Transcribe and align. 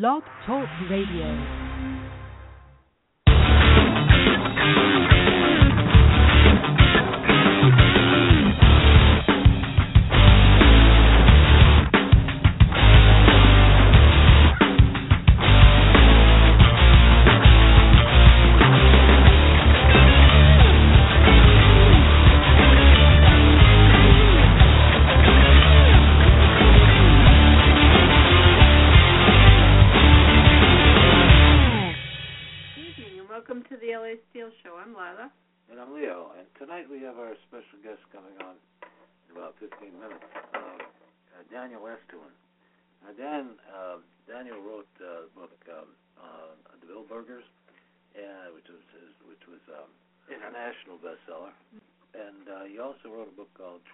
Blog 0.00 0.24
Talk 0.44 0.66
Radio. 0.90 1.64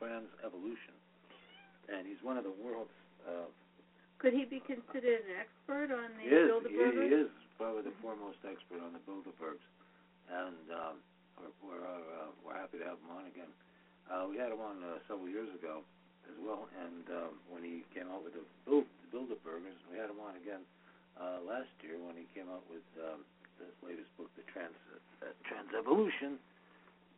Trans 0.01 0.33
evolution, 0.41 0.97
and 1.93 2.09
he's 2.09 2.25
one 2.25 2.41
of 2.41 2.49
the 2.49 2.57
world's. 2.57 2.97
Uh, 3.21 3.53
Could 4.17 4.33
he 4.33 4.49
be 4.49 4.65
considered 4.65 5.29
an 5.29 5.37
expert 5.37 5.93
on 5.93 6.17
the 6.17 6.25
is, 6.25 6.49
Bilderbergers? 6.49 7.05
He 7.05 7.29
is 7.29 7.33
probably 7.61 7.85
the 7.85 7.93
foremost 8.01 8.41
expert 8.49 8.81
on 8.81 8.97
the 8.97 9.03
Bilderbergs, 9.05 9.61
and 10.33 10.65
um, 10.73 10.97
we're 11.37 11.53
we're, 11.61 11.85
uh, 11.85 12.33
we're 12.41 12.57
happy 12.57 12.81
to 12.81 12.89
have 12.89 12.97
him 12.97 13.13
on 13.13 13.29
again. 13.29 13.53
Uh, 14.09 14.25
we 14.25 14.41
had 14.41 14.49
him 14.49 14.65
on 14.65 14.81
uh, 14.81 15.05
several 15.05 15.29
years 15.29 15.53
ago 15.53 15.85
as 16.25 16.37
well, 16.41 16.65
and 16.81 17.05
um, 17.21 17.33
when 17.53 17.61
he 17.61 17.85
came 17.93 18.09
out 18.09 18.25
with 18.25 18.33
the, 18.33 18.45
Bild, 18.65 18.89
the 19.05 19.09
Bilderbergers, 19.13 19.77
we 19.93 20.01
had 20.01 20.09
him 20.09 20.19
on 20.25 20.41
again 20.41 20.65
uh, 21.21 21.45
last 21.45 21.71
year 21.85 22.01
when 22.01 22.17
he 22.17 22.25
came 22.33 22.49
out 22.49 22.65
with 22.73 22.89
um, 23.05 23.21
this 23.61 23.77
latest 23.85 24.09
book, 24.17 24.33
The 24.41 24.49
Trans 24.49 24.81
uh, 25.21 25.29
Transevolution, 25.45 26.41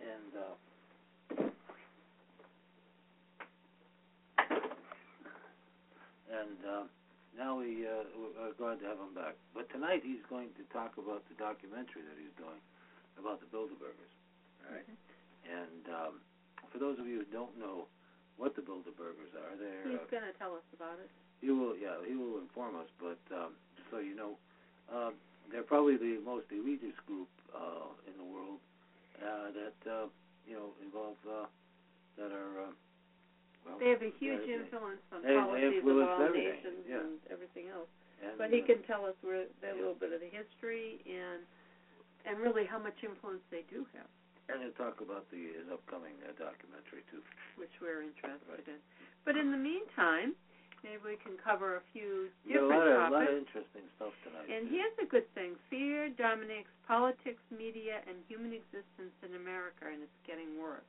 and. 0.03 0.34
Uh, 0.34 0.59
and 6.33 6.58
uh, 6.64 6.84
now 7.36 7.61
we 7.61 7.84
uh, 7.84 8.44
are 8.44 8.56
glad 8.56 8.80
to 8.80 8.86
have 8.88 9.00
him 9.00 9.12
back. 9.12 9.36
But 9.52 9.69
tonight 9.69 10.00
he's 10.05 10.25
going 10.28 10.52
to 10.56 10.64
talk 10.72 10.97
about 10.97 11.25
the 11.28 11.36
documentary 11.36 12.05
that 12.08 12.16
he's 12.16 12.33
doing 12.41 12.61
about 13.20 13.41
the 13.44 13.48
Bilderbergers. 13.52 14.14
Right. 14.64 14.84
mm-hmm. 14.84 15.53
And 15.53 15.84
um, 15.92 16.14
for 16.72 16.78
those 16.78 16.97
of 16.98 17.06
you 17.06 17.25
who 17.25 17.28
don't 17.28 17.53
know 17.60 17.88
what 18.41 18.56
the 18.56 18.64
Bilderbergers 18.64 19.33
are, 19.36 19.53
they're. 19.60 19.84
He's 19.84 20.00
uh, 20.00 20.08
going 20.08 20.28
to 20.28 20.36
tell 20.41 20.56
us 20.56 20.64
about 20.72 20.97
it. 21.00 21.08
He 21.41 21.50
will, 21.50 21.77
yeah, 21.77 22.00
he 22.06 22.16
will 22.16 22.38
inform 22.41 22.77
us. 22.77 22.88
But 22.97 23.20
um, 23.34 23.53
so 23.91 23.98
you 23.98 24.16
know, 24.16 24.38
uh, 24.88 25.10
they're 25.50 25.66
probably 25.66 25.97
the 25.97 26.20
most 26.25 26.48
elitist 26.48 27.00
group 27.05 27.28
uh, 27.53 27.92
in 28.08 28.16
the 28.16 28.25
world 28.25 28.62
uh, 29.20 29.53
that 29.53 29.78
uh, 29.91 30.06
you 30.48 30.55
know 30.56 30.72
involve 30.80 31.20
uh, 31.28 31.47
that 32.16 32.33
are. 32.33 32.70
Uh, 32.70 32.72
well, 33.63 33.79
they 33.79 33.91
have 33.95 34.03
a 34.03 34.13
huge 34.19 34.43
influence 34.49 35.03
on 35.15 35.23
they 35.23 35.39
policies 35.39 35.87
of 35.87 35.97
all 36.03 36.31
nations 36.35 36.83
yeah. 36.87 36.99
and 36.99 37.19
everything 37.31 37.71
else. 37.71 37.91
And, 38.23 38.39
but 38.39 38.51
he 38.51 38.63
uh, 38.63 38.71
can 38.71 38.81
tell 38.87 39.07
us 39.07 39.19
where 39.23 39.47
a 39.47 39.75
little 39.75 39.99
bit 39.99 40.15
of 40.15 40.23
the 40.23 40.31
history 40.31 41.03
and 41.07 41.43
and 42.23 42.39
really 42.39 42.63
how 42.63 42.79
much 42.79 42.95
influence 43.03 43.43
they 43.51 43.67
do 43.67 43.83
have. 43.99 44.07
And 44.51 44.63
he'll 44.63 44.79
talk 44.79 45.03
about 45.03 45.27
the 45.31 45.59
his 45.59 45.67
upcoming 45.71 46.15
uh, 46.23 46.35
documentary 46.39 47.06
too, 47.11 47.22
which 47.59 47.72
we're 47.83 48.03
interested 48.03 48.47
right. 48.51 48.67
in. 48.67 48.78
But 49.27 49.39
in 49.39 49.51
the 49.55 49.59
meantime, 49.59 50.34
maybe 50.83 51.15
we 51.15 51.19
can 51.22 51.39
cover 51.39 51.78
a 51.78 51.84
few 51.95 52.31
different 52.47 52.67
yeah, 52.67 52.67
a 52.67 52.75
lot 52.75 52.87
topics. 52.87 53.06
Of, 53.06 53.11
a 53.11 53.19
lot 53.19 53.31
of 53.31 53.39
interesting 53.39 53.87
stuff 53.99 54.15
tonight. 54.27 54.47
And 54.51 54.67
too. 54.67 54.75
here's 54.75 54.99
a 55.03 55.09
good 55.09 55.27
thing: 55.34 55.55
fear 55.71 56.11
dominates 56.15 56.71
politics, 56.87 57.43
media, 57.51 58.03
and 58.06 58.19
human 58.27 58.55
existence 58.55 59.15
in 59.22 59.39
America, 59.39 59.91
and 59.91 60.03
it's 60.03 60.21
getting 60.27 60.59
worse. 60.59 60.87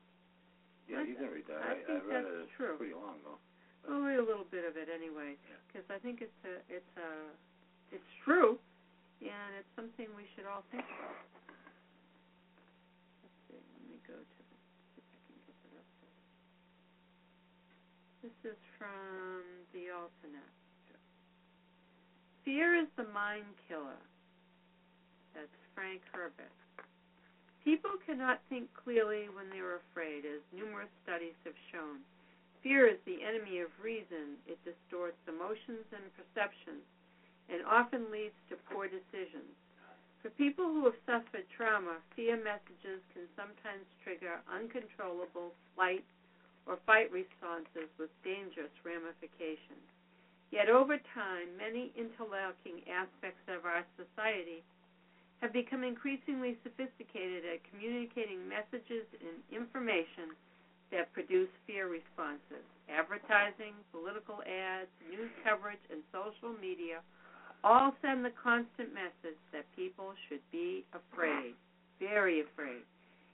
Yeah, 0.88 1.00
I, 1.00 1.08
you 1.08 1.16
can 1.16 1.30
read. 1.32 1.48
I, 1.48 1.56
I 1.56 1.76
think 1.84 2.04
I 2.04 2.08
read 2.08 2.26
that's 2.28 2.48
it 2.48 2.58
true. 2.58 2.76
Pretty 2.78 2.96
long 2.96 3.24
though. 3.24 3.40
But 3.84 4.00
we'll 4.00 4.20
a 4.20 4.24
little 4.24 4.48
bit 4.48 4.64
of 4.64 4.80
it 4.80 4.88
anyway, 4.88 5.36
because 5.68 5.84
yeah. 5.90 5.96
I 5.96 6.00
think 6.00 6.24
it's 6.24 6.42
a, 6.48 6.64
it's 6.72 6.94
a, 6.96 7.12
it's 7.92 8.12
true, 8.24 8.56
and 9.20 9.52
it's 9.60 9.68
something 9.76 10.08
we 10.16 10.24
should 10.36 10.48
all 10.48 10.64
think 10.72 10.88
about. 10.88 11.20
Let's 13.20 13.40
see. 13.52 13.60
Let 13.60 13.84
me 13.92 14.00
go 14.08 14.16
to. 14.16 14.40
This 18.24 18.56
is 18.56 18.60
from 18.80 19.44
the 19.76 19.92
AlterNet. 19.92 20.56
Fear 22.46 22.76
is 22.80 22.88
the 22.96 23.04
mind 23.12 23.44
killer. 23.68 24.00
That's 25.36 25.52
Frank 25.76 26.00
Herbert. 26.12 26.56
People 27.64 27.96
cannot 28.06 28.44
think 28.50 28.68
clearly 28.76 29.32
when 29.32 29.50
they 29.50 29.64
are 29.64 29.80
afraid, 29.80 30.28
as 30.28 30.44
numerous 30.52 30.92
studies 31.04 31.36
have 31.48 31.56
shown. 31.72 32.04
Fear 32.62 32.88
is 32.88 33.00
the 33.08 33.24
enemy 33.24 33.60
of 33.60 33.72
reason. 33.80 34.36
It 34.48 34.60
distorts 34.68 35.20
emotions 35.28 35.88
and 35.96 36.12
perceptions 36.16 36.84
and 37.48 37.64
often 37.64 38.12
leads 38.12 38.36
to 38.50 38.60
poor 38.72 38.88
decisions. 38.88 39.52
For 40.24 40.32
people 40.40 40.68
who 40.72 40.88
have 40.88 41.00
suffered 41.04 41.44
trauma, 41.52 42.00
fear 42.16 42.40
messages 42.40 43.04
can 43.12 43.28
sometimes 43.36 43.84
trigger 44.04 44.40
uncontrollable 44.48 45.52
flight 45.76 46.04
or 46.66 46.80
fight 46.88 47.12
responses 47.12 47.92
with 48.00 48.08
dangerous 48.24 48.72
ramifications. 48.88 49.84
Yet 50.52 50.70
over 50.72 50.96
time, 51.12 51.52
many 51.60 51.92
interlocking 51.96 52.88
aspects 52.88 53.44
of 53.52 53.68
our 53.68 53.84
society 54.00 54.64
have 55.44 55.52
become 55.52 55.84
increasingly 55.84 56.56
sophisticated 56.64 57.44
at 57.44 57.60
communicating 57.68 58.48
messages 58.48 59.04
and 59.20 59.44
information 59.52 60.32
that 60.88 61.12
produce 61.12 61.52
fear 61.68 61.92
responses. 61.92 62.64
Advertising, 62.88 63.76
political 63.92 64.40
ads, 64.48 64.88
news 65.12 65.28
coverage, 65.44 65.84
and 65.92 66.00
social 66.16 66.56
media 66.64 67.04
all 67.60 67.92
send 68.00 68.24
the 68.24 68.32
constant 68.40 68.96
message 68.96 69.36
that 69.52 69.68
people 69.76 70.16
should 70.32 70.40
be 70.48 70.88
afraid, 70.96 71.60
very 72.00 72.40
afraid. 72.40 72.88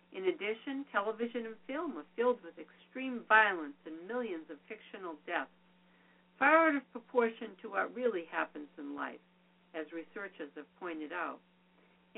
In 0.09 0.33
addition, 0.33 0.89
television 0.89 1.53
and 1.53 1.61
film 1.69 1.93
are 1.93 2.09
filled 2.17 2.41
with 2.41 2.57
extreme 2.57 3.21
violence 3.29 3.77
and 3.85 3.93
millions 4.09 4.49
of 4.49 4.57
fictional 4.65 5.13
deaths, 5.29 5.53
far 6.41 6.73
out 6.73 6.75
of 6.75 6.81
proportion 6.89 7.53
to 7.61 7.69
what 7.69 7.93
really 7.93 8.25
happens 8.33 8.69
in 8.81 8.97
life, 8.97 9.21
as 9.77 9.85
researchers 9.93 10.49
have 10.57 10.65
pointed 10.81 11.13
out. 11.13 11.37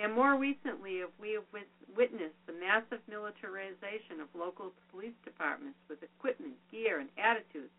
And 0.02 0.12
more 0.18 0.34
recently, 0.34 1.06
we 1.22 1.38
have 1.38 1.46
witnessed 1.54 2.42
the 2.48 2.58
massive 2.58 3.06
militarization 3.08 4.18
of 4.18 4.34
local 4.34 4.74
police 4.90 5.14
departments 5.24 5.78
with 5.88 6.02
equipment, 6.02 6.58
gear, 6.72 6.98
and 6.98 7.10
attitudes 7.22 7.70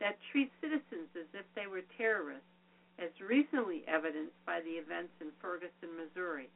that 0.00 0.16
treat 0.32 0.48
citizens 0.62 1.12
as 1.12 1.28
if 1.34 1.44
they 1.54 1.66
were 1.66 1.84
terrorists, 1.98 2.48
as 2.98 3.10
recently 3.20 3.84
evidenced 3.86 4.40
by 4.46 4.60
the 4.64 4.80
events 4.80 5.12
in 5.20 5.28
Ferguson, 5.36 6.00
Missouri. 6.00 6.48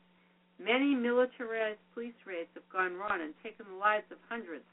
Many 0.59 0.94
militarized 0.94 1.84
police 1.92 2.16
raids 2.25 2.48
have 2.54 2.69
gone 2.72 2.97
wrong 2.97 3.21
and 3.21 3.34
taken 3.42 3.66
the 3.69 3.76
lives 3.76 4.09
of 4.10 4.16
hundreds, 4.31 4.65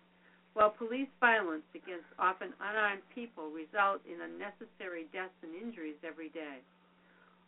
while 0.53 0.69
police 0.69 1.11
violence 1.19 1.67
against 1.75 2.07
often 2.17 2.53
unarmed 2.61 3.03
people 3.13 3.51
results 3.51 4.07
in 4.07 4.23
unnecessary 4.23 5.07
deaths 5.11 5.35
and 5.43 5.51
injuries 5.55 5.99
every 6.07 6.29
day. 6.29 6.63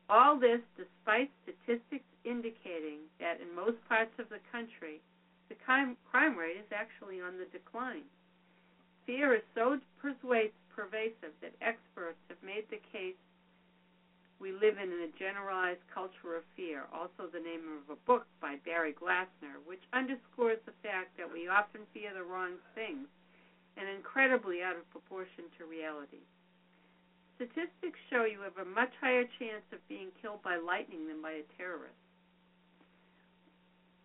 All 0.09 0.37
this 0.37 0.61
despite 0.75 1.31
statistics 1.43 2.05
indicating 2.23 2.99
that 3.19 3.39
in 3.39 3.55
most 3.55 3.77
parts 3.87 4.13
of 4.19 4.29
the 4.29 4.39
country, 4.51 5.01
the 5.49 5.55
crime, 5.55 6.37
rate 6.37 6.57
is 6.57 6.71
actually 6.71 7.21
on 7.21 7.37
the 7.37 7.45
decline. 7.45 8.03
Fear 9.05 9.35
is 9.35 9.43
so 9.55 9.77
pervasive 9.99 11.33
that 11.41 11.55
experts 11.61 12.19
have 12.29 12.41
made 12.43 12.65
the 12.69 12.79
case 12.91 13.15
we 14.43 14.51
live 14.51 14.75
in 14.75 14.91
a 14.91 15.07
generalized 15.17 15.87
culture 15.93 16.35
of 16.35 16.43
fear, 16.55 16.83
also 16.91 17.31
the 17.31 17.39
name 17.39 17.63
of 17.79 17.95
a 17.95 17.99
book 18.03 18.27
by 18.41 18.59
Barry 18.65 18.91
Glassner, 18.91 19.63
which 19.63 19.79
underscores 19.93 20.59
the 20.65 20.75
fact 20.83 21.15
that 21.15 21.31
we 21.31 21.47
often 21.47 21.87
fear 21.93 22.11
the 22.13 22.27
wrong 22.27 22.59
things 22.75 23.07
and 23.77 23.87
incredibly 23.87 24.61
out 24.61 24.75
of 24.75 24.89
proportion 24.91 25.47
to 25.57 25.63
reality. 25.63 26.27
Statistics 27.35 27.99
show 28.09 28.25
you 28.25 28.41
have 28.41 28.57
a 28.61 28.69
much 28.69 28.93
higher 29.01 29.25
chance 29.39 29.65
of 29.73 29.81
being 29.89 30.13
killed 30.21 30.41
by 30.43 30.57
lightning 30.57 31.07
than 31.07 31.21
by 31.21 31.41
a 31.41 31.49
terrorist. 31.57 31.97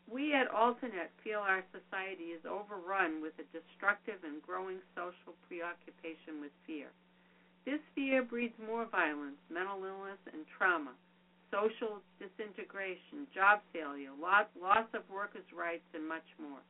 We 0.08 0.32
at 0.32 0.48
AlterNet 0.50 1.12
feel 1.22 1.40
our 1.40 1.62
society 1.69 2.32
is 2.32 2.40
overrun 2.48 3.20
with 3.20 3.36
a 3.36 3.44
destructive 3.52 4.25
and 4.25 4.40
growing 4.40 4.80
social 4.96 5.36
preoccupation 5.46 6.40
with 6.40 6.50
fear. 6.66 6.88
This 7.66 7.80
fear 7.94 8.22
breeds 8.22 8.56
more 8.56 8.86
violence, 8.88 9.36
mental 9.52 9.84
illness, 9.84 10.19
and 10.32 10.48
trauma, 10.56 10.96
social 11.52 12.00
disintegration, 12.16 13.28
job 13.34 13.60
failure, 13.76 14.16
loss, 14.16 14.48
of 14.94 15.04
workers' 15.12 15.52
rights, 15.52 15.84
and 15.92 16.08
much 16.08 16.24
more. 16.40 16.64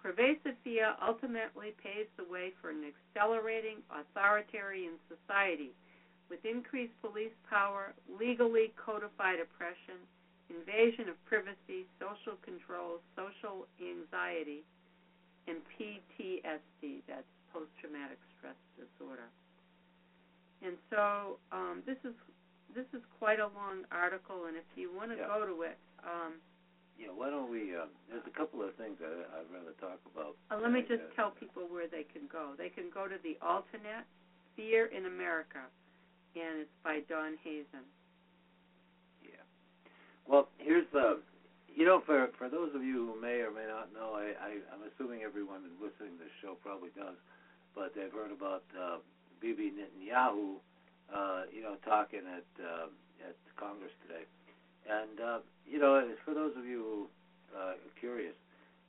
Pervasive 0.00 0.56
fear 0.64 0.96
ultimately 1.04 1.76
paves 1.76 2.08
the 2.16 2.24
way 2.24 2.52
for 2.60 2.70
an 2.70 2.88
accelerating 2.88 3.84
authoritarian 3.92 4.96
society 5.12 5.76
with 6.30 6.44
increased 6.44 6.92
police 7.02 7.34
power, 7.48 7.92
legally 8.08 8.72
codified 8.78 9.40
oppression, 9.40 9.98
invasion 10.48 11.08
of 11.08 11.16
privacy, 11.26 11.84
social 11.98 12.38
control, 12.42 13.00
social 13.16 13.66
anxiety, 13.82 14.62
and 15.48 15.58
PTSD, 15.74 17.02
that's 17.08 17.26
post 17.52 17.70
traumatic 17.80 18.18
stress 18.38 18.54
disorder. 18.78 19.26
And 20.62 20.76
so 20.90 21.36
um, 21.52 21.82
this 21.86 21.96
is 22.04 22.14
this 22.74 22.84
is 22.94 23.00
quite 23.18 23.40
a 23.40 23.46
long 23.46 23.82
article, 23.90 24.44
and 24.46 24.56
if 24.56 24.62
you 24.76 24.92
want 24.94 25.10
to 25.10 25.16
Yeah. 25.16 25.26
go 25.26 25.44
to 25.44 25.62
it, 25.62 25.76
um, 26.04 26.38
Yeah, 26.98 27.08
why 27.10 27.30
don't 27.30 27.50
we? 27.50 27.74
Uh, 27.74 27.86
there's 28.08 28.22
a 28.26 28.30
couple 28.38 28.62
of 28.62 28.74
things 28.74 28.96
I, 29.00 29.40
I'd 29.40 29.50
rather 29.50 29.72
talk 29.80 29.98
about. 30.14 30.36
uh, 30.50 30.56
let 30.60 30.70
me 30.70 30.80
Uh, 30.80 30.86
just 30.86 31.02
uh, 31.02 31.14
tell 31.16 31.30
people 31.30 31.66
where 31.66 31.88
they 31.88 32.04
can 32.04 32.28
go. 32.30 32.54
They 32.56 32.68
can 32.68 32.90
go 32.90 33.08
to 33.08 33.16
the 33.18 33.36
AlterNet 33.42 34.04
Fear 34.54 34.86
in 34.86 35.06
America, 35.06 35.64
and 36.36 36.62
it's 36.62 36.76
by 36.84 37.00
Don 37.08 37.36
Hazen. 37.42 37.86
Yeah. 39.22 39.42
Well, 40.26 40.48
here's 40.58 40.86
the. 40.92 41.18
You 41.70 41.86
know, 41.86 42.02
for 42.04 42.28
for 42.36 42.48
those 42.48 42.74
of 42.74 42.82
you 42.82 43.14
who 43.14 43.20
may 43.20 43.40
or 43.40 43.50
may 43.50 43.66
not 43.66 43.94
know, 43.94 44.14
I, 44.14 44.34
I 44.42 44.50
I'm 44.74 44.82
assuming 44.90 45.22
everyone 45.22 45.62
listening 45.78 46.18
to 46.18 46.24
this 46.24 46.34
show 46.42 46.58
probably 46.62 46.90
does, 46.98 47.14
but 47.74 47.94
they've 47.94 48.12
heard 48.12 48.32
about 48.32 48.64
uh, 48.74 48.98
Bibi 49.40 49.72
Netanyahu, 49.78 50.58
uh, 51.14 51.42
you 51.54 51.62
know, 51.62 51.76
talking 51.86 52.26
at 52.26 52.46
uh, 52.58 52.90
at 53.22 53.36
Congress 53.56 53.92
today, 54.02 54.26
and 54.90 55.20
uh, 55.20 55.38
you 55.64 55.78
know, 55.78 56.02
for 56.24 56.34
those 56.34 56.52
of 56.58 56.66
you 56.66 56.82
who 56.82 57.56
uh, 57.56 57.78
are 57.78 57.94
curious, 57.98 58.34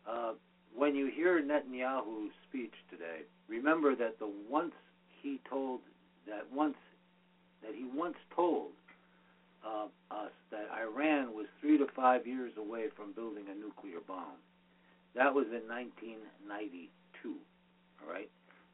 uh, 0.09 0.33
when 0.75 0.95
you 0.95 1.05
hear 1.13 1.39
Netanyahu's 1.39 2.33
speech 2.49 2.73
today, 2.89 3.21
remember 3.47 3.95
that 3.95 4.17
the 4.17 4.29
once 4.49 4.73
he 5.21 5.39
told 5.47 5.81
that 6.27 6.45
once 6.51 6.75
that 7.63 7.75
he 7.75 7.85
once 7.85 8.17
told 8.35 8.71
uh, 9.65 9.87
us 10.09 10.31
that 10.49 10.67
Iran 10.73 11.33
was 11.33 11.45
three 11.59 11.77
to 11.77 11.87
five 11.95 12.25
years 12.25 12.53
away 12.57 12.85
from 12.95 13.13
building 13.13 13.45
a 13.51 13.55
nuclear 13.55 13.99
bomb. 14.07 14.41
That 15.15 15.33
was 15.33 15.45
in 15.47 15.67
1992. 15.67 17.35
All 18.01 18.11
right. 18.11 18.29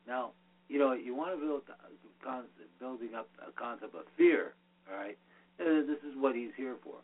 Now, 0.07 0.31
you 0.69 0.79
know, 0.79 0.93
you 0.93 1.15
want 1.15 1.33
to 1.33 1.45
build 1.45 1.63
concept, 2.23 2.79
building 2.79 3.15
up 3.15 3.27
a 3.45 3.51
concept 3.51 3.95
of 3.95 4.05
fear. 4.15 4.53
All 4.91 4.97
right. 4.97 5.17
This 5.57 5.99
is 6.05 6.13
what 6.15 6.35
he's 6.35 6.53
here 6.55 6.75
for. 6.83 7.01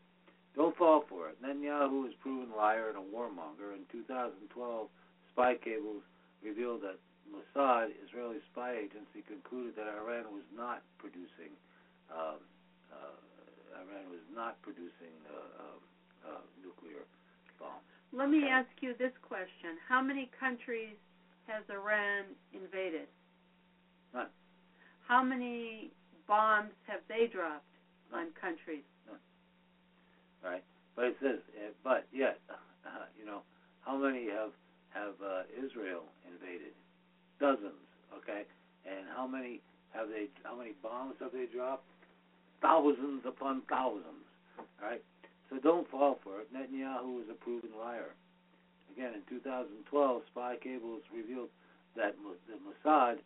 Don't 0.56 0.78
fall 0.78 1.04
for 1.10 1.30
it. 1.30 1.42
Netanyahu 1.42 2.08
is 2.08 2.14
proven 2.22 2.54
liar 2.56 2.90
and 2.94 2.98
a 2.98 3.06
warmonger. 3.10 3.74
In 3.74 3.90
2012, 3.92 4.88
spy 5.34 5.56
cables 5.58 6.04
revealed 6.44 6.82
that 6.84 7.02
Mossad, 7.26 7.90
Israeli 8.06 8.38
spy 8.52 8.78
agency, 8.78 9.26
concluded 9.26 9.74
that 9.76 9.90
Iran 9.90 10.30
was 10.30 10.46
not 10.56 10.84
producing 11.00 11.58
um, 12.12 12.40
uh, 12.92 13.78
Iran 13.80 14.10
was 14.10 14.24
not 14.34 14.56
producing 14.62 15.14
uh, 15.30 15.36
uh, 15.36 16.34
uh, 16.34 16.42
nuclear 16.64 17.04
bombs. 17.60 17.84
Let 18.12 18.30
me 18.30 18.48
ask 18.50 18.70
you 18.82 18.94
this 18.98 19.14
question: 19.22 19.78
How 19.88 20.02
many 20.02 20.30
countries 20.40 20.96
has 21.48 21.64
Iran 21.70 22.26
invaded? 22.54 23.08
None. 24.14 24.28
How 25.08 25.22
many 25.22 25.92
bombs 26.28 26.72
have 26.88 27.02
they 27.10 27.28
dropped 27.32 27.66
None. 28.12 28.20
on 28.20 28.32
countries? 28.40 28.84
right? 30.44 30.62
But 30.96 31.06
it 31.06 31.16
says, 31.22 31.40
uh, 31.56 31.72
but 31.84 32.04
yet, 32.12 32.38
uh, 32.52 33.08
you 33.20 33.26
know, 33.26 33.42
how 33.82 33.96
many 33.98 34.28
have 34.28 34.52
have 34.92 35.16
uh, 35.24 35.42
Israel 35.50 36.04
invaded? 36.28 36.76
Dozens, 37.40 37.88
okay. 38.16 38.44
And 38.86 39.08
how 39.16 39.26
many 39.26 39.60
have 39.94 40.10
they? 40.10 40.28
How 40.44 40.56
many 40.56 40.74
bombs 40.84 41.16
have 41.20 41.32
they 41.32 41.46
dropped? 41.46 41.88
Thousands 42.64 43.28
upon 43.28 43.62
thousands, 43.68 44.24
all 44.58 44.66
right. 44.82 45.04
So 45.50 45.60
don't 45.60 45.84
fall 45.92 46.18
for 46.24 46.40
it. 46.40 46.48
Netanyahu 46.56 47.20
is 47.22 47.28
a 47.30 47.36
proven 47.36 47.76
liar. 47.78 48.16
Again, 48.96 49.12
in 49.20 49.22
2012, 49.28 49.84
spy 50.32 50.56
cables 50.64 51.02
revealed 51.14 51.50
that 51.98 52.16
the 52.48 52.56
Mossad, 52.64 53.20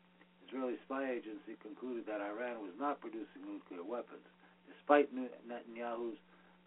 Israeli 0.47 0.75
spy 0.85 1.11
agency, 1.11 1.53
concluded 1.61 2.07
that 2.07 2.19
Iran 2.19 2.65
was 2.65 2.73
not 2.79 2.99
producing 2.99 3.45
nuclear 3.45 3.85
weapons, 3.85 4.25
despite 4.65 5.13
Netanyahu's 5.13 6.17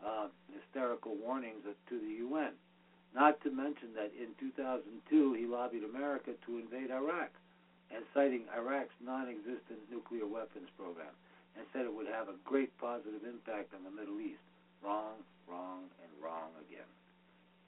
uh, 0.06 0.28
hysterical 0.54 1.16
warnings 1.16 1.66
to 1.66 1.98
the 1.98 2.22
UN. 2.30 2.54
Not 3.14 3.42
to 3.42 3.50
mention 3.50 3.90
that 3.96 4.14
in 4.14 4.30
2002 4.38 5.34
he 5.34 5.44
lobbied 5.44 5.82
America 5.82 6.38
to 6.46 6.58
invade 6.58 6.92
Iraq, 6.92 7.34
and 7.90 8.04
citing 8.14 8.44
Iraq's 8.54 8.94
non-existent 9.02 9.82
nuclear 9.90 10.26
weapons 10.26 10.68
program, 10.78 11.10
and 11.56 11.66
said 11.72 11.84
it 11.86 11.94
would 11.94 12.08
have 12.08 12.28
a 12.28 12.38
great 12.44 12.70
positive 12.78 13.22
impact 13.26 13.74
on 13.74 13.82
the 13.82 13.90
Middle 13.90 14.20
East. 14.20 14.42
Wrong, 14.82 15.20
wrong, 15.44 15.90
and 16.00 16.10
wrong 16.22 16.54
again. 16.66 16.88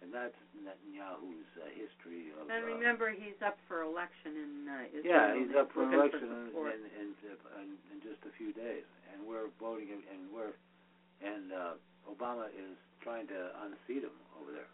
And 0.02 0.10
that's 0.10 0.34
Netanyahu's 0.58 1.50
uh, 1.62 1.70
history 1.78 2.34
of. 2.34 2.50
And 2.50 2.64
uh, 2.64 2.74
remember, 2.74 3.14
he's 3.14 3.38
up 3.38 3.54
for 3.70 3.86
election 3.86 4.34
in 4.34 4.52
uh, 4.66 4.90
Israel. 4.90 5.06
yeah, 5.06 5.28
he's 5.38 5.54
up 5.54 5.70
for 5.70 5.86
election 5.86 6.26
in, 6.26 6.50
in, 6.50 6.80
in, 6.98 7.08
in, 7.14 7.68
in 7.94 7.96
just 8.02 8.18
a 8.26 8.32
few 8.34 8.50
days, 8.50 8.82
and 9.14 9.22
we're 9.22 9.46
voting, 9.62 10.02
and 10.10 10.26
we're, 10.34 10.56
and 11.22 11.54
uh, 11.54 11.78
Obama 12.10 12.50
is 12.50 12.74
trying 12.98 13.30
to 13.30 13.54
unseat 13.62 14.02
him 14.02 14.16
over 14.42 14.50
there. 14.50 14.70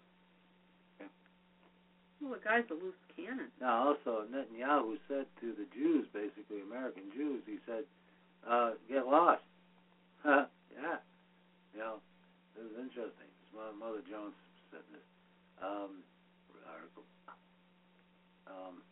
Well, 2.21 2.35
the 2.35 2.43
guy's 2.43 2.67
a 2.71 2.75
loose 2.75 2.99
cannon. 3.15 3.47
Now, 3.61 3.95
also 3.95 4.27
Netanyahu 4.27 4.99
said 5.07 5.27
to 5.41 5.55
the 5.55 5.67
Jews, 5.71 6.07
basically 6.13 6.61
American 6.67 7.05
Jews, 7.15 7.43
he 7.47 7.59
said, 7.63 7.85
uh, 8.47 8.71
"Get 8.89 9.07
lost." 9.07 9.43
yeah, 10.25 11.01
you 11.73 11.81
know, 11.81 11.99
this 12.55 12.67
is 12.67 12.77
interesting. 12.79 13.27
His 13.27 13.51
mother, 13.55 13.75
Mother 13.79 14.03
Jones 14.11 14.37
said 14.71 14.85
this 14.93 15.07
um, 15.63 16.03
article. 16.69 17.05
Um, 18.47 18.83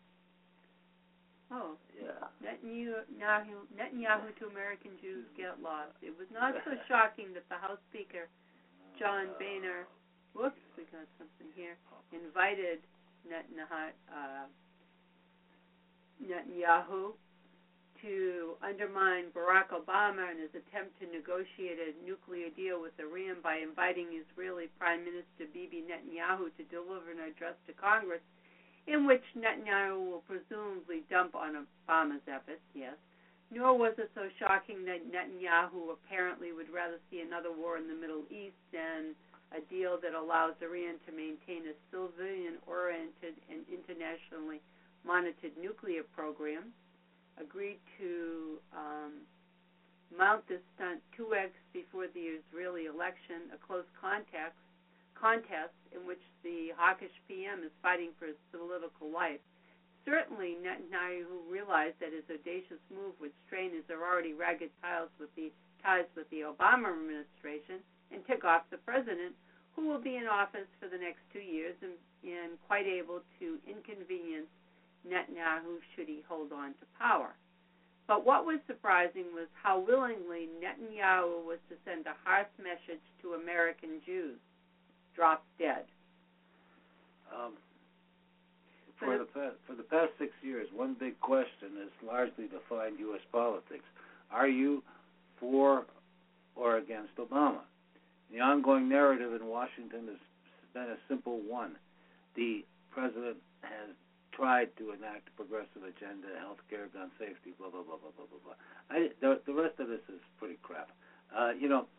Oh, 1.47 1.79
yeah. 1.95 2.27
Netanyahu, 2.43 3.63
Netanyahu 3.71 4.35
to 4.39 4.51
American 4.51 4.91
Jews 5.01 5.23
get 5.37 5.63
lost. 5.63 5.95
It 6.03 6.11
was 6.11 6.27
not 6.33 6.53
so 6.65 6.75
shocking 6.87 7.31
that 7.33 7.47
the 7.47 7.55
House 7.55 7.79
Speaker, 7.89 8.27
John 8.99 9.31
Boehner, 9.39 9.87
whoops, 10.35 10.59
we 10.75 10.83
got 10.91 11.07
something 11.15 11.47
here, 11.55 11.79
invited 12.11 12.83
Netanyahu, 13.23 13.95
uh, 14.11 14.45
Netanyahu 16.19 17.15
to 18.01 18.57
undermine 18.61 19.33
Barack 19.33 19.73
Obama 19.73 20.29
and 20.29 20.39
his 20.39 20.53
attempt 20.53 20.97
to 20.99 21.05
negotiate 21.09 21.77
a 21.77 21.97
nuclear 22.05 22.49
deal 22.53 22.81
with 22.81 22.93
Iran 22.99 23.41
by 23.41 23.61
inviting 23.61 24.13
Israeli 24.13 24.69
Prime 24.79 25.05
Minister 25.05 25.49
Bibi 25.51 25.85
Netanyahu 25.85 26.53
to 26.55 26.63
deliver 26.69 27.11
an 27.11 27.21
address 27.25 27.57
to 27.67 27.73
Congress 27.73 28.23
in 28.87 29.05
which 29.05 29.23
Netanyahu 29.35 29.99
will 30.09 30.23
presumably 30.25 31.03
dump 31.11 31.35
on 31.35 31.67
Obama's 31.67 32.23
efforts, 32.25 32.63
yes. 32.73 32.95
Nor 33.51 33.77
was 33.77 33.95
it 33.97 34.11
so 34.15 34.27
shocking 34.39 34.83
that 34.85 35.07
Netanyahu 35.07 35.95
apparently 35.95 36.51
would 36.51 36.71
rather 36.71 36.99
see 37.11 37.21
another 37.21 37.51
war 37.51 37.77
in 37.77 37.87
the 37.87 37.95
Middle 37.95 38.23
East 38.31 38.59
than 38.71 39.15
a 39.55 39.63
deal 39.71 39.95
that 40.03 40.15
allows 40.15 40.59
Iran 40.59 40.99
to 41.07 41.11
maintain 41.15 41.67
a 41.67 41.75
civilian 41.87 42.59
oriented 42.67 43.39
and 43.47 43.63
internationally 43.71 44.59
monitored 45.07 45.55
nuclear 45.55 46.03
program. 46.03 46.75
Agreed 47.39 47.79
to 48.01 48.57
um, 48.73 49.13
mount 50.09 50.41
this 50.49 50.61
stunt 50.75 50.99
two 51.15 51.29
weeks 51.29 51.57
before 51.73 52.09
the 52.13 52.41
Israeli 52.41 52.85
election, 52.89 53.53
a 53.53 53.59
close 53.61 53.85
contact 53.99 54.57
contest 55.13 55.73
in 55.93 56.05
which 56.05 56.21
the 56.43 56.69
hawkish 56.77 57.13
PM 57.27 57.65
is 57.65 57.73
fighting 57.81 58.13
for 58.17 58.29
his 58.29 58.37
political 58.53 59.09
life. 59.09 59.41
Certainly, 60.05 60.57
Netanyahu 60.63 61.43
realized 61.49 61.99
that 61.99 62.13
his 62.13 62.23
audacious 62.31 62.79
move 62.87 63.17
would 63.19 63.33
strain 63.45 63.73
his 63.73 63.83
already 63.91 64.33
ragged 64.33 64.71
ties 64.81 65.11
with 65.19 65.33
the 65.35 65.51
ties 65.83 66.07
with 66.15 66.29
the 66.29 66.41
Obama 66.41 66.89
administration 66.89 67.83
and 68.09 68.25
tick 68.25 68.45
off 68.45 68.63
the 68.71 68.81
president, 68.81 69.35
who 69.75 69.85
will 69.85 70.01
be 70.01 70.15
in 70.15 70.25
office 70.25 70.65
for 70.79 70.87
the 70.87 70.97
next 70.97 71.21
two 71.33 71.43
years 71.43 71.75
and, 71.83 71.93
and 72.23 72.57
quite 72.65 72.87
able 72.87 73.21
to 73.37 73.59
inconvenience 73.67 74.49
Netanyahu 75.07 75.79
should 75.95 76.07
he 76.07 76.23
hold 76.27 76.51
on 76.51 76.69
to 76.69 76.85
power. 76.99 77.33
But 78.07 78.25
what 78.25 78.45
was 78.45 78.59
surprising 78.67 79.25
was 79.33 79.47
how 79.61 79.79
willingly 79.79 80.47
Netanyahu 80.63 81.43
was 81.45 81.59
to 81.69 81.75
send 81.83 82.07
a 82.07 82.15
harsh 82.23 82.47
message 82.57 83.03
to 83.21 83.33
American 83.33 83.99
Jews 84.05 84.39
drop 85.15 85.43
dead. 85.59 85.83
Um, 87.35 87.53
for 88.97 89.17
the 89.17 89.27
for 89.67 89.75
the 89.75 89.83
past 89.83 90.11
six 90.17 90.31
years, 90.41 90.67
one 90.73 90.95
big 90.97 91.19
question 91.19 91.75
has 91.79 91.89
largely 92.05 92.45
defined 92.45 92.99
U.S. 92.99 93.21
politics: 93.31 93.83
Are 94.31 94.47
you 94.47 94.83
for 95.39 95.85
or 96.55 96.77
against 96.77 97.15
Obama? 97.17 97.61
The 98.31 98.39
ongoing 98.39 98.89
narrative 98.89 99.33
in 99.39 99.47
Washington 99.47 100.07
has 100.07 100.17
been 100.73 100.83
a 100.83 100.97
simple 101.07 101.39
one. 101.47 101.75
The 102.35 102.63
president 102.91 103.37
has 103.61 103.95
tried 104.37 104.69
to 104.77 104.93
enact 104.93 105.27
a 105.27 105.33
progressive 105.33 105.81
agenda, 105.81 106.29
health 106.37 106.61
care, 106.69 106.85
gun 106.93 107.09
safety, 107.17 107.57
blah 107.57 107.73
blah 107.73 107.81
blah 107.81 107.97
blah 107.97 108.13
blah 108.13 108.29
blah 108.29 108.41
blah. 108.45 108.57
I, 108.93 109.09
the, 109.17 109.41
the 109.49 109.57
rest 109.57 109.81
of 109.81 109.89
this 109.89 110.05
is 110.13 110.21
pretty 110.37 110.61
crap. 110.61 110.93
Uh, 111.33 111.57
you 111.57 111.67
know, 111.67 111.89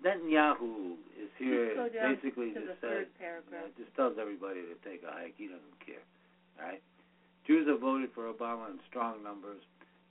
Netanyahu 0.00 0.96
is 1.14 1.30
here 1.38 1.76
Just 1.76 1.78
go 1.78 1.88
down 1.92 2.16
basically 2.16 2.50
just 2.56 2.80
says, 2.80 3.06
paragraph. 3.20 3.68
uh, 3.68 3.76
just 3.76 3.92
tells 3.94 4.16
everybody 4.16 4.64
to 4.64 4.74
take 4.82 5.04
a 5.04 5.12
hike. 5.12 5.36
He 5.36 5.46
doesn't 5.46 5.78
care. 5.84 6.02
All 6.58 6.66
right. 6.66 6.82
Jews 7.46 7.68
have 7.68 7.84
voted 7.84 8.10
for 8.16 8.32
Obama 8.32 8.72
in 8.72 8.80
strong 8.88 9.20
numbers. 9.22 9.60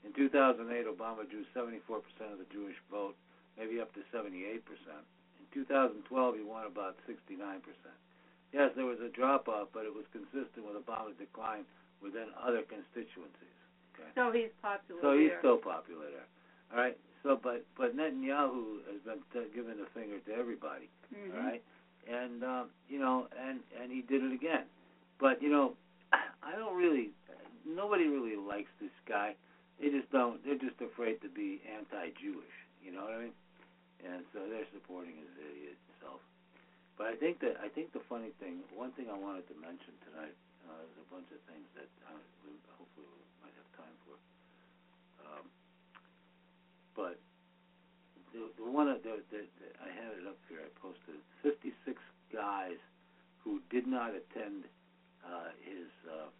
In 0.06 0.14
2008, 0.14 0.86
Obama 0.86 1.26
drew 1.26 1.42
74% 1.50 1.98
of 2.30 2.38
the 2.38 2.46
Jewish 2.52 2.76
vote, 2.92 3.16
maybe 3.58 3.80
up 3.80 3.90
to 3.98 4.00
78%. 4.14 4.62
In 4.62 5.44
2012, 5.52 6.06
he 6.36 6.42
won 6.44 6.66
about 6.68 6.94
69%. 7.08 7.34
Yes, 8.52 8.70
there 8.76 8.86
was 8.86 8.98
a 9.00 9.08
drop 9.10 9.48
off, 9.48 9.68
but 9.72 9.84
it 9.84 9.94
was 9.94 10.04
consistent 10.12 10.62
with 10.66 10.78
Obama's 10.78 11.16
decline 11.18 11.64
within 12.02 12.30
other 12.38 12.62
constituencies. 12.62 13.56
Okay. 13.94 14.10
So 14.14 14.30
he's 14.30 14.50
popular 14.62 15.00
So 15.02 15.18
he's 15.18 15.32
still 15.38 15.58
popular 15.58 16.06
there. 16.10 16.28
All 16.72 16.78
right. 16.78 16.96
So, 17.22 17.40
but 17.40 17.64
but 17.78 17.96
Netanyahu 17.96 18.84
has 18.92 19.00
been 19.06 19.22
t- 19.32 19.48
giving 19.54 19.78
the 19.80 19.88
finger 19.96 20.18
to 20.20 20.32
everybody. 20.34 20.90
Mhm. 21.10 21.34
All 21.34 21.40
right. 21.42 21.62
And 22.06 22.44
um, 22.44 22.66
you 22.88 22.98
know, 23.00 23.26
and 23.34 23.60
and 23.80 23.90
he 23.90 24.02
did 24.02 24.22
it 24.22 24.32
again. 24.32 24.68
But 25.18 25.40
you 25.40 25.48
know, 25.48 25.74
I 26.12 26.52
don't 26.54 26.76
really. 26.76 27.10
Nobody 27.66 28.06
really 28.08 28.36
likes 28.36 28.68
this 28.78 28.92
guy. 29.08 29.34
They 29.80 29.88
just 29.88 30.10
don't. 30.12 30.44
They're 30.44 30.60
just 30.60 30.76
afraid 30.84 31.22
to 31.22 31.30
be 31.32 31.62
anti-Jewish. 31.64 32.56
You 32.84 32.92
know 32.92 33.08
what 33.08 33.14
I 33.16 33.18
mean? 33.24 33.36
And 34.04 34.20
so 34.36 34.44
they're 34.44 34.68
supporting 34.76 35.16
his 35.16 35.32
idiot 35.40 35.78
self. 36.04 36.20
But 36.96 37.10
I 37.10 37.16
think 37.18 37.42
that 37.42 37.58
I 37.58 37.66
think 37.68 37.90
the 37.92 38.04
funny 38.06 38.30
thing, 38.38 38.62
one 38.70 38.94
thing 38.94 39.10
I 39.10 39.18
wanted 39.18 39.50
to 39.50 39.56
mention 39.58 39.98
tonight, 40.06 40.34
uh, 40.62 40.86
is 40.86 40.94
a 41.02 41.06
bunch 41.10 41.26
of 41.34 41.42
things 41.50 41.66
that 41.74 41.90
uh, 42.06 42.22
we, 42.46 42.54
hopefully 42.78 43.10
we 43.10 43.22
might 43.42 43.54
have 43.58 43.70
time 43.74 43.96
for. 44.06 44.16
Um, 45.26 45.44
but 46.94 47.18
the 48.30 48.46
the 48.62 48.70
one 48.70 48.86
that, 48.86 49.02
that, 49.02 49.26
that 49.34 49.74
I 49.82 49.90
had 49.90 50.14
it 50.22 50.26
up 50.26 50.38
here, 50.46 50.62
I 50.62 50.70
posted 50.78 51.18
56 51.42 51.74
guys 52.30 52.78
who 53.42 53.60
did 53.70 53.86
not 53.86 54.14
attend 54.14 54.64
uh, 55.26 55.50
his 55.66 55.90
uh, 56.06 56.30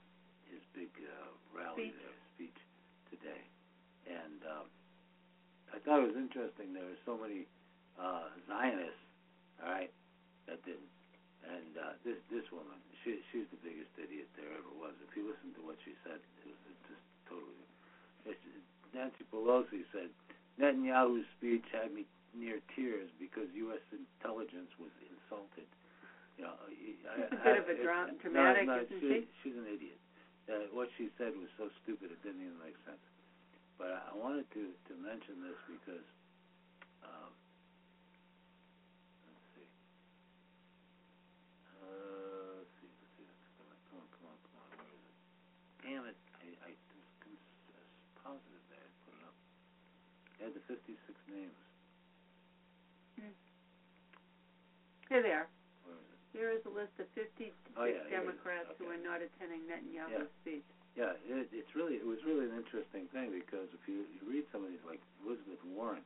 his 0.46 0.62
big 0.70 0.90
uh, 1.02 1.34
rally 1.50 1.90
Speech. 1.90 1.98
there, 1.98 2.16
speech 2.34 2.60
today, 3.10 3.42
and 4.06 4.38
um, 4.46 4.66
I 5.74 5.82
thought 5.82 5.98
it 5.98 6.14
was 6.14 6.16
interesting. 6.16 6.72
There 6.72 6.86
were 6.86 7.02
so 7.02 7.18
many 7.18 7.50
uh, 7.98 8.30
Zionists, 8.46 9.02
all 9.58 9.70
right, 9.70 9.90
that 10.46 10.60
didn't. 10.64 10.90
And 11.44 11.76
uh, 11.76 11.92
this 12.04 12.16
this 12.32 12.44
woman, 12.48 12.80
she 13.04 13.20
she's 13.28 13.44
the 13.52 13.60
biggest 13.60 13.92
idiot 14.00 14.28
there 14.36 14.48
ever 14.56 14.72
was. 14.80 14.96
If 15.04 15.12
you 15.16 15.28
listen 15.28 15.52
to 15.60 15.62
what 15.64 15.76
she 15.84 15.92
said, 16.00 16.16
it 16.40 16.48
was 16.48 16.78
just 16.88 17.04
totally. 17.28 17.68
It's, 18.24 18.40
Nancy 18.96 19.26
Pelosi 19.28 19.84
said 19.92 20.08
Netanyahu's 20.56 21.26
speech 21.36 21.66
had 21.74 21.92
me 21.92 22.06
near 22.32 22.58
tears 22.72 23.10
because 23.20 23.44
U.S. 23.68 23.82
intelligence 23.92 24.72
was 24.80 24.90
insulted. 25.04 25.68
You 26.40 26.48
know, 26.48 26.56
I, 26.56 27.28
It's 27.28 27.34
a 27.36 27.40
I, 27.40 27.44
bit 27.44 27.58
of 27.60 27.68
a 27.68 27.76
it- 27.76 27.82
dra- 27.84 28.08
no, 28.08 28.16
dramatic, 28.24 28.64
no, 28.66 28.76
isn't 28.80 29.00
she, 29.04 29.06
she? 29.06 29.18
She's 29.44 29.56
an 29.60 29.68
idiot. 29.68 29.98
Uh, 30.48 30.64
what 30.72 30.88
she 30.96 31.08
said 31.20 31.36
was 31.36 31.48
so 31.60 31.68
stupid 31.84 32.08
it 32.10 32.20
didn't 32.24 32.40
even 32.40 32.56
make 32.64 32.76
sense. 32.88 33.00
But 33.76 33.92
I, 33.92 34.12
I 34.12 34.14
wanted 34.16 34.48
to 34.56 34.72
to 34.88 34.92
mention 34.96 35.42
this 35.44 35.58
because. 35.68 36.06
Um, 37.04 37.32
let's 39.28 39.46
see. 39.58 39.68
Uh, 41.82 42.62
let's 42.62 42.72
see. 42.80 42.90
Let's 42.90 43.14
see. 43.18 43.28
Come 43.58 43.68
on, 43.70 43.76
come 43.88 43.98
on, 44.00 44.06
come 44.14 44.26
on, 44.28 44.38
come 44.44 44.56
on. 44.58 44.68
Where 44.78 44.90
is 44.94 45.04
it? 45.04 45.16
Damn 45.84 46.04
it! 46.10 46.18
I 46.40 46.46
I 46.64 46.70
was 46.72 47.08
cons- 47.22 47.50
I 47.74 47.78
was 47.78 47.94
positive 48.22 48.62
that 48.72 48.80
I 48.82 48.88
put 49.06 49.14
it 49.18 49.24
up. 49.26 49.36
It 50.33 50.33
had 50.44 50.52
the 50.54 50.60
56 50.68 50.92
names. 51.32 51.56
Hmm. 53.16 53.32
Here 55.08 55.22
they 55.24 55.32
are. 55.32 55.48
Where 55.84 55.96
is 55.96 56.04
it? 56.12 56.18
Here 56.36 56.50
is 56.52 56.60
a 56.66 56.72
list 56.72 56.92
of 57.00 57.06
56 57.14 57.54
Oh, 57.76 57.84
yeah, 57.88 58.04
here 58.04 58.04
it 58.04 58.04
is. 58.04 58.10
Democrats 58.10 58.68
who 58.78 58.84
Okay. 58.86 58.94
are 58.94 59.02
not 59.02 59.22
attending 59.24 59.64
Netanyahu's 59.64 60.28
Yeah. 60.28 60.40
speech. 60.44 60.64
Yeah, 60.94 61.12
it, 61.26 61.48
it's 61.50 61.74
really 61.74 61.94
it 61.98 62.06
was 62.06 62.22
really 62.22 62.44
an 62.46 62.54
interesting 62.54 63.08
thing 63.08 63.30
because 63.32 63.66
if 63.74 63.82
you, 63.88 64.06
you 64.14 64.20
read 64.28 64.44
some 64.52 64.62
of 64.62 64.70
these 64.70 64.82
like 64.86 65.00
Elizabeth 65.26 65.58
Warren, 65.64 66.04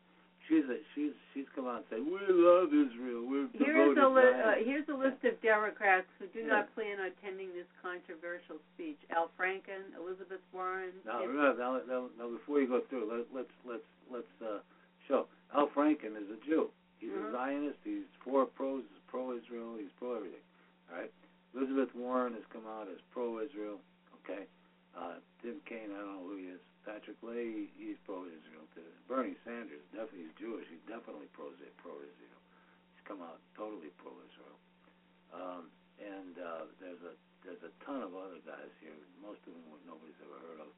she's 0.48 0.64
a, 0.66 0.78
she's 0.94 1.12
she's 1.32 1.44
come 1.54 1.66
out 1.66 1.84
and 1.84 1.84
said 1.90 2.00
we 2.02 2.18
love 2.32 2.72
Israel, 2.72 3.22
we're 3.28 3.46
Here's 3.52 3.94
devoted 3.94 4.02
a 4.02 4.08
li- 4.08 4.40
uh, 4.42 4.54
here's 4.64 4.88
a 4.88 4.96
list 4.96 5.22
of 5.24 5.38
Democrats 5.40 6.06
who 6.18 6.26
do 6.32 6.40
Yeah. 6.40 6.64
not 6.64 6.74
plan 6.74 6.98
on 6.98 7.06
attending 7.12 7.52
this 7.52 7.68
controversial 7.82 8.56
speech: 8.74 8.98
Al 9.14 9.30
Franken, 9.38 9.92
Elizabeth 9.96 10.40
Warren. 10.52 10.92
Now, 11.06 11.20
Tim- 11.20 11.36
now, 11.36 11.52
now, 11.86 12.08
now, 12.18 12.28
before 12.28 12.60
you 12.60 12.66
go 12.66 12.80
through, 12.88 13.06
let, 13.06 13.24
let's 13.32 13.54
let's 13.64 13.88
let's 14.10 14.34
uh, 14.42 14.58
show. 15.06 15.26
Al 15.54 15.68
Franken 15.68 16.16
is 16.16 16.28
a 16.32 16.38
Jew. 16.44 16.68
He's 16.98 17.10
Mhm. 17.10 17.28
a 17.28 17.32
Zionist. 17.32 17.78
He's 17.84 18.08
for 18.24 18.44
pro 18.46 18.82
pro 19.06 19.36
Israel. 19.36 19.76
He's 19.78 19.92
pro 19.98 20.16
everything. 20.16 20.42
All 20.90 20.98
right. 20.98 21.10
Elizabeth 21.54 21.94
Warren 21.94 22.34
has 22.34 22.42
come 22.52 22.66
out 22.66 22.88
as 22.88 22.98
pro 23.12 23.40
Israel. 23.40 23.80
Okay. 24.24 24.44
Uh, 24.96 25.14
Tim 25.42 25.62
Kaine, 25.68 25.94
I 25.94 26.02
don't 26.02 26.18
know 26.18 26.26
who 26.26 26.36
he 26.36 26.50
is. 26.50 26.62
Patrick 26.82 27.20
Leahy, 27.20 27.68
he's 27.76 28.00
pro 28.08 28.24
Israel 28.24 28.64
too. 28.72 28.86
Bernie 29.06 29.36
Sanders, 29.44 29.84
definitely 29.92 30.26
he's 30.30 30.36
Jewish. 30.40 30.64
He's 30.72 30.82
definitely 30.88 31.28
pro 31.36 31.52
pro 31.78 31.94
Israel. 32.00 32.40
He's 32.96 33.04
come 33.04 33.20
out 33.20 33.38
totally 33.54 33.92
pro 34.00 34.10
Israel. 34.24 34.58
Um, 35.30 35.62
and 36.00 36.34
uh, 36.40 36.64
there's 36.80 37.02
a 37.04 37.12
there's 37.44 37.60
a 37.60 37.72
ton 37.84 38.00
of 38.00 38.16
other 38.16 38.40
guys 38.42 38.72
here. 38.80 38.96
Most 39.20 39.44
of 39.44 39.52
them 39.52 39.68
nobody's 39.84 40.16
ever 40.24 40.38
heard 40.48 40.60
of. 40.64 40.72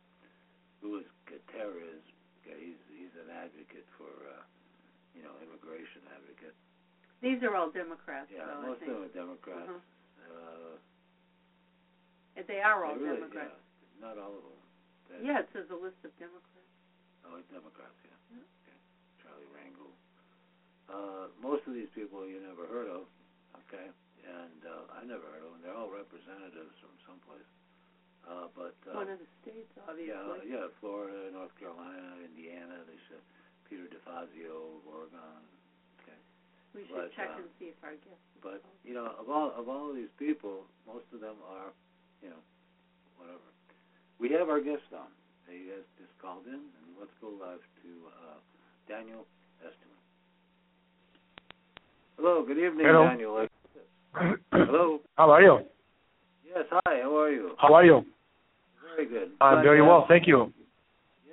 Louis 0.82 1.06
Gutierrez, 1.30 2.02
he's 2.42 2.80
he's 2.90 3.14
an 3.20 3.30
advocate 3.30 3.86
for 3.94 4.10
uh, 4.10 4.42
you 5.14 5.22
know 5.22 5.32
immigration 5.46 6.02
advocate. 6.10 6.56
These 7.20 7.44
are 7.44 7.52
all 7.54 7.68
Democrats, 7.68 8.32
Yeah, 8.32 8.48
though, 8.48 8.72
most 8.72 8.80
of 8.80 8.88
them 8.88 9.04
are 9.04 9.12
Democrats. 9.12 9.68
Uh-huh. 9.68 10.32
Uh, 10.32 10.74
And 12.36 12.46
They 12.48 12.64
are 12.64 12.80
all 12.84 12.96
they 12.96 13.04
really, 13.04 13.20
Democrats. 13.28 13.52
Yeah, 13.60 13.69
not 14.00 14.16
all 14.16 14.32
of 14.34 14.42
them. 14.42 14.60
They- 15.08 15.26
Yeah, 15.28 15.40
it 15.44 15.48
says 15.52 15.68
a 15.70 15.76
list 15.76 16.00
of 16.04 16.16
Democrats. 16.18 16.72
Oh, 17.24 17.36
Democrats, 17.52 17.94
yeah. 18.04 18.16
Yeah. 18.32 18.48
Okay. 18.64 18.78
Charlie 19.22 19.50
Rangel. 19.52 19.92
Uh, 20.88 21.28
most 21.38 21.62
of 21.68 21.74
these 21.74 21.88
people 21.94 22.26
you 22.26 22.40
never 22.42 22.66
heard 22.66 22.88
of, 22.88 23.06
okay, 23.66 23.86
and 24.26 24.60
uh, 24.66 24.90
I 24.90 25.04
never 25.06 25.22
heard 25.30 25.44
of 25.46 25.54
them. 25.54 25.62
They're 25.62 25.76
all 25.76 25.90
representatives 25.92 26.74
from 26.82 26.90
someplace. 27.06 27.46
Uh, 28.26 28.50
but 28.58 28.74
uh, 28.90 28.98
One 28.98 29.08
of 29.08 29.22
the 29.22 29.30
states, 29.40 29.70
obviously. 29.86 30.10
Yeah, 30.10 30.66
yeah, 30.66 30.66
Florida, 30.82 31.30
North 31.30 31.54
Carolina, 31.56 32.18
Indiana. 32.20 32.82
They 32.84 32.98
should 33.06 33.22
Peter 33.70 33.86
DeFazio, 33.86 34.82
Oregon. 34.84 35.46
Okay, 36.02 36.18
we 36.74 36.82
should 36.90 37.06
but, 37.06 37.14
check 37.14 37.30
uh, 37.32 37.40
and 37.40 37.48
see 37.58 37.70
if 37.70 37.78
our 37.86 37.94
guests. 38.02 38.26
but 38.42 38.60
you 38.82 38.92
know, 38.92 39.14
of 39.14 39.30
all 39.30 39.54
of 39.54 39.70
all 39.70 39.88
of 39.90 39.96
these 39.96 40.12
people, 40.18 40.66
most 40.86 41.06
of 41.14 41.22
them 41.22 41.38
are, 41.46 41.70
you 42.20 42.28
know, 42.28 42.42
whatever. 43.16 43.49
We 44.20 44.30
have 44.32 44.48
our 44.48 44.60
guest 44.60 44.84
on. 44.92 45.08
He 45.48 45.68
has 45.70 45.82
just 45.98 46.12
called 46.20 46.46
in, 46.46 46.52
and 46.54 46.88
let's 46.98 47.10
go 47.20 47.28
live 47.28 47.58
to 47.82 47.90
uh, 48.06 48.36
Daniel 48.88 49.24
Estulin. 49.64 49.98
Hello, 52.16 52.44
good 52.46 52.58
evening, 52.58 52.86
Hello. 52.86 53.08
Daniel. 53.08 53.46
Hello. 54.52 55.00
How 55.16 55.30
are 55.30 55.42
you? 55.42 55.58
Yes, 56.46 56.64
hi. 56.70 57.00
How 57.02 57.16
are 57.16 57.30
you? 57.30 57.52
How 57.58 57.72
are 57.74 57.84
you? 57.84 58.04
Very 58.94 59.08
good. 59.08 59.30
I'm 59.40 59.56
Glad 59.56 59.62
very 59.62 59.82
well, 59.82 60.04
thank 60.08 60.26
you. 60.26 60.52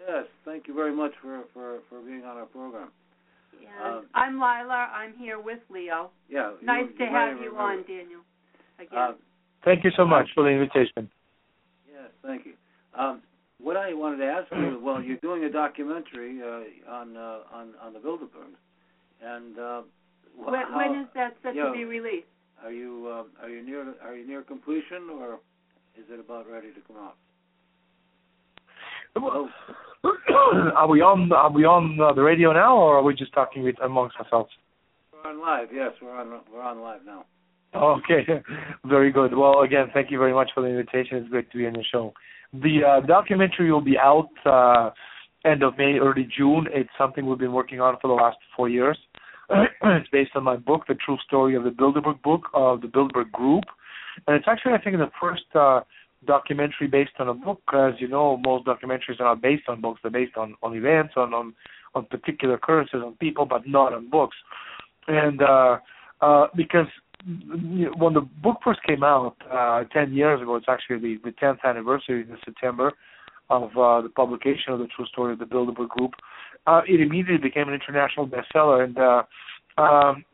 Yes, 0.08 0.26
thank 0.46 0.68
you 0.68 0.74
very 0.74 0.96
much 0.96 1.12
for 1.22 1.42
for 1.54 1.80
for 1.90 2.02
being 2.02 2.24
on 2.24 2.38
our 2.38 2.46
program. 2.46 2.90
And 3.84 3.96
um, 3.98 4.06
I'm 4.14 4.36
Lila. 4.36 4.90
I'm 4.96 5.14
here 5.18 5.42
with 5.42 5.60
Leo. 5.70 6.12
Yeah. 6.30 6.54
Nice 6.64 6.86
you, 6.94 6.98
to 7.00 7.04
you 7.04 7.10
have 7.12 7.38
you 7.38 7.52
remember. 7.52 7.60
on, 7.60 7.78
Daniel. 7.84 8.22
Again. 8.80 8.98
Uh, 8.98 9.12
Thank 9.66 9.84
you 9.84 9.92
so 9.98 10.06
much 10.06 10.28
for 10.34 10.44
the 10.44 10.50
invitation. 10.50 11.10
yes, 11.92 12.10
thank 12.24 12.46
you. 12.46 12.54
Um, 12.98 13.22
what 13.60 13.78
I 13.78 13.94
wanted 13.94 14.18
to 14.18 14.26
ask 14.26 14.52
you, 14.52 14.80
well, 14.84 15.02
you're 15.02 15.18
doing 15.18 15.44
a 15.44 15.52
documentary 15.52 16.42
uh, 16.42 16.92
on 16.92 17.18
uh, 17.18 17.40
on 17.54 17.74
on 17.82 17.94
the 17.94 18.00
Bilderbergs, 18.00 18.58
and 19.22 19.58
uh, 19.58 19.82
wh- 20.36 20.52
when, 20.52 20.62
how, 20.62 20.78
when 20.78 21.02
is 21.02 21.08
that 21.16 21.36
set 21.44 21.56
yeah. 21.56 21.66
to 21.66 21.72
be 21.72 21.86
released? 21.86 22.28
are 22.64 22.72
you 22.72 23.12
um, 23.12 23.28
are 23.42 23.50
you 23.50 23.66
near 23.66 23.94
are 24.04 24.16
you 24.16 24.28
near 24.28 24.42
completion, 24.42 25.10
or 25.12 25.36
is 25.98 26.06
it 26.10 26.20
about 26.20 26.50
ready 26.50 26.72
to 26.74 26.80
come 26.88 26.98
out? 26.98 27.16
Oh, 29.16 29.50
Are 30.76 30.88
we 30.88 31.02
on? 31.02 31.32
Are 31.32 31.52
we 31.52 31.66
on 31.66 32.00
uh, 32.00 32.14
the 32.14 32.22
radio 32.22 32.54
now, 32.54 32.78
or 32.78 32.98
are 32.98 33.04
we 33.04 33.16
just 33.16 33.34
talking 33.34 33.64
with 33.64 33.76
amongst 33.84 34.16
ourselves? 34.18 34.52
we're 35.12 35.30
on 35.32 35.42
live. 35.42 35.70
Yes, 35.74 35.92
we're 36.02 36.16
on 36.16 36.42
we're 36.54 36.62
on 36.62 36.82
live 36.82 37.02
now. 37.06 37.26
Okay, 37.76 38.26
very 38.86 39.12
good. 39.12 39.36
Well, 39.36 39.62
again, 39.62 39.88
thank 39.94 40.12
you 40.12 40.18
very 40.18 40.34
much 40.34 40.52
for 40.54 40.62
the 40.62 40.68
invitation. 40.68 41.18
It's 41.18 41.30
great 41.30 41.52
to 41.52 41.58
be 41.58 41.66
on 41.66 41.74
the 41.74 41.84
show. 41.92 42.14
The 42.54 42.80
uh, 42.84 43.06
documentary 43.06 43.72
will 43.72 43.82
be 43.82 43.98
out 43.98 44.30
uh, 44.46 44.92
end 45.46 45.64
of 45.64 45.78
May, 45.78 45.98
early 46.00 46.28
June. 46.36 46.68
It's 46.72 46.90
something 46.98 47.26
we've 47.26 47.38
been 47.38 47.54
working 47.54 47.82
on 47.82 47.98
for 48.02 48.08
the 48.08 48.14
last 48.14 48.38
four 48.56 48.70
years. 48.70 48.98
it's 49.50 50.10
based 50.10 50.32
on 50.36 50.44
my 50.44 50.56
book, 50.56 50.84
The 50.88 50.96
True 50.96 51.18
Story 51.26 51.56
of 51.56 51.64
the 51.64 51.70
Bilderberg 51.70 52.22
Book 52.22 52.48
of 52.54 52.82
the 52.82 52.88
Bilderberg 52.88 53.32
Group, 53.32 53.64
and 54.26 54.36
it's 54.36 54.48
actually 54.48 54.74
I 54.74 54.80
think 54.80 54.98
the 54.98 55.12
first 55.22 55.44
uh, 55.56 55.82
documentary 56.26 56.88
based 56.88 57.12
on 57.20 57.30
a 57.30 57.34
book. 57.34 57.62
As 57.74 57.94
you 58.00 58.08
know, 58.08 58.38
most 58.38 58.66
documentaries 58.66 59.20
are 59.20 59.26
not 59.26 59.42
based 59.42 59.64
on 59.70 59.80
books; 59.82 60.02
they're 60.02 60.12
based 60.12 60.36
on 60.38 60.56
on 60.62 60.76
events, 60.76 61.14
on 61.16 61.34
on 61.34 61.54
on 61.96 62.06
particular 62.06 62.56
occurrences, 62.56 63.02
on 63.04 63.14
people, 63.16 63.46
but 63.46 63.68
not 63.68 63.94
on 63.94 64.10
books. 64.10 64.36
And 65.08 65.42
uh, 65.42 65.78
uh, 66.22 66.48
because 66.56 66.88
when 67.26 68.14
the 68.14 68.22
book 68.22 68.58
first 68.64 68.80
came 68.84 69.04
out 69.04 69.36
uh, 69.52 69.84
10 69.92 70.14
years 70.14 70.42
ago, 70.42 70.56
it's 70.56 70.68
actually 70.70 71.00
the, 71.00 71.18
the 71.24 71.32
10th 71.32 71.64
anniversary 71.64 72.22
in 72.22 72.38
September 72.46 72.94
of 73.50 73.72
uh, 73.78 74.02
the 74.02 74.10
publication 74.16 74.74
of 74.74 74.80
the 74.80 74.88
true 74.88 75.06
story 75.06 75.34
of 75.34 75.40
the 75.40 75.46
Bilderberg 75.46 75.90
Group. 75.90 76.14
Uh, 76.66 76.82
it 76.88 77.00
immediately 77.00 77.38
became 77.38 77.68
an 77.70 77.74
international 77.74 78.28
bestseller, 78.28 78.84
and 78.84 78.98
uh, 78.98 79.82
um, 79.82 80.26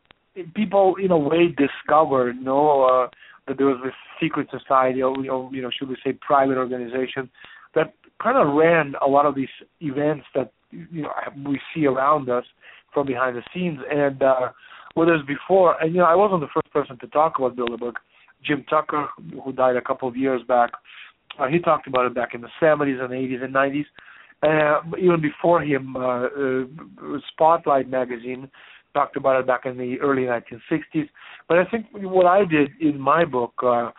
people, 0.55 0.95
in 1.01 1.11
a 1.11 1.17
way, 1.17 1.47
discovered, 1.47 2.35
you 2.35 2.43
know, 2.43 2.83
uh, 2.83 3.07
that 3.47 3.57
there 3.57 3.67
was 3.67 3.79
this 3.83 3.93
secret 4.19 4.47
society, 4.51 5.01
or 5.01 5.15
you 5.17 5.27
know, 5.27 5.49
you 5.53 5.61
know, 5.61 5.69
should 5.77 5.89
we 5.89 5.97
say, 6.03 6.13
private 6.13 6.57
organization 6.57 7.29
that 7.75 7.93
kind 8.21 8.37
of 8.37 8.55
ran 8.55 8.93
a 9.05 9.07
lot 9.07 9.25
of 9.25 9.35
these 9.35 9.49
events 9.81 10.25
that 10.33 10.51
you 10.71 11.03
know 11.03 11.11
we 11.45 11.59
see 11.73 11.85
around 11.85 12.29
us 12.29 12.45
from 12.93 13.05
behind 13.05 13.35
the 13.35 13.43
scenes, 13.53 13.79
and 13.91 14.23
uh, 14.95 15.01
whereas 15.01 15.21
before, 15.25 15.81
and 15.81 15.93
you 15.93 15.99
know, 15.99 16.05
I 16.05 16.15
wasn't 16.15 16.41
the 16.41 16.47
first 16.53 16.71
person 16.71 16.97
to 16.99 17.07
talk 17.07 17.39
about 17.39 17.55
Bilderberg. 17.55 17.93
Jim 18.43 18.65
Tucker, 18.69 19.07
who 19.43 19.53
died 19.53 19.77
a 19.77 19.81
couple 19.81 20.07
of 20.07 20.17
years 20.17 20.41
back, 20.47 20.71
uh, 21.39 21.47
he 21.47 21.59
talked 21.59 21.87
about 21.87 22.05
it 22.05 22.13
back 22.13 22.33
in 22.33 22.41
the 22.41 22.49
70s 22.61 23.01
and 23.01 23.11
80s 23.11 23.43
and 23.43 23.53
90s. 23.53 23.85
Uh, 24.43 24.81
even 24.97 25.21
before 25.21 25.61
him, 25.61 25.95
uh, 25.95 26.25
uh, 26.25 26.63
Spotlight 27.31 27.89
magazine 27.89 28.49
talked 28.93 29.15
about 29.15 29.39
it 29.39 29.47
back 29.47 29.65
in 29.65 29.77
the 29.77 29.99
early 30.01 30.23
1960s. 30.23 31.09
But 31.47 31.59
I 31.59 31.65
think 31.65 31.87
what 31.93 32.25
I 32.25 32.45
did 32.45 32.71
in 32.79 32.99
my 32.99 33.25
book 33.25 33.53
uh, 33.63 33.91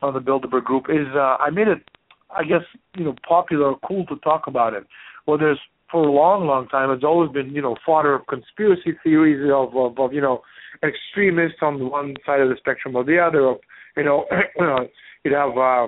on 0.00 0.14
the 0.14 0.20
Bilderberg 0.20 0.64
Group 0.64 0.86
is 0.88 1.06
uh, 1.14 1.36
I 1.40 1.50
made 1.50 1.68
it, 1.68 1.82
I 2.30 2.44
guess, 2.44 2.62
you 2.96 3.04
know, 3.04 3.16
popular 3.28 3.70
or 3.70 3.78
cool 3.86 4.06
to 4.06 4.16
talk 4.16 4.46
about 4.46 4.72
it. 4.72 4.86
Well, 5.26 5.36
there's 5.36 5.60
for 5.90 6.02
a 6.02 6.12
long, 6.12 6.46
long 6.46 6.68
time, 6.68 6.90
it's 6.90 7.04
always 7.04 7.30
been, 7.32 7.50
you 7.50 7.62
know, 7.62 7.76
fodder 7.84 8.14
of 8.14 8.26
conspiracy 8.26 8.92
theories 9.02 9.50
of, 9.52 9.74
of, 9.76 9.98
of 9.98 10.12
you 10.12 10.20
know, 10.20 10.42
extremists 10.82 11.58
on 11.62 11.90
one 11.90 12.14
side 12.24 12.40
of 12.40 12.48
the 12.48 12.56
spectrum 12.58 12.94
or 12.96 13.04
the 13.04 13.18
other. 13.18 13.46
Of, 13.46 13.58
you 13.96 14.04
know, 14.04 14.24
you'd 15.24 15.34
have 15.34 15.56
uh, 15.56 15.86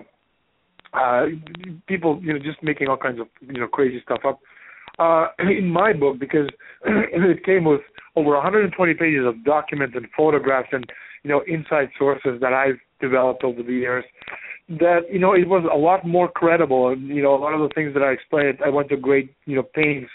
uh, 0.94 1.26
people, 1.86 2.20
you 2.22 2.32
know, 2.32 2.38
just 2.38 2.62
making 2.62 2.88
all 2.88 2.96
kinds 2.96 3.20
of, 3.20 3.26
you 3.40 3.60
know, 3.60 3.66
crazy 3.66 4.00
stuff 4.02 4.20
up. 4.26 4.40
Uh, 4.98 5.28
in 5.38 5.68
my 5.68 5.92
book, 5.92 6.18
because 6.18 6.48
it 6.84 7.44
came 7.44 7.64
with 7.64 7.80
over 8.16 8.30
120 8.30 8.94
pages 8.94 9.26
of 9.26 9.44
documents 9.44 9.94
and 9.96 10.06
photographs 10.16 10.68
and, 10.72 10.84
you 11.22 11.30
know, 11.30 11.42
inside 11.46 11.88
sources 11.98 12.40
that 12.40 12.52
I've 12.52 12.78
developed 13.00 13.44
over 13.44 13.62
the 13.62 13.72
years 13.72 14.04
that 14.78 15.00
you 15.10 15.18
know 15.18 15.34
it 15.34 15.48
was 15.48 15.64
a 15.70 15.76
lot 15.76 16.06
more 16.06 16.30
credible. 16.30 16.88
And 16.88 17.08
you 17.08 17.22
know 17.22 17.34
a 17.34 17.40
lot 17.40 17.54
of 17.54 17.60
the 17.60 17.74
things 17.74 17.92
that 17.94 18.02
I 18.02 18.12
explained 18.12 18.58
I 18.64 18.68
went 18.68 18.88
to 18.90 18.96
great 18.96 19.34
you 19.46 19.56
know 19.56 19.62
pains 19.62 20.08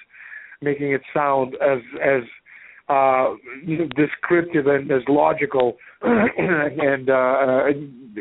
making 0.61 0.91
it 0.91 1.01
sound 1.13 1.55
as 1.55 1.79
as 2.01 2.23
uh 2.87 3.35
you 3.65 3.77
know 3.79 3.87
descriptive 3.95 4.67
and 4.67 4.89
as 4.91 5.01
logical 5.07 5.77
and 6.01 7.09
uh 7.09 7.65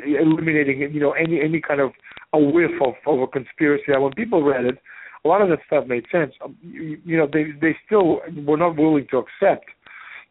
eliminating 0.04 0.90
you 0.92 1.00
know 1.00 1.12
any 1.12 1.40
any 1.40 1.60
kind 1.60 1.80
of 1.80 1.92
a 2.32 2.38
whiff 2.38 2.72
of, 2.84 2.94
of 3.06 3.20
a 3.20 3.26
conspiracy. 3.28 3.92
When 3.96 4.12
people 4.12 4.42
read 4.42 4.64
it 4.64 4.78
a 5.24 5.28
lot 5.28 5.40
of 5.40 5.48
that 5.48 5.60
stuff 5.66 5.86
made 5.86 6.04
sense. 6.12 6.34
You, 6.62 6.98
you 7.04 7.16
know 7.16 7.28
they 7.32 7.46
they 7.60 7.76
still 7.86 8.20
were 8.44 8.56
not 8.56 8.76
willing 8.76 9.06
to 9.10 9.18
accept 9.18 9.66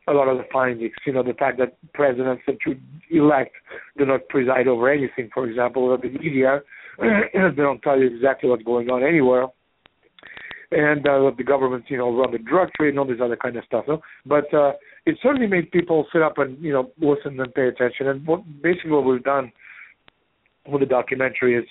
a 0.08 0.14
lot 0.14 0.28
of 0.28 0.38
the 0.38 0.44
findings. 0.52 0.94
You 1.06 1.14
know, 1.14 1.24
the 1.24 1.34
fact 1.34 1.58
that 1.60 1.78
presidents 1.94 2.44
that 2.48 2.58
you 2.66 2.78
elect 3.12 3.56
do 3.98 4.06
not 4.06 4.28
preside 4.30 4.68
over 4.68 4.90
anything, 4.90 5.30
for 5.34 5.48
example, 5.48 5.98
the 5.98 6.10
media, 6.10 6.62
they 7.00 7.52
don't 7.56 7.82
tell 7.82 8.00
you 8.00 8.08
exactly 8.08 8.50
what's 8.50 8.63
going 8.63 8.89
on 8.89 9.04
anywhere. 9.04 9.48
And 10.72 11.08
uh, 11.08 11.32
the 11.38 11.44
government, 11.44 11.86
you 11.88 11.98
know, 11.98 12.16
run 12.16 12.32
the 12.32 12.39
drug 12.39 12.70
trade 12.76 12.89
and 12.89 13.00
all 13.00 13.06
this 13.06 13.20
other 13.22 13.38
kind 13.38 13.56
of 13.58 13.63
stuff. 13.66 13.86
No? 13.88 14.02
But 14.26 14.52
uh, 14.54 14.72
it 15.06 15.18
certainly 15.22 15.48
made 15.48 15.72
people 15.72 16.08
sit 16.12 16.24
up 16.24 16.39
and, 16.39 16.62
you 16.63 16.74
know, 16.74 16.92
listen 17.00 17.39
and 17.39 17.54
pay 17.54 17.68
attention. 17.68 18.08
And 18.08 18.26
what, 18.26 18.42
basically 18.62 18.92
what 18.92 19.06
we've 19.06 19.24
done 19.24 19.52
with 20.68 20.82
the 20.82 20.88
documentary 20.88 21.58
is 21.58 21.66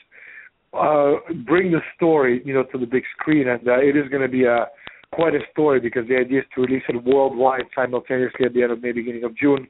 uh, 0.73 1.15
bring 1.47 1.73
the 1.73 1.81
story, 1.97 2.43
you 2.45 2.55
know, 2.55 2.63
to 2.65 2.79
the 2.79 2.87
big 2.87 3.03
screen. 3.19 3.49
And 3.49 3.67
uh, 3.67 3.79
it 3.79 3.97
is 3.97 4.09
going 4.09 4.23
to 4.23 4.29
be 4.29 4.45
a 4.45 4.67
quite 5.13 5.35
a 5.35 5.41
story 5.51 5.81
because 5.81 6.09
the 6.09 6.17
idea 6.17 6.41
is 6.41 6.47
to 6.55 6.63
release 6.63 6.83
it 6.89 7.05
worldwide 7.05 7.65
simultaneously 7.75 8.47
at 8.47 8.55
the 8.55 8.63
end 8.63 8.73
of 8.73 8.83
May, 8.83 8.93
beginning 8.93 9.25
of 9.25 9.37
June. 9.37 9.69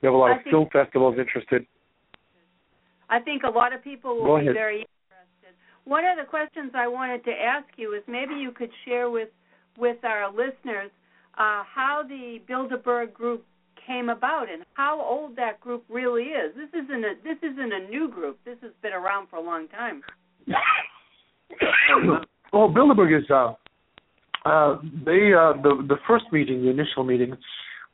We 0.00 0.06
have 0.06 0.14
a 0.14 0.16
lot 0.16 0.30
I 0.30 0.36
of 0.36 0.42
film 0.50 0.68
festivals 0.72 1.16
interested. 1.18 1.66
I 3.10 3.18
think 3.20 3.42
a 3.42 3.50
lot 3.50 3.72
of 3.72 3.82
people 3.82 4.16
will 4.16 4.24
Go 4.24 4.36
be 4.36 4.42
ahead. 4.42 4.54
very 4.54 4.76
interested. 4.76 5.54
One 5.84 6.04
of 6.04 6.16
the 6.16 6.24
questions 6.28 6.72
I 6.74 6.86
wanted 6.86 7.24
to 7.24 7.32
ask 7.32 7.66
you 7.76 7.94
is 7.94 8.02
maybe 8.06 8.34
you 8.34 8.52
could 8.52 8.70
share 8.86 9.10
with 9.10 9.28
with 9.78 10.04
our 10.04 10.30
listeners 10.30 10.90
uh, 11.34 11.62
how 11.64 12.02
the 12.06 12.38
Bilderberg 12.48 13.12
group 13.12 13.44
came 13.86 14.08
about 14.08 14.50
and 14.52 14.64
how 14.74 15.00
old 15.00 15.36
that 15.36 15.60
group 15.60 15.84
really 15.88 16.24
is. 16.24 16.54
This 16.54 16.68
isn't 16.84 17.04
a 17.04 17.14
this 17.24 17.38
isn't 17.42 17.72
a 17.72 17.88
new 17.88 18.08
group. 18.08 18.38
This 18.44 18.58
has 18.62 18.72
been 18.82 18.92
around 18.92 19.28
for 19.28 19.36
a 19.36 19.42
long 19.42 19.68
time. 19.68 20.02
well, 22.52 22.68
Bilderberg 22.68 23.18
is 23.18 23.28
uh, 23.30 23.54
uh, 24.44 24.76
they 25.04 25.32
uh, 25.34 25.52
the 25.62 25.84
the 25.88 25.96
first 26.06 26.24
meeting, 26.32 26.62
the 26.62 26.70
initial 26.70 27.04
meeting, 27.04 27.36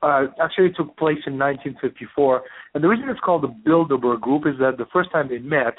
uh, 0.02 0.26
actually 0.42 0.70
took 0.70 0.96
place 0.96 1.18
in 1.26 1.38
1954. 1.38 2.42
And 2.74 2.84
the 2.84 2.88
reason 2.88 3.08
it's 3.08 3.20
called 3.20 3.42
the 3.42 3.54
Bilderberg 3.68 4.20
Group 4.20 4.46
is 4.46 4.58
that 4.60 4.78
the 4.78 4.86
first 4.92 5.10
time 5.10 5.28
they 5.28 5.38
met, 5.38 5.74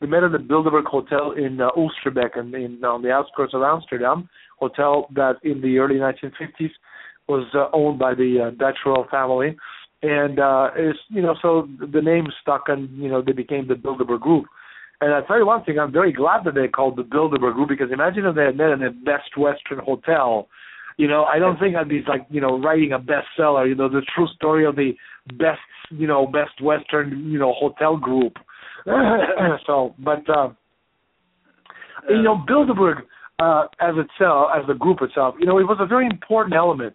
they 0.00 0.06
met 0.06 0.24
at 0.24 0.32
the 0.32 0.38
Bilderberg 0.38 0.86
Hotel 0.86 1.32
in 1.32 1.60
uh, 1.60 1.70
Oosterbeek, 1.76 2.38
in, 2.38 2.54
in 2.54 2.84
on 2.84 3.02
the 3.02 3.10
outskirts 3.10 3.54
of 3.54 3.62
Amsterdam, 3.62 4.28
hotel 4.58 5.08
that 5.14 5.36
in 5.42 5.60
the 5.60 5.78
early 5.78 5.96
1950s 5.96 6.70
was 7.28 7.46
uh, 7.54 7.66
owned 7.72 7.98
by 7.98 8.14
the 8.14 8.48
uh, 8.48 8.50
Dutch 8.58 8.78
royal 8.86 9.06
family. 9.10 9.56
And 10.02 10.38
uh, 10.38 10.70
it's 10.76 10.98
you 11.08 11.20
know 11.20 11.34
so 11.42 11.68
the 11.92 12.00
name 12.00 12.26
stuck, 12.40 12.64
and 12.68 12.88
you 12.96 13.08
know 13.08 13.20
they 13.20 13.32
became 13.32 13.66
the 13.66 13.74
Bilderberg 13.74 14.20
Group. 14.20 14.46
And 15.00 15.14
I 15.14 15.20
tell 15.22 15.38
you 15.38 15.46
one 15.46 15.62
thing, 15.64 15.78
I'm 15.78 15.92
very 15.92 16.12
glad 16.12 16.44
that 16.44 16.54
they 16.54 16.66
called 16.66 16.96
the 16.96 17.04
Bilderberg 17.04 17.54
Group 17.54 17.68
because 17.68 17.92
imagine 17.92 18.26
if 18.26 18.34
they 18.34 18.44
had 18.44 18.56
met 18.56 18.70
in 18.70 18.82
a 18.82 18.90
Best 18.90 19.36
Western 19.36 19.78
hotel. 19.78 20.48
You 20.96 21.06
know, 21.06 21.24
I 21.24 21.38
don't 21.38 21.58
think 21.60 21.76
I'd 21.76 21.88
be 21.88 22.02
like, 22.08 22.26
you 22.30 22.40
know, 22.40 22.60
writing 22.60 22.92
a 22.92 22.98
bestseller. 22.98 23.68
You 23.68 23.76
know, 23.76 23.88
the 23.88 24.02
true 24.14 24.26
story 24.34 24.66
of 24.66 24.74
the 24.74 24.92
best, 25.34 25.60
you 25.90 26.08
know, 26.08 26.26
Best 26.26 26.60
Western, 26.60 27.30
you 27.30 27.38
know, 27.38 27.52
hotel 27.56 27.96
group. 27.96 28.32
so, 29.66 29.94
but 30.00 30.28
uh, 30.28 30.48
you 32.08 32.22
know, 32.22 32.42
Bilderberg 32.48 33.02
uh, 33.38 33.66
as 33.80 33.94
itself, 33.96 34.48
as 34.58 34.66
the 34.66 34.74
group 34.74 34.98
itself, 35.02 35.36
you 35.38 35.46
know, 35.46 35.58
it 35.58 35.64
was 35.64 35.78
a 35.80 35.86
very 35.86 36.06
important 36.06 36.56
element 36.56 36.94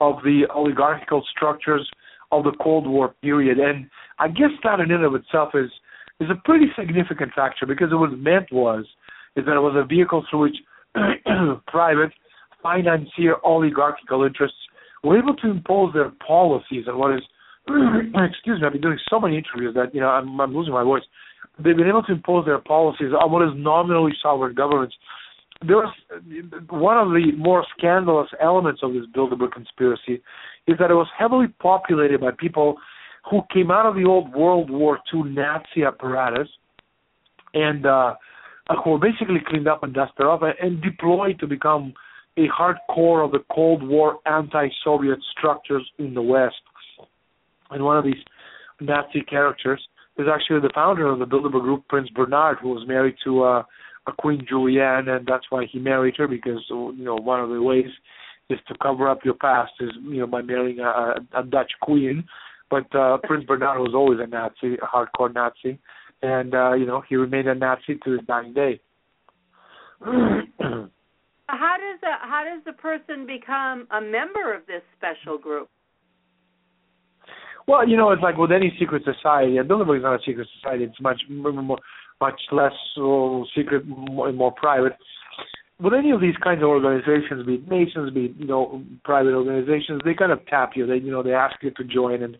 of 0.00 0.16
the 0.24 0.44
oligarchical 0.54 1.22
structures 1.30 1.88
of 2.30 2.44
the 2.44 2.52
Cold 2.62 2.86
War 2.86 3.14
period, 3.20 3.58
and 3.58 3.90
I 4.18 4.28
guess 4.28 4.50
that 4.64 4.80
in 4.80 4.90
and 4.90 5.04
of 5.04 5.14
itself 5.14 5.50
is 5.54 5.70
is 6.22 6.30
a 6.30 6.40
pretty 6.44 6.66
significant 6.78 7.32
factor 7.34 7.66
because 7.66 7.88
what 7.90 8.12
it 8.12 8.18
meant 8.18 8.52
was 8.52 8.84
is 9.36 9.44
that 9.44 9.56
it 9.56 9.60
was 9.60 9.74
a 9.76 9.86
vehicle 9.86 10.24
through 10.30 10.42
which 10.42 10.56
private 11.66 12.12
financier 12.62 13.36
oligarchical 13.44 14.22
interests 14.24 14.56
were 15.02 15.18
able 15.18 15.34
to 15.34 15.50
impose 15.50 15.92
their 15.94 16.12
policies 16.26 16.86
on 16.88 16.98
what 16.98 17.14
is 17.14 17.22
excuse 17.68 18.60
me, 18.60 18.66
I've 18.66 18.72
been 18.72 18.82
doing 18.82 18.98
so 19.08 19.20
many 19.20 19.38
interviews 19.38 19.74
that, 19.74 19.94
you 19.94 20.00
know, 20.00 20.08
I'm 20.08 20.40
I'm 20.40 20.54
losing 20.54 20.72
my 20.72 20.82
voice. 20.82 21.02
They've 21.58 21.76
been 21.76 21.88
able 21.88 22.02
to 22.04 22.12
impose 22.12 22.44
their 22.44 22.58
policies 22.58 23.12
on 23.18 23.30
what 23.30 23.42
is 23.46 23.54
nominally 23.54 24.12
sovereign 24.20 24.54
governments. 24.54 24.96
There 25.64 25.76
was 25.76 25.94
one 26.70 26.98
of 26.98 27.08
the 27.08 27.30
more 27.36 27.64
scandalous 27.78 28.28
elements 28.40 28.80
of 28.82 28.94
this 28.94 29.04
Bilderberg 29.14 29.52
conspiracy 29.52 30.22
is 30.66 30.76
that 30.78 30.90
it 30.90 30.94
was 30.94 31.06
heavily 31.16 31.46
populated 31.60 32.20
by 32.20 32.30
people 32.36 32.76
who 33.30 33.40
came 33.52 33.70
out 33.70 33.86
of 33.86 33.94
the 33.94 34.04
old 34.04 34.34
World 34.34 34.70
War 34.70 34.98
II 35.12 35.22
Nazi 35.24 35.84
apparatus 35.86 36.48
and 37.54 37.86
uh, 37.86 38.14
who 38.84 38.90
were 38.90 38.98
basically 38.98 39.40
cleaned 39.46 39.68
up 39.68 39.82
and 39.82 39.94
dusted 39.94 40.26
off 40.26 40.42
and, 40.60 40.82
deployed 40.82 41.38
to 41.40 41.46
become 41.46 41.92
a 42.36 42.46
hardcore 42.48 43.24
of 43.24 43.32
the 43.32 43.44
Cold 43.52 43.86
War 43.86 44.18
anti-Soviet 44.26 45.18
structures 45.36 45.88
in 45.98 46.14
the 46.14 46.22
West. 46.22 46.56
And 47.70 47.84
one 47.84 47.98
of 47.98 48.04
these 48.04 48.22
Nazi 48.80 49.22
characters 49.22 49.80
is 50.18 50.26
actually 50.32 50.60
the 50.60 50.72
founder 50.74 51.06
of 51.06 51.18
the 51.18 51.26
Bilderberg 51.26 51.62
Group, 51.62 51.88
Prince 51.88 52.08
Bernhard, 52.10 52.58
who 52.60 52.70
was 52.70 52.86
married 52.86 53.16
to 53.24 53.44
uh, 53.44 53.62
a 54.06 54.12
Queen 54.18 54.44
Juliana, 54.48 55.16
and 55.16 55.26
that's 55.26 55.46
why 55.50 55.66
he 55.70 55.78
married 55.78 56.14
her 56.18 56.26
because 56.26 56.60
you 56.68 57.04
know 57.04 57.16
one 57.16 57.40
of 57.40 57.50
the 57.50 57.62
ways 57.62 57.90
is 58.50 58.58
to 58.68 58.74
cover 58.82 59.08
up 59.08 59.24
your 59.24 59.34
past 59.34 59.72
is 59.80 59.90
you 60.04 60.20
know 60.20 60.26
by 60.26 60.42
marrying 60.42 60.80
a, 60.80 61.14
a 61.36 61.42
Dutch 61.42 61.72
queen. 61.80 62.24
But 62.72 62.98
uh, 62.98 63.18
Prince 63.24 63.44
Bernhard 63.44 63.80
was 63.80 63.92
always 63.94 64.18
a 64.18 64.26
Nazi, 64.26 64.78
a 64.80 64.86
hardcore 64.86 65.34
Nazi, 65.34 65.78
and 66.22 66.54
uh, 66.54 66.72
you 66.72 66.86
know 66.86 67.02
he 67.06 67.16
remained 67.16 67.46
a 67.46 67.54
Nazi 67.54 67.98
to 68.02 68.12
his 68.12 68.20
dying 68.26 68.54
day. 68.54 68.80
How 71.48 71.76
does 71.76 72.00
a 72.02 72.26
how 72.26 72.44
does 72.44 72.64
the 72.64 72.72
person 72.72 73.26
become 73.26 73.86
a 73.90 74.00
member 74.00 74.54
of 74.54 74.64
this 74.66 74.80
special 74.96 75.36
group? 75.36 75.68
Well, 77.68 77.86
you 77.86 77.98
know, 77.98 78.10
it's 78.10 78.22
like 78.22 78.38
with 78.38 78.50
any 78.50 78.74
secret 78.80 79.02
society. 79.04 79.58
And 79.58 79.68
Bilderberg 79.68 79.98
is 79.98 80.02
not 80.02 80.14
a 80.14 80.22
secret 80.24 80.48
society. 80.58 80.84
It's 80.84 81.00
much 81.00 81.20
more, 81.28 81.78
much 82.22 82.40
less 82.52 82.72
so 82.94 83.44
secret 83.54 83.84
and 83.84 84.36
more 84.38 84.52
private. 84.52 84.94
With 85.82 85.94
any 85.94 86.10
of 86.10 86.20
these 86.20 86.36
kinds 86.42 86.62
of 86.62 86.68
organizations, 86.68 87.44
be 87.46 87.54
it 87.54 87.68
nations, 87.68 88.12
be 88.12 88.26
it, 88.26 88.32
you 88.36 88.46
know 88.46 88.82
private 89.04 89.34
organizations, 89.34 90.00
they 90.04 90.14
kind 90.14 90.32
of 90.32 90.44
tap 90.46 90.72
you. 90.76 90.86
They 90.86 90.96
you 90.96 91.10
know 91.10 91.22
they 91.22 91.32
ask 91.32 91.56
you 91.62 91.70
to 91.72 91.84
join, 91.84 92.22
and 92.22 92.36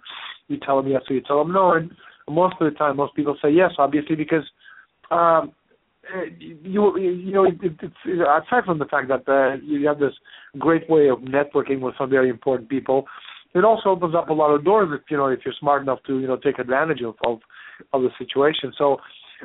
you 0.48 0.58
tell 0.58 0.80
them 0.80 0.90
yes 0.90 1.02
or 1.08 1.16
you 1.16 1.22
tell 1.22 1.38
them 1.38 1.52
no. 1.52 1.72
And 1.72 1.90
most 2.30 2.56
of 2.60 2.72
the 2.72 2.78
time, 2.78 2.96
most 2.96 3.14
people 3.14 3.36
say 3.42 3.50
yes, 3.50 3.72
obviously, 3.78 4.16
because 4.16 4.44
um, 5.10 5.52
you 6.38 6.98
you 6.98 7.32
know 7.32 7.44
it, 7.44 7.58
it's 7.62 7.94
aside 8.06 8.64
from 8.64 8.78
the 8.78 8.86
fact 8.86 9.08
that 9.08 9.28
uh, 9.28 9.56
you 9.64 9.86
have 9.88 9.98
this 9.98 10.14
great 10.58 10.88
way 10.88 11.08
of 11.08 11.18
networking 11.18 11.80
with 11.80 11.94
some 11.98 12.10
very 12.10 12.28
important 12.28 12.68
people 12.68 13.06
it 13.54 13.64
also 13.64 13.90
opens 13.90 14.14
up 14.14 14.28
a 14.28 14.32
lot 14.32 14.50
of 14.50 14.64
doors 14.64 14.88
if 14.92 15.10
you 15.10 15.16
know 15.16 15.26
if 15.26 15.40
you're 15.44 15.54
smart 15.58 15.82
enough 15.82 15.98
to 16.06 16.18
you 16.18 16.26
know 16.26 16.36
take 16.36 16.58
advantage 16.58 17.02
of 17.02 17.14
of, 17.24 17.40
of 17.92 18.02
the 18.02 18.10
situation. 18.18 18.72
So, 18.76 18.98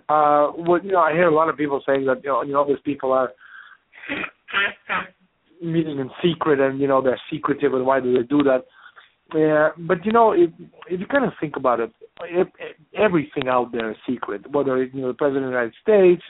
uh, 0.09 0.47
what 0.47 0.85
you 0.85 0.93
know, 0.93 0.99
I 0.99 1.13
hear 1.13 1.27
a 1.27 1.35
lot 1.35 1.49
of 1.49 1.57
people 1.57 1.81
saying 1.85 2.05
that 2.05 2.23
you 2.23 2.29
know 2.29 2.41
you 2.43 2.53
know 2.53 2.65
these 2.67 2.81
people 2.83 3.11
are 3.11 3.31
meeting 5.61 5.99
in 5.99 6.09
secret 6.23 6.59
and 6.59 6.79
you 6.79 6.87
know 6.87 7.01
they're 7.01 7.19
secretive 7.31 7.73
and 7.73 7.85
why 7.85 7.99
do 7.99 8.13
they 8.13 8.23
do 8.23 8.43
that? 8.43 8.65
Yeah, 9.35 9.69
but 9.77 10.05
you 10.05 10.11
know 10.11 10.31
if 10.31 10.49
if 10.89 10.99
you 10.99 11.05
kind 11.07 11.25
of 11.25 11.33
think 11.39 11.55
about 11.55 11.79
it, 11.79 11.91
if, 12.23 12.47
everything 12.97 13.47
out 13.47 13.71
there 13.71 13.91
is 13.91 13.97
secret. 14.07 14.49
Whether 14.51 14.83
you 14.83 15.01
know 15.01 15.09
the 15.09 15.13
president 15.13 15.45
of 15.45 15.51
the 15.51 15.57
United 15.57 15.73
States 15.81 16.23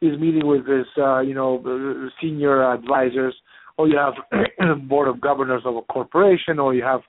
is 0.00 0.20
meeting 0.20 0.46
with 0.46 0.66
his 0.66 0.86
uh, 0.98 1.20
you 1.20 1.34
know 1.34 2.10
senior 2.20 2.72
advisors 2.72 3.34
or 3.78 3.88
you 3.88 3.98
have 3.98 4.88
board 4.88 5.08
of 5.08 5.20
governors 5.20 5.62
of 5.64 5.76
a 5.76 5.82
corporation, 5.82 6.58
or 6.58 6.74
you 6.74 6.82
have 6.82 7.00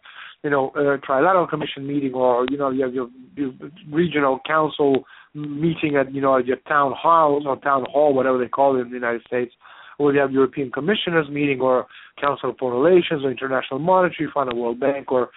you 0.43 0.49
know 0.49 0.69
a 0.75 0.97
trilateral 0.97 1.49
commission 1.49 1.85
meeting, 1.87 2.13
or 2.13 2.45
you 2.49 2.57
know 2.57 2.69
you 2.69 2.83
have 2.83 2.93
your, 2.93 3.09
your 3.35 3.51
regional 3.91 4.39
council 4.45 5.03
meeting 5.33 5.95
at 5.95 6.13
you 6.13 6.21
know 6.21 6.37
at 6.37 6.45
your 6.45 6.57
town 6.67 6.93
hall 6.97 7.41
or 7.45 7.57
town 7.57 7.85
hall, 7.91 8.13
whatever 8.13 8.37
they 8.37 8.47
call 8.47 8.77
it 8.77 8.81
in 8.81 8.89
the 8.89 8.95
United 8.95 9.21
States, 9.27 9.53
or 9.99 10.13
you 10.13 10.19
have 10.19 10.31
European 10.31 10.71
commissioners 10.71 11.29
meeting, 11.29 11.61
or 11.61 11.87
Council 12.19 12.51
of 12.51 12.57
Foreign 12.57 12.81
Relations, 12.81 13.23
or 13.23 13.31
International 13.31 13.79
Monetary 13.79 14.29
Fund, 14.33 14.51
or 14.51 14.55
World 14.55 14.79
Bank, 14.79 15.11
or 15.11 15.29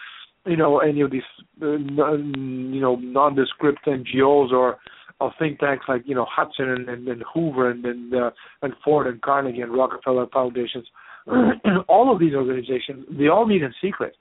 you 0.47 0.57
know 0.57 0.79
any 0.79 1.01
of 1.01 1.11
these 1.11 1.23
uh, 1.63 1.73
you 1.77 2.81
know 2.81 2.97
nondescript 2.97 3.87
NGOs 3.87 4.53
or 4.53 4.79
of 5.21 5.33
think 5.39 5.59
tanks 5.59 5.87
like 5.89 6.03
you 6.05 6.15
know 6.15 6.27
Hudson 6.31 6.69
and, 6.69 6.89
and, 6.89 7.09
and 7.09 7.25
Hoover 7.33 7.71
and 7.71 7.85
and, 7.85 8.15
uh, 8.15 8.31
and 8.63 8.75
Ford 8.85 9.07
and 9.07 9.21
Carnegie 9.23 9.63
and 9.63 9.73
Rockefeller 9.73 10.27
foundations 10.33 10.87
all 11.89 12.13
of 12.13 12.21
these 12.21 12.35
organizations, 12.35 13.05
they 13.11 13.29
all 13.29 13.47
meet 13.47 13.63
in 13.63 13.75
secret. 13.83 14.15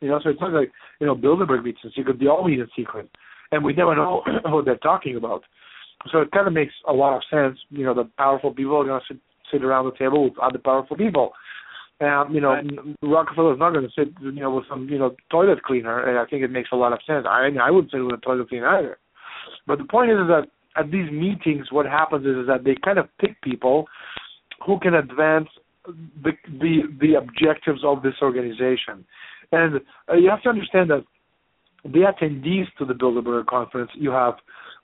You 0.00 0.08
know, 0.08 0.20
so 0.22 0.30
it's 0.30 0.40
not 0.40 0.52
like, 0.52 0.72
you 0.98 1.06
know, 1.06 1.14
Bilderberg 1.14 1.64
meets 1.64 1.78
in 1.84 1.90
secret. 1.94 2.18
They 2.18 2.26
all 2.26 2.46
meet 2.46 2.58
in 2.58 2.68
secret. 2.76 3.08
And 3.52 3.64
we 3.64 3.72
never 3.72 3.94
know 3.94 4.22
what 4.44 4.64
they're 4.64 4.76
talking 4.76 5.16
about. 5.16 5.42
So 6.10 6.20
it 6.20 6.30
kind 6.32 6.46
of 6.46 6.52
makes 6.52 6.72
a 6.88 6.92
lot 6.92 7.16
of 7.16 7.22
sense. 7.30 7.58
You 7.70 7.84
know, 7.84 7.94
the 7.94 8.08
powerful 8.16 8.52
people 8.52 8.76
are 8.76 8.84
going 8.84 9.00
to 9.00 9.14
sit, 9.14 9.20
sit 9.50 9.64
around 9.64 9.86
the 9.86 9.98
table 9.98 10.24
with 10.24 10.38
other 10.38 10.58
powerful 10.58 10.96
people. 10.96 11.32
And, 12.00 12.34
you 12.34 12.40
know, 12.40 12.52
right. 12.52 12.66
Rockefeller 13.02 13.52
is 13.52 13.58
not 13.58 13.72
going 13.72 13.84
to 13.84 13.92
sit, 13.96 14.08
you 14.22 14.32
know, 14.32 14.54
with 14.54 14.64
some, 14.70 14.88
you 14.88 14.98
know, 14.98 15.14
toilet 15.30 15.62
cleaner. 15.62 16.08
And 16.08 16.18
I 16.18 16.24
think 16.24 16.42
it 16.42 16.50
makes 16.50 16.70
a 16.72 16.76
lot 16.76 16.94
of 16.94 17.00
sense. 17.06 17.26
I 17.28 17.50
I 17.60 17.70
wouldn't 17.70 17.92
sit 17.92 17.98
with 17.98 18.14
a 18.14 18.24
toilet 18.24 18.48
cleaner 18.48 18.68
either. 18.68 18.98
But 19.66 19.78
the 19.78 19.84
point 19.84 20.10
is, 20.10 20.16
is 20.16 20.28
that 20.28 20.46
at 20.76 20.90
these 20.90 21.10
meetings, 21.10 21.66
what 21.70 21.86
happens 21.86 22.24
is, 22.24 22.36
is 22.36 22.46
that 22.46 22.64
they 22.64 22.76
kind 22.82 22.98
of 22.98 23.06
pick 23.18 23.40
people 23.42 23.86
who 24.64 24.78
can 24.80 24.94
advance 24.94 25.48
the 25.86 26.32
the 26.60 26.82
the 27.00 27.14
objectives 27.14 27.82
of 27.84 28.02
this 28.02 28.14
organization. 28.22 29.04
And 29.52 29.80
uh, 30.08 30.14
you 30.14 30.30
have 30.30 30.42
to 30.42 30.48
understand 30.48 30.90
that 30.90 31.04
the 31.84 32.00
attendees 32.10 32.66
to 32.78 32.84
the 32.84 32.94
Bilderberg 32.94 33.46
conference, 33.46 33.90
you 33.94 34.10
have 34.10 34.34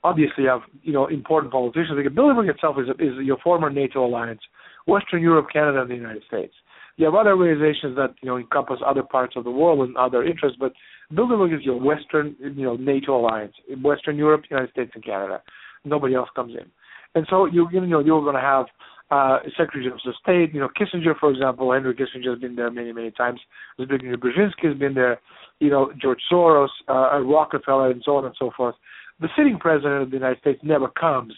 obviously 0.03 0.43
you 0.43 0.49
have 0.49 0.61
you 0.83 0.93
know 0.93 1.07
important 1.07 1.51
politicians. 1.51 1.91
Like 1.95 2.13
Bilderberg 2.13 2.49
itself 2.49 2.77
is 2.79 2.89
is 2.99 3.13
your 3.23 3.37
former 3.43 3.69
NATO 3.69 4.05
alliance, 4.05 4.41
Western 4.85 5.21
Europe, 5.21 5.47
Canada, 5.51 5.81
and 5.81 5.89
the 5.89 5.95
United 5.95 6.23
States. 6.27 6.53
You 6.97 7.05
have 7.05 7.15
other 7.15 7.31
organizations 7.31 7.95
that 7.95 8.15
you 8.21 8.27
know 8.27 8.37
encompass 8.37 8.79
other 8.85 9.03
parts 9.03 9.35
of 9.35 9.43
the 9.43 9.51
world 9.51 9.87
and 9.87 9.95
other 9.97 10.23
interests, 10.23 10.57
but 10.59 10.73
Bilderberg 11.13 11.55
is 11.55 11.65
your 11.65 11.79
Western 11.79 12.35
you 12.39 12.63
know 12.63 12.75
NATO 12.75 13.17
alliance, 13.17 13.53
Western 13.83 14.17
Europe, 14.17 14.43
United 14.49 14.71
States, 14.71 14.91
and 14.95 15.03
Canada. 15.03 15.41
Nobody 15.85 16.15
else 16.15 16.29
comes 16.35 16.53
in, 16.53 16.69
and 17.15 17.25
so 17.29 17.45
you 17.45 17.67
you 17.71 17.81
know 17.85 17.99
you're 17.99 18.21
going 18.21 18.35
to 18.35 18.41
have 18.41 18.65
uh, 19.09 19.39
secretaries 19.57 19.91
of 19.93 20.15
state. 20.21 20.53
You 20.53 20.59
know, 20.59 20.69
Kissinger, 20.69 21.17
for 21.19 21.31
example, 21.31 21.71
Henry 21.71 21.93
Kissinger 21.93 22.31
has 22.31 22.39
been 22.39 22.55
there 22.55 22.69
many, 22.69 22.91
many 22.91 23.11
times. 23.11 23.39
Zbigniew 23.79 24.15
Brzezinski 24.15 24.67
has 24.67 24.77
been 24.77 24.93
there. 24.93 25.19
You 25.59 25.69
know, 25.69 25.91
George 25.99 26.19
Soros, 26.31 26.67
uh, 26.89 27.19
Rockefeller, 27.19 27.89
and 27.89 28.01
so 28.05 28.17
on 28.17 28.25
and 28.25 28.35
so 28.37 28.51
forth. 28.55 28.75
The 29.19 29.29
sitting 29.35 29.57
president 29.59 30.03
of 30.03 30.11
the 30.11 30.17
United 30.17 30.39
States 30.39 30.59
never 30.63 30.87
comes 30.87 31.33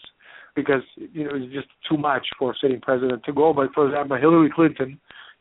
because 0.55 0.81
you 0.97 1.23
know 1.23 1.31
it's 1.33 1.53
just 1.53 1.67
too 1.89 1.97
much 1.97 2.27
for 2.37 2.51
a 2.51 2.55
sitting 2.61 2.81
president 2.81 3.23
to 3.25 3.33
go. 3.33 3.53
But 3.53 3.73
for 3.73 3.87
example, 3.87 4.17
Hillary 4.17 4.51
Clinton, 4.53 4.99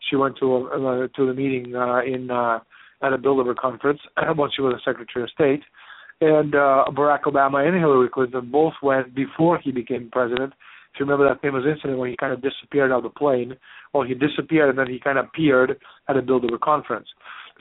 she 0.09 0.17
went 0.17 0.37
to 0.39 0.47
a, 0.47 0.65
uh, 0.65 1.09
to 1.17 1.27
the 1.27 1.35
meeting 1.35 1.75
uh, 1.75 2.03
in 2.03 2.31
uh, 2.31 2.61
at 3.03 3.13
a 3.13 3.19
Bilderberg 3.19 3.57
conference 3.57 4.01
once 4.37 4.53
she 4.55 4.63
was 4.63 4.75
a 4.75 4.91
Secretary 4.91 5.25
of 5.25 5.31
State, 5.31 5.63
and 6.21 6.55
uh, 6.55 6.85
Barack 6.91 7.23
Obama 7.23 7.67
and 7.67 7.77
Hillary 7.77 8.09
Clinton 8.09 8.51
both 8.51 8.75
went 8.83 9.15
before 9.15 9.59
he 9.59 9.73
became 9.73 10.09
president 10.11 10.53
if 10.99 11.01
you 11.01 11.07
remember 11.07 11.29
that 11.29 11.41
famous 11.41 11.65
incident 11.65 11.99
where 11.99 12.09
he 12.09 12.17
kind 12.17 12.33
of 12.33 12.43
disappeared 12.43 12.91
out 12.91 12.99
of 12.99 13.03
the 13.05 13.11
plane, 13.11 13.55
well, 13.93 14.03
he 14.03 14.15
disappeared 14.15 14.71
and 14.71 14.79
then 14.79 14.89
he 14.89 14.99
kind 14.99 15.19
of 15.19 15.27
appeared 15.27 15.79
at 16.09 16.17
a 16.17 16.23
Bilderberg 16.23 16.61
conference. 16.61 17.07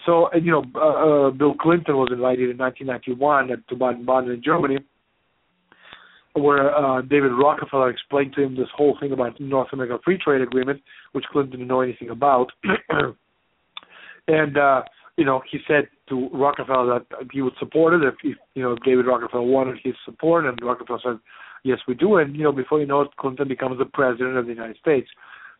So, 0.05 0.29
and, 0.31 0.45
you 0.45 0.51
know, 0.51 0.63
uh, 0.75 1.27
uh, 1.27 1.31
Bill 1.31 1.53
Clinton 1.55 1.97
was 1.97 2.10
invited 2.12 2.49
in 2.49 2.57
1991 2.57 3.63
to 3.67 3.75
Baden-Baden 3.75 4.31
in 4.31 4.43
Germany, 4.43 4.77
where 6.33 6.73
uh, 6.75 7.01
David 7.01 7.31
Rockefeller 7.31 7.89
explained 7.89 8.33
to 8.36 8.43
him 8.43 8.55
this 8.55 8.67
whole 8.75 8.97
thing 8.99 9.12
about 9.12 9.39
North 9.39 9.69
American 9.73 9.99
Free 10.05 10.17
Trade 10.17 10.41
Agreement, 10.41 10.81
which 11.12 11.25
Clinton 11.31 11.51
didn't 11.51 11.67
know 11.67 11.81
anything 11.81 12.10
about. 12.10 12.51
and 14.27 14.57
uh, 14.57 14.83
you 15.17 15.25
know, 15.25 15.41
he 15.51 15.57
said 15.67 15.88
to 16.10 16.29
Rockefeller 16.31 16.99
that 16.99 17.27
he 17.33 17.41
would 17.41 17.53
support 17.60 17.93
it 17.95 18.07
if, 18.07 18.13
if 18.23 18.38
you 18.53 18.63
know 18.63 18.75
David 18.86 19.07
Rockefeller 19.07 19.43
wanted 19.43 19.79
his 19.83 19.95
support, 20.05 20.45
and 20.45 20.57
Rockefeller 20.62 20.99
said, 21.03 21.19
Yes, 21.63 21.79
we 21.88 21.95
do. 21.95 22.17
And 22.17 22.36
you 22.36 22.43
know, 22.43 22.51
before 22.51 22.79
you 22.79 22.86
know 22.86 23.01
it, 23.01 23.15
Clinton 23.17 23.47
becomes 23.47 23.79
the 23.79 23.86
president 23.86 24.38
of 24.38 24.45
the 24.45 24.53
United 24.53 24.77
States. 24.77 25.10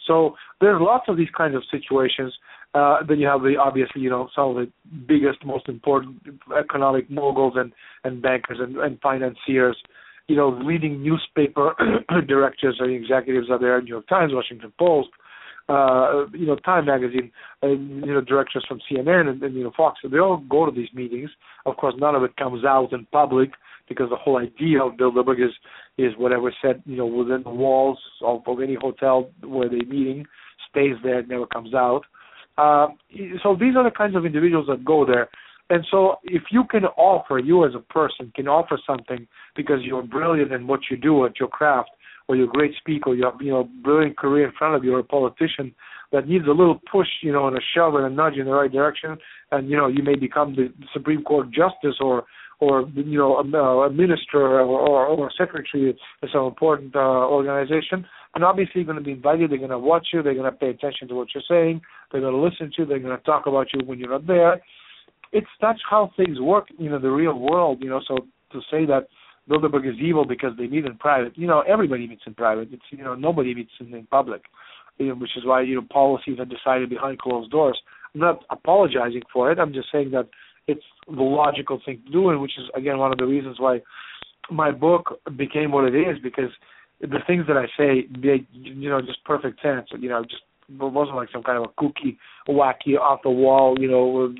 So 0.06 0.36
there's 0.62 0.80
lots 0.80 1.06
of 1.10 1.18
these 1.18 1.32
kinds 1.36 1.56
of 1.56 1.64
situations. 1.72 2.34
Uh, 2.78 2.98
then 3.08 3.18
you 3.20 3.28
have 3.28 3.42
the 3.42 3.56
obviously, 3.60 4.02
you 4.02 4.10
know, 4.10 4.30
some 4.36 4.50
of 4.50 4.56
the 4.56 4.72
biggest, 5.08 5.44
most 5.44 5.68
important 5.68 6.18
economic 6.60 7.10
moguls 7.10 7.54
and 7.56 7.72
and 8.04 8.22
bankers 8.22 8.60
and, 8.60 8.78
and 8.78 9.00
financiers. 9.02 9.78
You 10.28 10.36
know, 10.36 10.50
leading 10.50 11.02
newspaper 11.02 11.74
directors 12.28 12.78
or 12.80 12.90
executives 12.90 13.50
are 13.50 13.58
there. 13.58 13.82
New 13.82 13.88
York 13.88 14.08
Times, 14.08 14.34
Washington 14.34 14.74
Post, 14.78 15.10
uh, 15.70 16.26
you 16.34 16.46
know, 16.46 16.58
Time 16.58 16.86
Magazine, 16.86 17.32
and 17.62 18.06
you 18.06 18.14
know, 18.14 18.22
directors 18.22 18.66
from 18.68 18.80
CNN 18.92 19.30
and, 19.30 19.42
and 19.42 19.56
you 19.56 19.64
know, 19.64 19.72
Fox. 19.76 20.00
They 20.04 20.20
all 20.20 20.44
go 20.50 20.66
to 20.66 20.72
these 20.72 20.94
meetings. 20.94 21.30
Of 21.66 21.78
course, 21.78 21.96
none 21.98 22.14
of 22.14 22.24
it 22.24 22.36
comes 22.36 22.64
out 22.66 22.92
in 22.92 23.08
public 23.12 23.52
because 23.90 24.10
the 24.10 24.18
whole 24.18 24.38
idea 24.38 24.84
of 24.84 24.98
Bilderberg 24.98 25.44
is 25.44 25.54
is 25.98 26.12
whatever 26.18 26.54
said 26.62 26.84
you 26.86 26.98
know 26.98 27.08
within 27.08 27.42
the 27.44 27.50
walls 27.50 28.00
of, 28.22 28.42
of 28.46 28.62
any 28.62 28.76
hotel 28.76 29.32
where 29.42 29.70
they're 29.70 29.86
meeting 29.86 30.26
stays 30.70 30.96
there, 31.04 31.24
never 31.24 31.48
comes 31.48 31.74
out. 31.74 32.04
Uh, 32.58 32.88
so 33.44 33.56
these 33.60 33.76
are 33.76 33.84
the 33.84 33.96
kinds 33.96 34.16
of 34.16 34.26
individuals 34.26 34.68
that 34.68 34.84
go 34.84 35.06
there. 35.06 35.30
And 35.70 35.86
so 35.92 36.16
if 36.24 36.44
you 36.52 36.64
can 36.64 36.86
offer, 36.86 37.40
you 37.40 37.66
as 37.66 37.74
a 37.76 37.80
person 37.80 38.32
can 38.36 38.48
offer 38.48 38.80
something 38.88 39.28
because 39.56 39.80
you're 39.84 40.04
brilliant 40.04 40.52
in 40.52 40.66
what 40.66 40.82
you 40.90 40.98
do 40.98 41.26
at 41.26 41.40
your 41.40 41.50
craft, 41.50 41.90
or 42.28 42.36
you're 42.36 42.46
a 42.46 42.52
great 42.52 42.74
speaker, 42.78 43.14
you 43.14 43.26
have 43.26 43.36
you 43.42 43.52
know 43.52 43.70
brilliant 43.84 44.18
career 44.18 44.48
in 44.48 44.54
front 44.58 44.76
of 44.76 44.84
you, 44.84 44.94
or 44.94 45.00
a 45.00 45.04
politician 45.04 45.74
that 46.12 46.28
needs 46.28 46.46
a 46.48 46.52
little 46.52 46.80
push, 46.90 47.08
you 47.22 47.32
know, 47.32 47.48
and 47.48 47.58
a 47.58 47.62
shove 47.74 47.96
and 47.96 48.06
a 48.06 48.10
nudge 48.10 48.36
in 48.36 48.46
the 48.46 48.52
right 48.52 48.72
direction, 48.72 49.18
and 49.52 49.70
you 49.70 49.78
know 49.78 49.88
you 49.88 50.04
may 50.04 50.16
become 50.16 50.56
the 50.56 50.72
Supreme 50.94 51.24
Court 51.24 51.48
justice 51.52 51.96
or 52.00 52.26
or 52.60 52.88
you 52.96 53.18
know 53.18 53.38
a, 53.38 53.86
a 53.86 53.92
minister 53.92 54.40
or, 54.40 54.62
or, 54.62 55.06
or 55.06 55.32
secretary 55.38 55.90
of 55.90 55.98
some 56.32 56.46
important 56.46 56.96
uh, 56.96 57.00
organization, 57.00 58.06
and 58.36 58.44
obviously 58.44 58.84
going 58.84 58.98
to 58.98 59.04
be 59.04 59.12
invited. 59.12 59.52
They're 59.52 59.58
going 59.58 59.70
to 59.70 59.80
watch 59.80 60.08
you. 60.14 60.22
They're 60.22 60.34
going 60.34 60.52
to 60.52 60.58
pay 60.58 60.70
attention 60.70 61.08
to 61.10 61.16
what 61.16 61.30
you're 61.34 61.44
saying. 61.48 61.82
They're 62.12 62.22
going 62.22 62.34
to 62.34 62.40
listen 62.40 62.72
to 62.76 62.82
you. 62.82 62.86
They're 62.86 63.00
going 63.00 63.18
to 63.18 63.24
talk 63.24 63.48
about 63.48 63.68
you 63.74 63.86
when 63.86 64.00
you're 64.00 64.12
not 64.12 64.28
there. 64.28 64.62
It's 65.32 65.48
that's 65.62 65.80
how 65.90 66.12
things 66.16 66.40
work, 66.40 66.68
you 66.78 66.90
know, 66.90 67.00
the 67.00 67.10
real 67.10 67.38
world. 67.38 67.80
You 67.82 67.90
know, 67.90 68.02
so 68.08 68.18
to 68.52 68.62
say 68.72 68.86
that 68.86 69.08
Bilderberg 69.50 69.88
is 69.90 70.00
evil 70.02 70.26
because 70.26 70.52
they 70.58 70.68
meet 70.68 70.86
in 70.86 70.98
private, 70.98 71.38
you 71.38 71.48
know, 71.48 71.62
everybody 71.62 72.08
meets 72.08 72.24
in 72.26 72.34
private. 72.34 72.70
It's 72.72 72.84
you 72.92 73.04
know 73.04 73.16
nobody 73.16 73.54
meets 73.54 73.72
in, 73.80 73.94
in 73.94 74.06
public, 74.08 74.44
you 74.98 75.08
know, 75.08 75.16
which 75.16 75.32
is 75.38 75.46
why 75.46 75.62
you 75.62 75.76
know 75.76 75.88
policies 75.92 76.40
are 76.40 76.46
decided 76.46 76.90
behind 76.90 77.20
closed 77.20 77.52
doors. 77.52 77.80
I'm 78.14 78.22
not 78.22 78.44
apologizing 78.50 79.24
for 79.32 79.52
it. 79.52 79.60
I'm 79.60 79.74
just 79.74 79.90
saying 79.92 80.12
that 80.12 80.30
it's 80.68 80.84
the 81.08 81.22
logical 81.22 81.82
thing 81.86 82.02
to 82.06 82.12
do, 82.12 82.30
and 82.30 82.42
which 82.42 82.58
is 82.58 82.66
again 82.76 82.98
one 82.98 83.12
of 83.12 83.18
the 83.18 83.26
reasons 83.26 83.60
why 83.60 83.82
my 84.52 84.72
book 84.72 85.20
became 85.38 85.72
what 85.72 85.86
it 85.86 85.96
is 85.96 86.18
because 86.22 86.52
the 87.02 87.20
things 87.28 87.46
that 87.48 87.58
I 87.58 87.66
say 87.78 88.08
make 88.20 88.48
you 88.52 88.90
know 88.90 89.02
just 89.02 89.24
perfect 89.24 89.62
sense. 89.62 89.88
You 89.98 90.10
know, 90.10 90.24
just 90.24 90.44
it 90.70 90.76
wasn't 90.78 91.16
like 91.16 91.30
some 91.32 91.44
kind 91.44 91.58
of 91.58 91.72
a 91.72 91.82
kooky, 91.82 92.18
wacky, 92.48 92.98
off 93.00 93.22
the 93.24 93.30
wall, 93.30 93.78
you 93.80 93.90
know, 93.90 94.34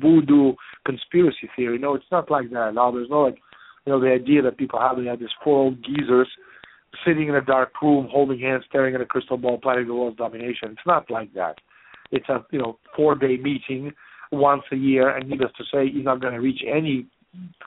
voodoo 0.00 0.52
conspiracy 0.84 1.48
theory. 1.56 1.78
No, 1.78 1.94
it's 1.94 2.04
not 2.12 2.30
like 2.30 2.50
that. 2.50 2.74
No, 2.74 2.92
there's 2.92 3.08
no 3.08 3.22
like, 3.22 3.38
you 3.86 3.92
know, 3.92 4.00
the 4.00 4.10
idea 4.10 4.42
that 4.42 4.58
people 4.58 4.78
have 4.78 4.96
they 4.98 5.04
have 5.04 5.20
these 5.20 5.28
four 5.42 5.64
old 5.64 5.82
geezers 5.82 6.28
sitting 7.06 7.28
in 7.28 7.34
a 7.34 7.40
dark 7.40 7.70
room, 7.80 8.08
holding 8.10 8.40
hands, 8.40 8.64
staring 8.68 8.94
at 8.94 9.00
a 9.00 9.06
crystal 9.06 9.38
ball, 9.38 9.58
planning 9.58 9.86
the 9.86 9.94
world's 9.94 10.18
domination. 10.18 10.72
It's 10.72 10.86
not 10.86 11.10
like 11.10 11.32
that. 11.34 11.56
It's 12.10 12.28
a 12.28 12.44
you 12.50 12.58
know 12.58 12.78
four 12.96 13.14
day 13.14 13.36
meeting 13.36 13.92
once 14.32 14.64
a 14.72 14.76
year, 14.76 15.08
and 15.08 15.28
needless 15.28 15.52
to 15.56 15.64
say, 15.72 15.84
you're 15.90 16.04
not 16.04 16.20
going 16.20 16.34
to 16.34 16.40
reach 16.40 16.62
any 16.66 17.06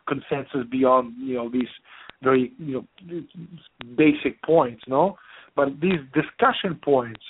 consensus 0.07 0.67
beyond 0.69 1.13
you 1.17 1.35
know 1.35 1.49
these 1.49 1.69
very 2.23 2.51
you 2.57 2.85
know 3.01 3.21
basic 3.95 4.41
points, 4.43 4.83
no. 4.87 5.17
But 5.55 5.79
these 5.81 5.99
discussion 6.13 6.79
points 6.83 7.21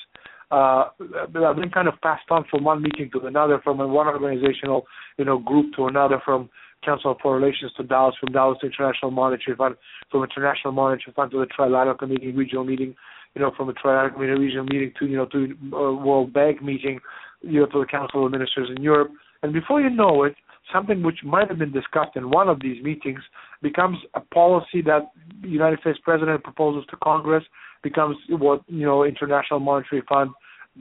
uh, 0.52 0.90
have 1.20 1.56
been 1.56 1.72
kind 1.74 1.88
of 1.88 1.96
passed 2.02 2.30
on 2.30 2.46
from 2.50 2.64
one 2.64 2.82
meeting 2.82 3.10
to 3.14 3.26
another, 3.26 3.60
from 3.64 3.78
one 3.80 4.08
organizational 4.08 4.86
you 5.18 5.26
know 5.26 5.40
group 5.40 5.76
to 5.76 5.88
another, 5.88 6.22
from 6.24 6.50
Council 6.86 7.12
of 7.12 7.18
Foreign 7.22 7.42
Relations 7.42 7.72
to 7.78 7.84
Davos, 7.84 8.16
from 8.20 8.34
Davos 8.34 8.60
to 8.60 8.68
International 8.68 9.12
Monetary 9.12 9.56
Fund, 9.58 9.76
from 10.12 10.24
International 10.24 10.74
Monetary 10.74 11.14
Fund 11.16 11.32
to 11.32 11.40
the 11.40 11.48
Trilateral 11.48 11.98
Committee 11.98 12.32
regional 12.32 12.64
meeting, 12.64 12.96
you 13.36 13.42
know, 13.42 13.52
from 13.56 13.68
the 13.68 13.74
Trilateral 13.74 14.14
Committee 14.14 14.34
regional 14.34 14.66
meeting 14.66 14.92
to 15.00 15.06
you 15.08 15.18
know 15.18 15.26
to 15.28 15.56
uh, 15.74 15.94
World 15.94 16.34
Bank 16.34 16.62
meeting, 16.62 17.00
you 17.42 17.62
know, 17.62 17.66
to 17.68 17.80
the 17.80 17.86
Council 17.86 18.26
of 18.26 18.32
Ministers 18.32 18.70
in 18.76 18.84
Europe, 18.84 19.12
and 19.42 19.54
before 19.54 19.82
you 19.82 19.90
know 19.90 20.24
it, 20.24 20.36
something 20.74 21.04
which 21.04 21.20
might 21.24 21.48
have 21.48 21.60
been 21.60 21.72
discussed 21.72 22.16
in 22.16 22.30
one 22.30 22.50
of 22.50 22.60
these 22.62 22.84
meetings 22.84 23.20
becomes 23.62 23.98
a 24.16 24.20
policy 24.20 24.82
that 24.82 25.12
the 25.42 25.48
United 25.48 25.80
States 25.80 26.00
President 26.04 26.44
proposes 26.44 26.84
to 26.90 26.98
Congress, 27.04 27.44
becomes 27.84 28.18
what 28.30 28.62
you 28.68 28.86
know 28.86 29.04
International 29.04 29.60
Monetary 29.60 30.02
Fund 30.10 30.32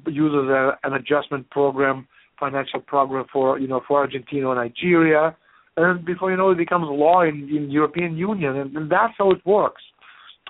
uses 0.07 0.49
a, 0.49 0.79
an 0.85 0.95
adjustment 0.95 1.49
program, 1.51 2.09
financial 2.41 2.81
program 2.81 3.27
for 3.33 3.59
you 3.59 3.69
know 3.69 3.83
for 3.87 4.01
Argentina 4.01 4.51
and 4.51 4.59
Nigeria, 4.59 5.37
and 5.77 6.05
before 6.05 6.31
you 6.31 6.37
know 6.37 6.51
it 6.51 6.59
becomes 6.59 6.87
law 6.89 7.23
in, 7.23 7.49
in 7.55 7.71
European 7.71 8.17
Union, 8.17 8.57
and, 8.57 8.77
and 8.77 8.91
that's 8.91 9.15
how 9.19 9.31
it 9.31 9.45
works 9.45 9.83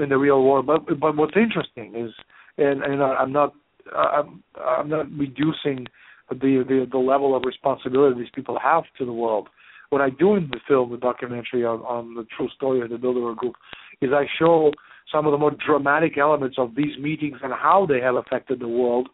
in 0.00 0.08
the 0.08 0.16
real 0.16 0.42
world. 0.42 0.66
But 0.66 0.98
but 1.00 1.16
what's 1.16 1.36
interesting 1.36 1.94
is, 1.96 2.10
and, 2.58 2.82
and 2.82 3.02
I'm 3.02 3.32
not 3.32 3.52
I'm, 3.96 4.42
I'm 4.60 4.88
not 4.88 5.10
reducing 5.12 5.86
the, 6.34 6.64
the 6.66 6.86
the 6.90 6.98
level 6.98 7.36
of 7.36 7.44
responsibility 7.44 8.20
these 8.20 8.30
people 8.34 8.58
have 8.62 8.84
to 8.98 9.04
the 9.04 9.12
world. 9.12 9.48
What 9.90 10.00
I 10.00 10.10
do 10.10 10.36
in 10.36 10.48
the 10.50 10.60
film, 10.66 10.90
the 10.90 10.96
documentary 10.96 11.64
on, 11.64 11.80
on 11.80 12.14
the 12.14 12.24
true 12.36 12.48
story 12.56 12.80
of 12.80 12.88
the 12.88 12.96
Bilderberg 12.96 13.36
Group, 13.36 13.56
is 14.00 14.10
I 14.12 14.24
show 14.38 14.72
some 15.12 15.26
of 15.26 15.32
the 15.32 15.38
more 15.38 15.52
dramatic 15.66 16.16
elements 16.16 16.56
of 16.58 16.74
these 16.74 16.98
meetings 16.98 17.38
and 17.42 17.52
how 17.52 17.86
they 17.86 18.00
have 18.00 18.14
affected 18.14 18.60
the 18.60 18.68
world, 18.68 19.08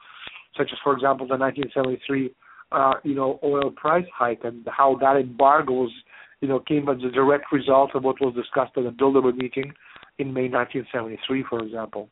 such 0.57 0.68
as, 0.72 0.78
for 0.85 0.92
example, 0.92 1.26
the 1.26 1.37
1973, 1.37 2.31
uh, 2.70 2.94
you 3.02 3.14
know, 3.14 3.40
oil 3.42 3.70
price 3.70 4.07
hike 4.14 4.42
and 4.44 4.66
how 4.70 4.96
that 5.00 5.16
embargo 5.16 5.72
was, 5.72 5.92
you 6.40 6.48
know, 6.48 6.61
came 6.61 6.88
as 6.88 6.98
a 7.02 7.11
direct 7.11 7.50
result 7.50 7.90
of 7.94 8.04
what 8.04 8.20
was 8.20 8.35
discussed 8.35 8.76
at 8.76 8.85
the 8.85 8.90
Bilderberg 8.90 9.37
meeting 9.37 9.72
in 10.18 10.33
May 10.33 10.48
1973, 10.48 11.44
for 11.48 11.64
example. 11.64 12.09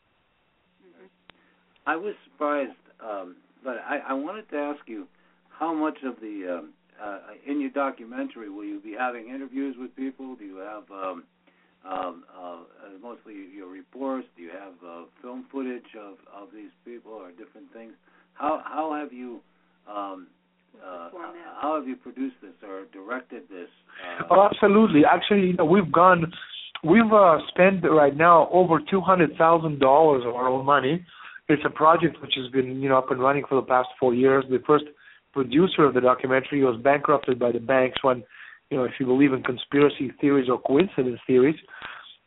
I 1.87 1.95
was 1.95 2.15
surprised 2.25 2.73
um, 3.01 3.37
but 3.67 3.79
I, 3.85 3.99
I 4.11 4.13
wanted 4.15 4.49
to 4.51 4.57
ask 4.57 4.81
you 4.87 5.09
how 5.49 5.75
much 5.75 5.99
of 6.05 6.15
the 6.21 6.59
um, 6.59 6.73
uh, 7.03 7.19
in 7.47 7.61
your 7.61 7.71
documentary 7.71 8.49
will 8.49 8.65
you 8.65 8.81
be 8.81 8.95
having 8.99 9.29
interviews 9.29 9.75
with 9.79 9.95
people? 9.97 10.37
Do 10.37 10.45
you 10.45 10.59
have 10.59 10.85
um, 10.91 11.25
um, 11.85 12.25
uh, 12.33 12.59
mostly 13.03 13.35
your 13.55 13.69
reports? 13.69 14.27
Do 14.37 14.45
you 14.45 14.51
have 14.51 14.75
uh, 14.87 15.03
film 15.21 15.47
footage 15.51 15.91
of, 15.99 16.15
of 16.33 16.49
these 16.55 16.71
people 16.85 17.13
or 17.13 17.31
different 17.33 17.71
things? 17.75 17.93
How 18.35 18.63
how 18.65 18.95
have 18.95 19.13
you 19.13 19.41
um, 19.89 20.29
uh, 20.81 21.11
how 21.61 21.75
have 21.77 21.89
you 21.89 21.97
produced 21.97 22.37
this 22.41 22.53
or 22.63 22.85
directed 22.93 23.43
this? 23.51 23.69
Uh, 24.21 24.25
oh, 24.31 24.49
absolutely. 24.51 25.03
Actually, 25.05 25.49
you 25.49 25.55
know, 25.55 25.65
we've 25.65 25.91
gone, 25.91 26.33
we've 26.85 27.13
uh, 27.13 27.39
spent 27.49 27.83
right 27.83 28.17
now 28.17 28.49
over 28.53 28.79
two 28.89 29.01
hundred 29.01 29.37
thousand 29.37 29.81
dollars 29.81 30.23
of 30.25 30.37
our 30.37 30.49
own 30.49 30.65
money 30.65 31.05
it's 31.49 31.63
a 31.65 31.71
project 31.71 32.21
which 32.21 32.35
has 32.37 32.51
been 32.51 32.81
you 32.83 32.89
know 32.89 32.99
up 32.99 33.11
and 33.11 33.21
running 33.21 33.45
for 33.49 33.55
the 33.57 33.67
past 33.67 33.89
four 33.99 34.15
years. 34.15 34.45
The 34.49 34.63
first 34.67 34.85
producer 35.33 35.85
of 35.85 35.95
the 35.95 36.01
documentary 36.01 36.63
was 36.63 36.81
bankrupted 36.83 37.39
by 37.39 37.53
the 37.53 37.61
banks 37.61 38.03
when 38.03 38.25
you 38.71 38.77
know 38.77 38.85
if 38.85 38.93
you 38.99 39.07
believe 39.07 39.33
in 39.33 39.43
conspiracy 39.43 40.13
theories 40.21 40.49
or 40.49 40.61
coincidence 40.61 41.21
theories. 41.27 41.57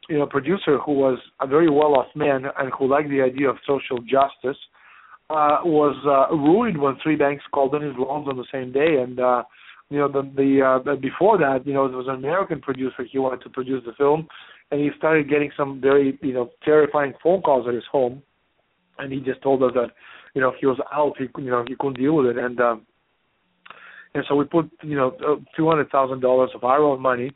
You 0.08 0.18
know, 0.18 0.24
a 0.24 0.28
producer 0.28 0.80
who 0.80 0.94
was 0.94 1.20
a 1.40 1.46
very 1.46 1.70
well-off 1.70 2.08
man 2.16 2.46
and 2.58 2.72
who 2.78 2.90
liked 2.90 3.10
the 3.10 3.22
idea 3.22 3.48
of 3.48 3.58
social 3.68 4.00
justice 4.00 4.58
uh, 5.30 5.62
was 5.64 5.96
uh, 6.04 6.36
ruined 6.36 6.82
when 6.82 6.98
three 7.04 7.16
banks 7.16 7.44
called 7.54 7.76
in 7.76 7.84
his 7.84 7.94
loans 7.96 8.28
on 8.28 8.36
the 8.36 8.46
same 8.52 8.72
day. 8.72 9.04
And 9.04 9.20
uh, 9.20 9.44
you 9.90 10.00
know, 10.00 10.08
the 10.08 10.24
the 10.36 10.90
uh, 10.90 10.96
before 10.96 11.38
that, 11.38 11.68
you 11.68 11.74
know, 11.74 11.88
there 11.88 11.98
was 11.98 12.08
an 12.08 12.16
American 12.16 12.62
producer. 12.62 13.04
He 13.04 13.20
wanted 13.20 13.44
to 13.44 13.50
produce 13.50 13.84
the 13.86 13.94
film, 13.94 14.28
and 14.72 14.80
he 14.80 14.90
started 14.98 15.30
getting 15.30 15.52
some 15.56 15.80
very 15.82 16.18
you 16.22 16.34
know 16.34 16.50
terrifying 16.64 17.14
phone 17.22 17.42
calls 17.42 17.68
at 17.68 17.74
his 17.74 17.86
home 17.92 18.24
and 19.00 19.12
he 19.12 19.20
just 19.20 19.42
told 19.42 19.64
us 19.64 19.72
that 19.74 19.92
you 20.34 20.42
know 20.42 20.54
he 20.60 20.66
was 20.66 20.80
out, 20.94 21.14
he 21.18 21.26
you 21.42 21.50
know 21.50 21.64
he 21.68 21.76
couldn't 21.80 21.98
deal 21.98 22.16
with 22.16 22.28
it, 22.28 22.38
and 22.38 22.60
um, 22.60 22.86
and 24.14 24.24
so 24.28 24.36
we 24.36 24.46
put 24.46 24.70
you 24.84 24.96
know 24.96 25.16
two 25.56 25.68
hundred 25.68 25.90
thousand 25.90 26.22
dollars 26.22 26.52
of 26.56 26.64
our 26.64 26.80
own 26.80 27.02
money 27.02 27.32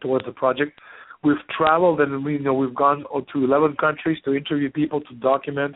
towards 0.00 0.24
the 0.24 0.32
project. 0.32 0.80
We've 1.24 1.36
traveled 1.56 2.00
and 2.00 2.24
we 2.24 2.34
you 2.34 2.40
know 2.40 2.54
we've 2.54 2.74
gone 2.74 3.04
to 3.32 3.44
eleven 3.44 3.76
countries 3.76 4.18
to 4.24 4.34
interview 4.34 4.70
people 4.70 5.00
to 5.00 5.14
document. 5.14 5.74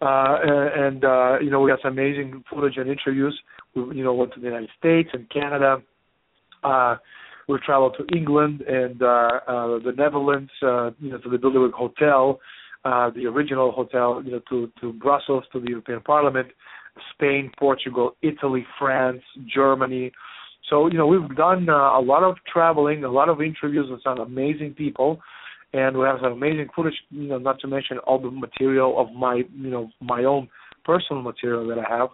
Uh, 0.00 0.38
and 0.42 1.04
uh, 1.04 1.38
you 1.40 1.50
know 1.50 1.60
we 1.60 1.70
got 1.70 1.80
some 1.82 1.92
amazing 1.92 2.44
footage 2.48 2.76
and 2.76 2.88
interviews. 2.88 3.38
We 3.74 3.96
you 3.96 4.04
know 4.04 4.14
went 4.14 4.32
to 4.34 4.40
the 4.40 4.46
United 4.46 4.70
States 4.78 5.10
and 5.12 5.28
Canada. 5.30 5.78
Uh, 6.62 6.96
we 7.48 7.58
traveled 7.64 7.96
to 7.98 8.16
England 8.16 8.60
and 8.60 9.02
uh, 9.02 9.06
uh, 9.06 9.78
the 9.78 9.92
Netherlands, 9.96 10.50
uh, 10.62 10.90
you 11.00 11.10
know, 11.10 11.18
to 11.18 11.30
the 11.30 11.38
Bilderberg 11.38 11.72
Hotel, 11.72 12.38
uh, 12.84 13.10
the 13.10 13.26
original 13.26 13.72
hotel, 13.72 14.22
you 14.24 14.32
know, 14.32 14.40
to 14.48 14.70
to 14.80 14.92
Brussels, 14.92 15.44
to 15.52 15.60
the 15.60 15.68
European 15.68 16.00
Parliament, 16.00 16.48
Spain, 17.12 17.50
Portugal, 17.58 18.16
Italy, 18.22 18.66
France, 18.78 19.22
Germany. 19.52 20.12
So 20.70 20.86
you 20.86 20.98
know 20.98 21.06
we've 21.06 21.36
done 21.36 21.68
uh, 21.68 21.98
a 21.98 22.02
lot 22.02 22.22
of 22.22 22.36
traveling, 22.50 23.04
a 23.04 23.10
lot 23.10 23.28
of 23.28 23.40
interviews 23.40 23.86
with 23.90 24.02
some 24.02 24.18
amazing 24.18 24.74
people, 24.74 25.20
and 25.72 25.96
we 25.96 26.04
have 26.04 26.18
some 26.22 26.32
amazing 26.32 26.68
footage. 26.74 26.94
You 27.10 27.28
know, 27.28 27.38
not 27.38 27.60
to 27.60 27.68
mention 27.68 27.98
all 27.98 28.18
the 28.20 28.30
material 28.30 29.00
of 29.00 29.12
my 29.12 29.42
you 29.56 29.70
know 29.70 29.90
my 30.00 30.24
own 30.24 30.48
personal 30.84 31.22
material 31.22 31.66
that 31.68 31.78
I 31.78 31.98
have. 31.98 32.08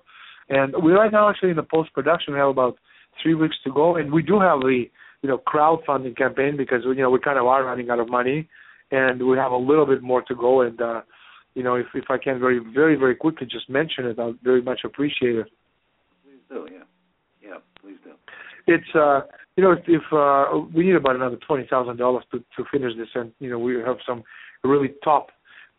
And 0.48 0.74
we're 0.76 0.98
right 0.98 1.12
now 1.12 1.28
actually 1.30 1.50
in 1.50 1.56
the 1.56 1.62
post 1.62 1.92
production. 1.92 2.34
We 2.34 2.40
have 2.40 2.48
about 2.48 2.76
three 3.22 3.34
weeks 3.34 3.56
to 3.64 3.72
go, 3.72 3.96
and 3.96 4.12
we 4.12 4.22
do 4.22 4.40
have 4.40 4.60
the 4.60 4.84
you 5.22 5.28
know 5.28 5.38
crowdfunding 5.38 6.16
campaign 6.16 6.56
because 6.56 6.82
you 6.84 6.94
know 6.94 7.10
we 7.10 7.18
kind 7.18 7.38
of 7.38 7.46
are 7.46 7.64
running 7.64 7.90
out 7.90 8.00
of 8.00 8.08
money 8.08 8.48
and 8.94 9.26
we 9.26 9.36
have 9.36 9.52
a 9.52 9.56
little 9.56 9.86
bit 9.86 10.02
more 10.02 10.22
to 10.22 10.34
go. 10.34 10.60
And 10.62 10.80
uh, 10.80 11.00
you 11.54 11.62
know, 11.62 11.74
if 11.74 11.86
if 11.94 12.04
I 12.10 12.18
can 12.18 12.38
very 12.38 12.58
very 12.58 12.96
very 12.96 13.16
quickly 13.16 13.46
just 13.50 13.68
mention 13.68 14.06
it, 14.06 14.18
I'd 14.18 14.40
very 14.42 14.62
much 14.62 14.80
appreciate 14.84 15.36
it. 15.36 15.50
Please 16.22 16.42
do, 16.48 16.68
yeah, 16.70 16.86
yeah, 17.42 17.58
please 17.80 17.98
do. 18.04 18.12
It's 18.66 18.92
uh, 18.94 19.20
you 19.56 19.64
know, 19.64 19.72
if, 19.72 19.84
if 19.86 20.02
uh, 20.12 20.66
we 20.74 20.84
need 20.86 20.96
about 20.96 21.16
another 21.16 21.38
twenty 21.46 21.66
thousand 21.68 21.96
dollars 21.96 22.24
to 22.32 22.38
to 22.56 22.64
finish 22.72 22.92
this, 22.96 23.08
and 23.14 23.32
you 23.40 23.50
know, 23.50 23.58
we 23.58 23.74
have 23.76 23.98
some 24.06 24.22
really 24.62 24.92
top 25.02 25.28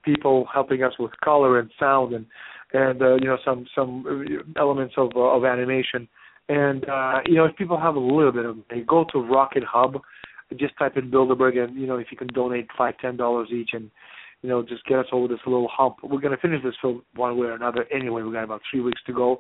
people 0.04 0.46
helping 0.54 0.84
us 0.84 0.94
with 1.00 1.12
color 1.24 1.60
and 1.60 1.72
sound 1.80 2.14
and 2.14 2.26
and 2.74 3.02
uh, 3.02 3.16
you 3.16 3.26
know 3.26 3.38
some 3.46 3.66
some 3.74 4.44
elements 4.58 4.96
of 4.98 5.12
uh, 5.16 5.20
of 5.20 5.46
animation. 5.46 6.08
And 6.48 6.88
uh, 6.88 7.22
you 7.26 7.36
know, 7.36 7.46
if 7.46 7.56
people 7.56 7.80
have 7.80 7.96
a 7.96 8.00
little 8.00 8.32
bit 8.32 8.46
of, 8.46 8.58
they 8.70 8.82
go 8.82 9.06
to 9.12 9.18
RocketHub 9.18 10.00
just 10.58 10.78
type 10.78 10.98
in 10.98 11.12
Bilderberg, 11.12 11.58
and 11.58 11.76
you 11.76 11.88
know 11.88 11.98
if 11.98 12.08
you 12.12 12.18
can 12.18 12.28
donate 12.28 12.68
five, 12.78 12.96
ten 13.00 13.18
dollars 13.18 13.50
each, 13.52 13.72
and 13.74 13.90
you 14.42 14.50
know 14.50 14.64
just 14.64 14.86
get 14.86 15.00
us 15.00 15.08
over 15.12 15.28
this 15.28 15.40
little 15.46 15.68
hump. 15.72 15.98
We're 16.04 16.22
gonna 16.22 16.38
finish 16.38 16.64
this 16.64 16.76
film 16.82 17.04
one 17.16 17.38
way 17.38 17.48
or 17.48 17.54
another 17.54 17.86
anyway. 17.94 18.22
We 18.22 18.34
got 18.34 18.44
about 18.44 18.62
three 18.70 18.82
weeks 18.82 19.02
to 19.08 19.14
go, 19.14 19.40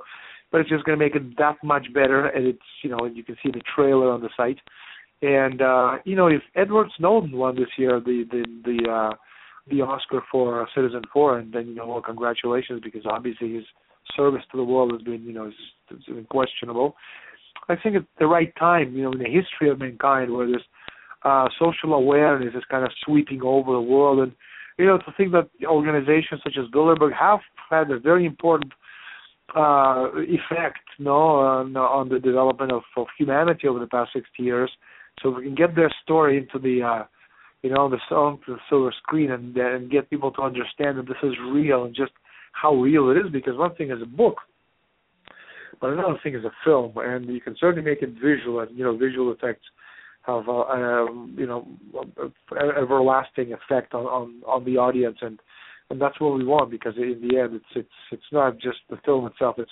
but 0.51 0.61
it's 0.61 0.69
just 0.69 0.83
gonna 0.85 0.97
make 0.97 1.15
it 1.15 1.37
that 1.37 1.57
much 1.63 1.87
better. 1.93 2.27
And 2.27 2.47
it's 2.47 2.59
you 2.81 2.89
know 2.89 3.05
you 3.05 3.23
can 3.23 3.35
see 3.43 3.51
the 3.51 3.61
trailer 3.75 4.11
on 4.11 4.21
the 4.21 4.29
site. 4.35 4.59
And 5.21 5.61
uh, 5.61 5.97
you 6.05 6.15
know 6.15 6.27
if 6.27 6.41
Edward 6.55 6.87
Snowden 6.97 7.31
won 7.37 7.55
this 7.55 7.69
year 7.77 7.99
the 7.99 8.25
the 8.31 8.45
the 8.63 8.91
uh, 8.91 9.15
the 9.69 9.81
Oscar 9.81 10.21
for 10.31 10.67
Citizen 10.75 11.03
Four, 11.13 11.39
and 11.39 11.53
then 11.53 11.67
you 11.67 11.75
know 11.75 11.87
well 11.87 12.01
congratulations 12.01 12.81
because 12.83 13.03
obviously 13.05 13.53
his 13.53 13.65
service 14.15 14.43
to 14.51 14.57
the 14.57 14.63
world 14.63 14.91
has 14.91 15.01
been 15.01 15.23
you 15.23 15.33
know 15.33 15.47
is, 15.47 15.53
is 15.91 16.03
unquestionable. 16.07 16.95
I 17.67 17.75
think 17.75 17.95
it's 17.95 18.05
the 18.19 18.27
right 18.27 18.53
time, 18.57 18.95
you 18.95 19.03
know, 19.03 19.11
in 19.11 19.19
the 19.19 19.25
history 19.25 19.69
of 19.69 19.79
mankind, 19.79 20.31
where 20.31 20.47
there's 20.47 20.63
uh, 21.25 21.49
social 21.59 21.93
awareness 21.93 22.53
is 22.55 22.63
kind 22.69 22.85
of 22.85 22.91
sweeping 23.03 23.41
over 23.41 23.73
the 23.73 23.81
world, 23.81 24.19
and 24.19 24.31
you 24.77 24.85
know 24.85 24.99
to 24.99 25.13
think 25.17 25.31
that 25.31 25.49
organizations 25.65 26.41
such 26.43 26.55
as 26.57 26.71
Bilderberg 26.71 27.13
have 27.13 27.39
had 27.69 27.89
a 27.89 27.99
very 27.99 28.25
important 28.25 28.71
uh, 29.55 30.09
effect, 30.15 30.85
no, 30.99 31.13
on, 31.13 31.75
on 31.77 32.09
the 32.09 32.19
development 32.19 32.71
of, 32.71 32.83
of 32.97 33.07
humanity 33.17 33.67
over 33.67 33.79
the 33.79 33.87
past 33.87 34.11
60 34.13 34.43
years. 34.43 34.71
So 35.21 35.29
if 35.29 35.37
we 35.37 35.43
can 35.43 35.55
get 35.55 35.75
their 35.75 35.93
story 36.03 36.37
into 36.37 36.59
the, 36.59 36.83
uh, 36.83 37.03
you 37.61 37.69
know, 37.69 37.89
the 37.89 37.97
onto 38.13 38.53
the 38.53 38.59
silver 38.69 38.93
screen 39.01 39.31
and 39.31 39.55
and 39.57 39.89
get 39.89 40.09
people 40.09 40.31
to 40.31 40.41
understand 40.41 40.97
that 40.97 41.07
this 41.07 41.17
is 41.23 41.33
real 41.51 41.85
and 41.85 41.95
just 41.95 42.11
how 42.51 42.75
real 42.75 43.09
it 43.09 43.17
is. 43.17 43.31
Because 43.31 43.57
one 43.57 43.73
thing 43.75 43.91
is 43.91 44.01
a 44.01 44.05
book, 44.05 44.37
but 45.81 45.89
another 45.89 46.19
thing 46.21 46.35
is 46.35 46.43
a 46.43 46.51
film, 46.63 46.93
and 46.97 47.27
you 47.27 47.41
can 47.41 47.55
certainly 47.59 47.83
make 47.89 48.01
it 48.01 48.13
visual, 48.21 48.59
and 48.59 48.77
you 48.77 48.83
know 48.83 48.95
visual 48.95 49.31
effects 49.31 49.65
have 50.25 50.47
a, 50.47 50.51
um, 50.51 51.35
you 51.37 51.45
know 51.45 51.67
everlasting 52.77 53.53
effect 53.53 53.93
on, 53.93 54.05
on 54.05 54.41
on 54.47 54.65
the 54.65 54.77
audience, 54.77 55.17
and 55.21 55.39
and 55.89 56.01
that's 56.01 56.19
what 56.19 56.37
we 56.37 56.43
want 56.43 56.71
because 56.71 56.93
in 56.97 57.27
the 57.27 57.37
end 57.37 57.55
it's 57.55 57.65
it's 57.75 57.97
it's 58.11 58.31
not 58.31 58.57
just 58.59 58.79
the 58.89 58.97
film 59.05 59.25
itself; 59.27 59.55
it's 59.57 59.71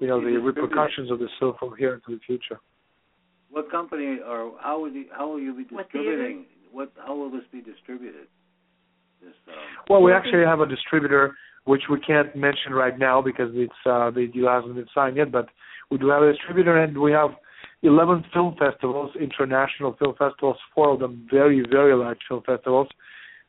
you 0.00 0.06
know 0.06 0.20
the 0.20 0.38
repercussions 0.38 1.10
of 1.10 1.18
the 1.18 1.28
film 1.38 1.54
from 1.58 1.74
here 1.78 1.94
into 1.94 2.18
the 2.18 2.20
future. 2.26 2.60
What 3.50 3.70
company 3.70 4.18
or 4.26 4.52
how 4.60 4.80
will 4.80 4.92
you 4.92 5.06
how 5.12 5.28
will 5.28 5.40
you 5.40 5.54
be 5.54 5.64
distributing? 5.64 6.46
What, 6.70 6.90
what 6.96 7.06
how 7.06 7.14
will 7.16 7.30
this 7.30 7.44
be 7.50 7.60
distributed? 7.60 8.28
This, 9.20 9.34
um, 9.48 9.54
well, 9.88 10.02
we 10.02 10.12
actually 10.12 10.44
have 10.44 10.60
a 10.60 10.66
distributor 10.66 11.34
which 11.64 11.82
we 11.90 12.00
can't 12.00 12.34
mention 12.34 12.72
right 12.72 12.98
now 12.98 13.22
because 13.22 13.50
it's 13.54 13.72
uh, 13.86 14.10
the 14.10 14.26
deal 14.26 14.48
hasn't 14.48 14.74
been 14.74 14.86
signed 14.94 15.16
yet. 15.16 15.30
But 15.30 15.46
we 15.90 15.98
do 15.98 16.08
have 16.08 16.22
a 16.22 16.32
distributor, 16.32 16.76
and 16.82 16.98
we 16.98 17.12
have 17.12 17.30
11 17.82 18.24
film 18.32 18.54
festivals, 18.58 19.10
international 19.20 19.96
film 19.98 20.14
festivals, 20.16 20.56
four 20.74 20.90
of 20.90 21.00
them 21.00 21.26
very, 21.30 21.64
very 21.68 21.94
large 21.94 22.20
film 22.28 22.42
festivals, 22.46 22.88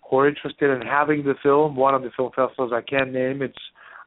who 0.10 0.18
are 0.18 0.28
interested 0.28 0.70
in 0.70 0.82
having 0.82 1.24
the 1.24 1.36
film. 1.42 1.76
One 1.76 1.94
of 1.94 2.02
the 2.02 2.10
film 2.16 2.32
festivals 2.36 2.72
I 2.74 2.82
can 2.82 3.14
name, 3.14 3.42
it's 3.42 3.58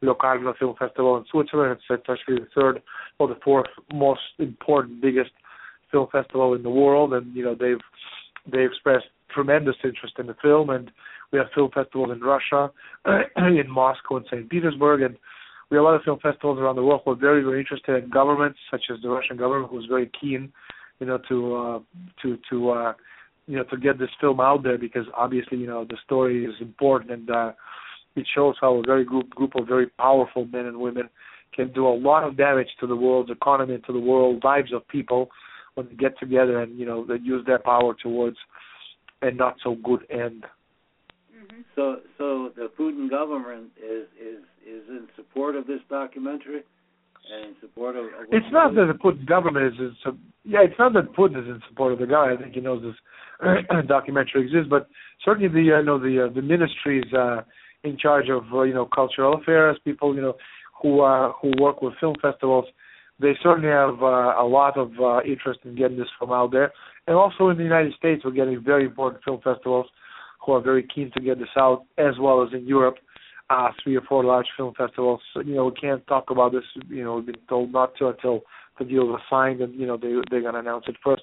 Locarno 0.02 0.54
Film 0.58 0.74
Festival 0.78 1.16
in 1.16 1.24
Switzerland. 1.30 1.78
It's, 1.88 2.00
actually 2.08 2.40
the 2.40 2.48
third 2.54 2.82
or 3.18 3.28
the 3.28 3.38
fourth 3.42 3.68
most 3.92 4.20
important, 4.38 5.00
biggest 5.00 5.30
film 5.90 6.08
festival 6.10 6.54
in 6.54 6.62
the 6.62 6.70
world, 6.70 7.12
and 7.14 7.34
you 7.34 7.44
know 7.44 7.54
they've 7.54 7.80
they 8.50 8.64
expressed 8.64 9.06
tremendous 9.32 9.76
interest 9.84 10.14
in 10.18 10.26
the 10.26 10.36
film, 10.42 10.70
and 10.70 10.90
we 11.32 11.38
have 11.38 11.48
film 11.54 11.70
festivals 11.72 12.10
in 12.12 12.20
Russia, 12.20 12.70
in 13.36 13.70
Moscow, 13.70 14.16
and 14.16 14.26
St. 14.26 14.48
Petersburg, 14.48 15.02
and 15.02 15.16
we 15.70 15.76
have 15.76 15.86
other 15.86 16.00
film 16.04 16.18
festivals 16.20 16.58
around 16.58 16.76
the 16.76 16.82
world 16.82 17.02
who 17.04 17.12
are 17.12 17.16
very, 17.16 17.42
very 17.42 17.60
interested 17.60 18.02
in 18.02 18.10
governments, 18.10 18.58
such 18.70 18.84
as 18.92 19.00
the 19.02 19.08
Russian 19.08 19.36
government, 19.36 19.70
who's 19.70 19.86
very 19.86 20.10
keen, 20.20 20.52
you 21.00 21.06
know, 21.06 21.18
to 21.28 21.56
uh, 21.56 21.78
to 22.22 22.38
to 22.50 22.70
uh, 22.70 22.92
you 23.46 23.56
know 23.56 23.64
to 23.64 23.76
get 23.76 23.98
this 23.98 24.10
film 24.20 24.40
out 24.40 24.62
there 24.62 24.78
because 24.78 25.06
obviously, 25.16 25.58
you 25.58 25.66
know, 25.66 25.84
the 25.84 25.96
story 26.04 26.44
is 26.44 26.54
important 26.60 27.10
and 27.10 27.30
uh, 27.30 27.52
it 28.14 28.26
shows 28.34 28.54
how 28.60 28.74
a 28.74 28.82
very 28.86 29.04
group 29.04 29.30
group 29.30 29.54
of 29.56 29.66
very 29.66 29.86
powerful 29.98 30.46
men 30.46 30.66
and 30.66 30.78
women 30.78 31.08
can 31.54 31.72
do 31.72 31.86
a 31.86 31.96
lot 31.96 32.22
of 32.22 32.36
damage 32.36 32.68
to 32.80 32.86
the 32.86 32.96
world's 32.96 33.30
economy, 33.30 33.78
to 33.86 33.92
the 33.92 33.98
world 33.98 34.42
lives 34.44 34.72
of 34.72 34.86
people 34.88 35.30
when 35.74 35.88
they 35.88 35.94
get 35.94 36.18
together 36.18 36.62
and 36.62 36.78
you 36.78 36.86
know 36.86 37.04
they 37.04 37.16
use 37.16 37.44
their 37.46 37.58
power 37.58 37.94
towards 38.02 38.36
a 39.22 39.30
not 39.30 39.56
so 39.62 39.76
good 39.82 40.06
end. 40.10 40.44
Mm-hmm. 41.56 41.62
So, 41.74 42.00
so 42.18 42.50
the 42.56 42.68
Putin 42.78 43.08
government 43.08 43.70
is 43.78 44.06
is 44.20 44.42
is 44.66 44.82
in 44.88 45.06
support 45.16 45.56
of 45.56 45.66
this 45.66 45.80
documentary, 45.88 46.62
and 47.32 47.50
in 47.50 47.54
support 47.60 47.96
of. 47.96 48.06
of 48.06 48.10
it's 48.30 48.46
not 48.52 48.74
that 48.74 48.86
the 48.86 48.98
Putin 48.98 49.26
government 49.26 49.74
is, 49.74 49.80
is 49.80 50.14
yeah, 50.44 50.60
it's 50.62 50.78
not 50.78 50.92
that 50.94 51.12
Putin 51.14 51.42
is 51.42 51.48
in 51.48 51.60
support 51.68 51.92
of 51.92 51.98
the 51.98 52.06
guy. 52.06 52.32
I 52.32 52.36
think 52.36 52.54
he 52.54 52.60
knows 52.60 52.82
this 52.82 53.56
documentary 53.88 54.42
exists, 54.42 54.68
but 54.68 54.88
certainly 55.24 55.48
the 55.48 55.74
uh, 55.74 55.78
you 55.80 55.84
know 55.84 55.98
the 55.98 56.26
uh, 56.26 56.34
the 56.34 56.42
ministries 56.42 57.12
uh, 57.16 57.42
in 57.84 57.96
charge 57.96 58.28
of 58.28 58.44
uh, 58.52 58.62
you 58.62 58.74
know 58.74 58.86
cultural 58.86 59.34
affairs, 59.34 59.78
people 59.84 60.14
you 60.14 60.22
know 60.22 60.34
who 60.82 61.00
uh, 61.00 61.32
who 61.40 61.52
work 61.60 61.80
with 61.80 61.94
film 62.00 62.16
festivals, 62.20 62.66
they 63.18 63.32
certainly 63.42 63.70
have 63.70 64.02
uh, 64.02 64.34
a 64.38 64.46
lot 64.46 64.76
of 64.76 64.92
uh, 65.00 65.22
interest 65.22 65.60
in 65.64 65.74
getting 65.74 65.96
this 65.96 66.08
film 66.18 66.32
out 66.32 66.52
there. 66.52 66.72
And 67.06 67.16
also 67.16 67.48
in 67.48 67.56
the 67.56 67.62
United 67.62 67.94
States, 67.94 68.24
we're 68.24 68.32
getting 68.32 68.60
very 68.62 68.84
important 68.84 69.22
film 69.24 69.40
festivals 69.42 69.86
who 70.46 70.52
are 70.52 70.60
very 70.60 70.86
keen 70.94 71.10
to 71.12 71.20
get 71.20 71.38
this 71.38 71.48
out, 71.58 71.84
as 71.98 72.14
well 72.20 72.42
as 72.42 72.54
in 72.54 72.66
Europe, 72.66 72.96
uh, 73.50 73.68
three 73.82 73.96
or 73.96 74.02
four 74.02 74.24
large 74.24 74.46
film 74.56 74.72
festivals. 74.78 75.20
So, 75.34 75.40
you 75.40 75.54
know, 75.54 75.66
we 75.66 75.72
can't 75.72 76.06
talk 76.06 76.30
about 76.30 76.52
this. 76.52 76.64
You 76.88 77.04
know, 77.04 77.16
we've 77.16 77.26
been 77.26 77.36
told 77.48 77.72
not 77.72 77.96
to 77.98 78.08
until 78.08 78.42
the 78.78 78.84
deals 78.84 79.10
are 79.10 79.22
signed, 79.28 79.60
and 79.60 79.74
you 79.74 79.86
know 79.86 79.96
they 79.96 80.14
they're 80.30 80.42
gonna 80.42 80.60
announce 80.60 80.84
it 80.88 80.96
first. 81.02 81.22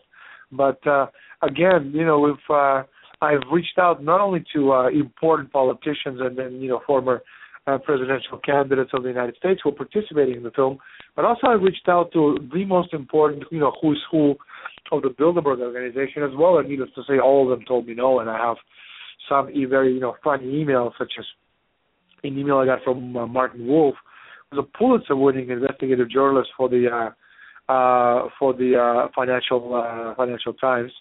But 0.51 0.85
uh, 0.85 1.07
again, 1.41 1.91
you 1.93 2.05
know, 2.05 2.27
if 2.27 2.39
uh, 2.49 2.83
I've 3.21 3.47
reached 3.51 3.77
out 3.79 4.03
not 4.03 4.21
only 4.21 4.43
to 4.53 4.73
uh, 4.73 4.89
important 4.89 5.51
politicians 5.51 6.19
and 6.19 6.37
then 6.37 6.53
you 6.61 6.69
know 6.69 6.81
former 6.85 7.21
uh, 7.67 7.77
presidential 7.77 8.37
candidates 8.43 8.91
of 8.93 9.03
the 9.03 9.09
United 9.09 9.35
States 9.37 9.61
who 9.63 9.69
are 9.69 9.73
participating 9.73 10.35
in 10.35 10.43
the 10.43 10.51
film, 10.51 10.79
but 11.15 11.25
also 11.25 11.47
I 11.47 11.53
reached 11.53 11.87
out 11.87 12.11
to 12.13 12.37
the 12.53 12.65
most 12.65 12.93
important, 12.93 13.43
you 13.51 13.59
know, 13.59 13.73
who's 13.81 14.01
who 14.11 14.35
of 14.91 15.01
the 15.01 15.09
Bilderberg 15.09 15.59
organization 15.59 16.23
as 16.23 16.31
well. 16.37 16.57
And 16.57 16.69
needless 16.69 16.89
to 16.95 17.03
say, 17.07 17.19
all 17.19 17.43
of 17.43 17.57
them 17.57 17.65
told 17.65 17.87
me 17.87 17.95
no, 17.95 18.19
and 18.19 18.29
I 18.29 18.37
have 18.37 18.57
some 19.29 19.47
very, 19.69 19.93
you 19.93 19.99
know, 19.99 20.15
funny 20.23 20.45
emails, 20.45 20.91
such 20.97 21.13
as 21.19 21.25
an 22.23 22.37
email 22.37 22.57
I 22.57 22.65
got 22.65 22.83
from 22.83 23.15
uh, 23.15 23.27
Martin 23.27 23.67
Wolf, 23.67 23.95
who's 24.49 24.59
a 24.59 24.77
Pulitzer-winning 24.77 25.49
investigative 25.49 26.09
journalist 26.09 26.49
for 26.57 26.69
the 26.69 26.87
uh, 26.87 27.71
uh, 27.71 28.27
for 28.37 28.53
the 28.53 28.75
uh, 28.77 29.07
Financial 29.15 29.75
uh, 29.75 30.15
Financial 30.15 30.53
Times, 30.53 30.91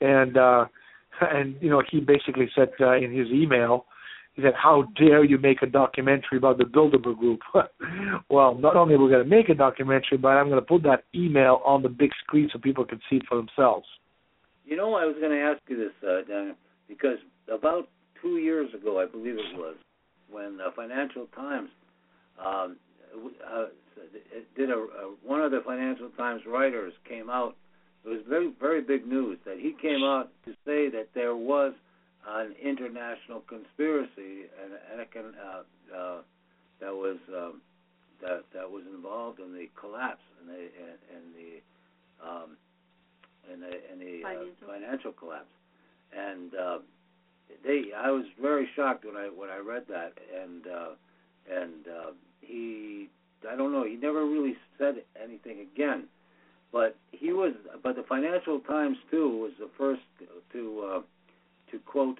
and 0.00 0.36
uh, 0.36 0.64
and 1.20 1.56
you 1.60 1.70
know 1.70 1.82
he 1.90 2.00
basically 2.00 2.50
said 2.54 2.70
uh, 2.80 2.96
in 2.96 3.12
his 3.12 3.28
email 3.28 3.86
he 4.34 4.42
said, 4.42 4.54
"How 4.54 4.84
dare 4.96 5.24
you 5.24 5.38
make 5.38 5.62
a 5.62 5.66
documentary 5.66 6.38
about 6.38 6.58
the 6.58 6.64
Bilderberg 6.64 7.18
Group?" 7.18 7.40
well, 8.30 8.54
not 8.54 8.76
only 8.76 8.94
are 8.94 8.98
we 8.98 9.10
going 9.10 9.24
to 9.24 9.28
make 9.28 9.48
a 9.48 9.54
documentary, 9.54 10.16
but 10.20 10.28
I'm 10.28 10.48
going 10.48 10.60
to 10.60 10.66
put 10.66 10.82
that 10.84 11.04
email 11.14 11.60
on 11.64 11.82
the 11.82 11.88
big 11.88 12.10
screen 12.24 12.48
so 12.52 12.58
people 12.58 12.84
can 12.84 13.00
see 13.10 13.16
it 13.16 13.22
for 13.28 13.36
themselves. 13.36 13.86
You 14.64 14.76
know, 14.76 14.94
I 14.94 15.04
was 15.04 15.16
going 15.20 15.32
to 15.32 15.40
ask 15.40 15.60
you 15.68 15.76
this, 15.76 16.08
uh, 16.08 16.52
because 16.88 17.18
about 17.52 17.88
two 18.20 18.38
years 18.38 18.72
ago, 18.74 19.00
I 19.00 19.06
believe 19.06 19.34
it 19.34 19.56
was, 19.56 19.76
when 20.30 20.56
the 20.56 20.70
Financial 20.74 21.26
Times 21.34 21.68
um, 22.38 22.76
uh, 23.46 23.66
did 24.56 24.70
a, 24.70 24.74
a 24.74 25.14
one 25.24 25.40
of 25.40 25.50
the 25.50 25.60
Financial 25.64 26.08
Times 26.10 26.42
writers 26.46 26.92
came 27.08 27.28
out. 27.28 27.56
It 28.04 28.08
was 28.08 28.20
very 28.28 28.52
very 28.60 28.80
big 28.80 29.06
news 29.06 29.38
that 29.44 29.58
he 29.58 29.74
came 29.80 30.02
out 30.02 30.30
to 30.44 30.52
say 30.64 30.88
that 30.90 31.08
there 31.14 31.36
was 31.36 31.72
an 32.26 32.54
international 32.62 33.40
conspiracy 33.48 34.46
and, 34.62 34.72
and 34.92 35.34
uh, 35.34 35.96
uh, 35.96 36.18
that 36.80 36.92
was 36.94 37.18
um, 37.36 37.60
that 38.20 38.42
that 38.54 38.70
was 38.70 38.82
involved 38.92 39.40
in 39.40 39.52
the 39.52 39.66
collapse 39.78 40.22
and 40.40 40.48
the 40.48 40.62
and 41.14 41.24
the 41.34 42.26
um, 42.26 42.56
in 43.52 43.60
the 43.60 43.92
in 43.92 43.98
the 43.98 44.26
uh, 44.26 44.66
financial 44.66 45.12
collapse, 45.12 45.50
and 46.16 46.54
uh, 46.54 46.78
they 47.64 47.92
I 47.96 48.10
was 48.10 48.24
very 48.40 48.68
shocked 48.74 49.04
when 49.04 49.16
I 49.16 49.28
when 49.28 49.50
I 49.50 49.58
read 49.58 49.84
that 49.88 50.12
and 50.42 50.66
uh, 50.66 50.88
and 51.50 51.86
uh, 51.86 52.10
he 52.40 53.08
I 53.50 53.56
don't 53.56 53.72
know 53.72 53.84
he 53.84 53.96
never 53.96 54.24
really 54.24 54.56
said 54.78 55.02
anything 55.22 55.60
again, 55.60 56.04
but 56.72 56.96
he 57.10 57.32
was 57.32 57.54
but 57.82 57.96
the 57.96 58.02
Financial 58.02 58.60
Times 58.60 58.96
too 59.10 59.28
was 59.38 59.52
the 59.58 59.70
first 59.78 60.02
to 60.52 60.90
uh, 60.92 61.00
to 61.70 61.78
quote 61.80 62.18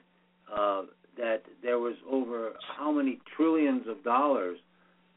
uh, 0.52 0.82
that 1.16 1.42
there 1.62 1.78
was 1.78 1.94
over 2.10 2.52
how 2.76 2.90
many 2.90 3.20
trillions 3.36 3.86
of 3.86 4.02
dollars 4.02 4.58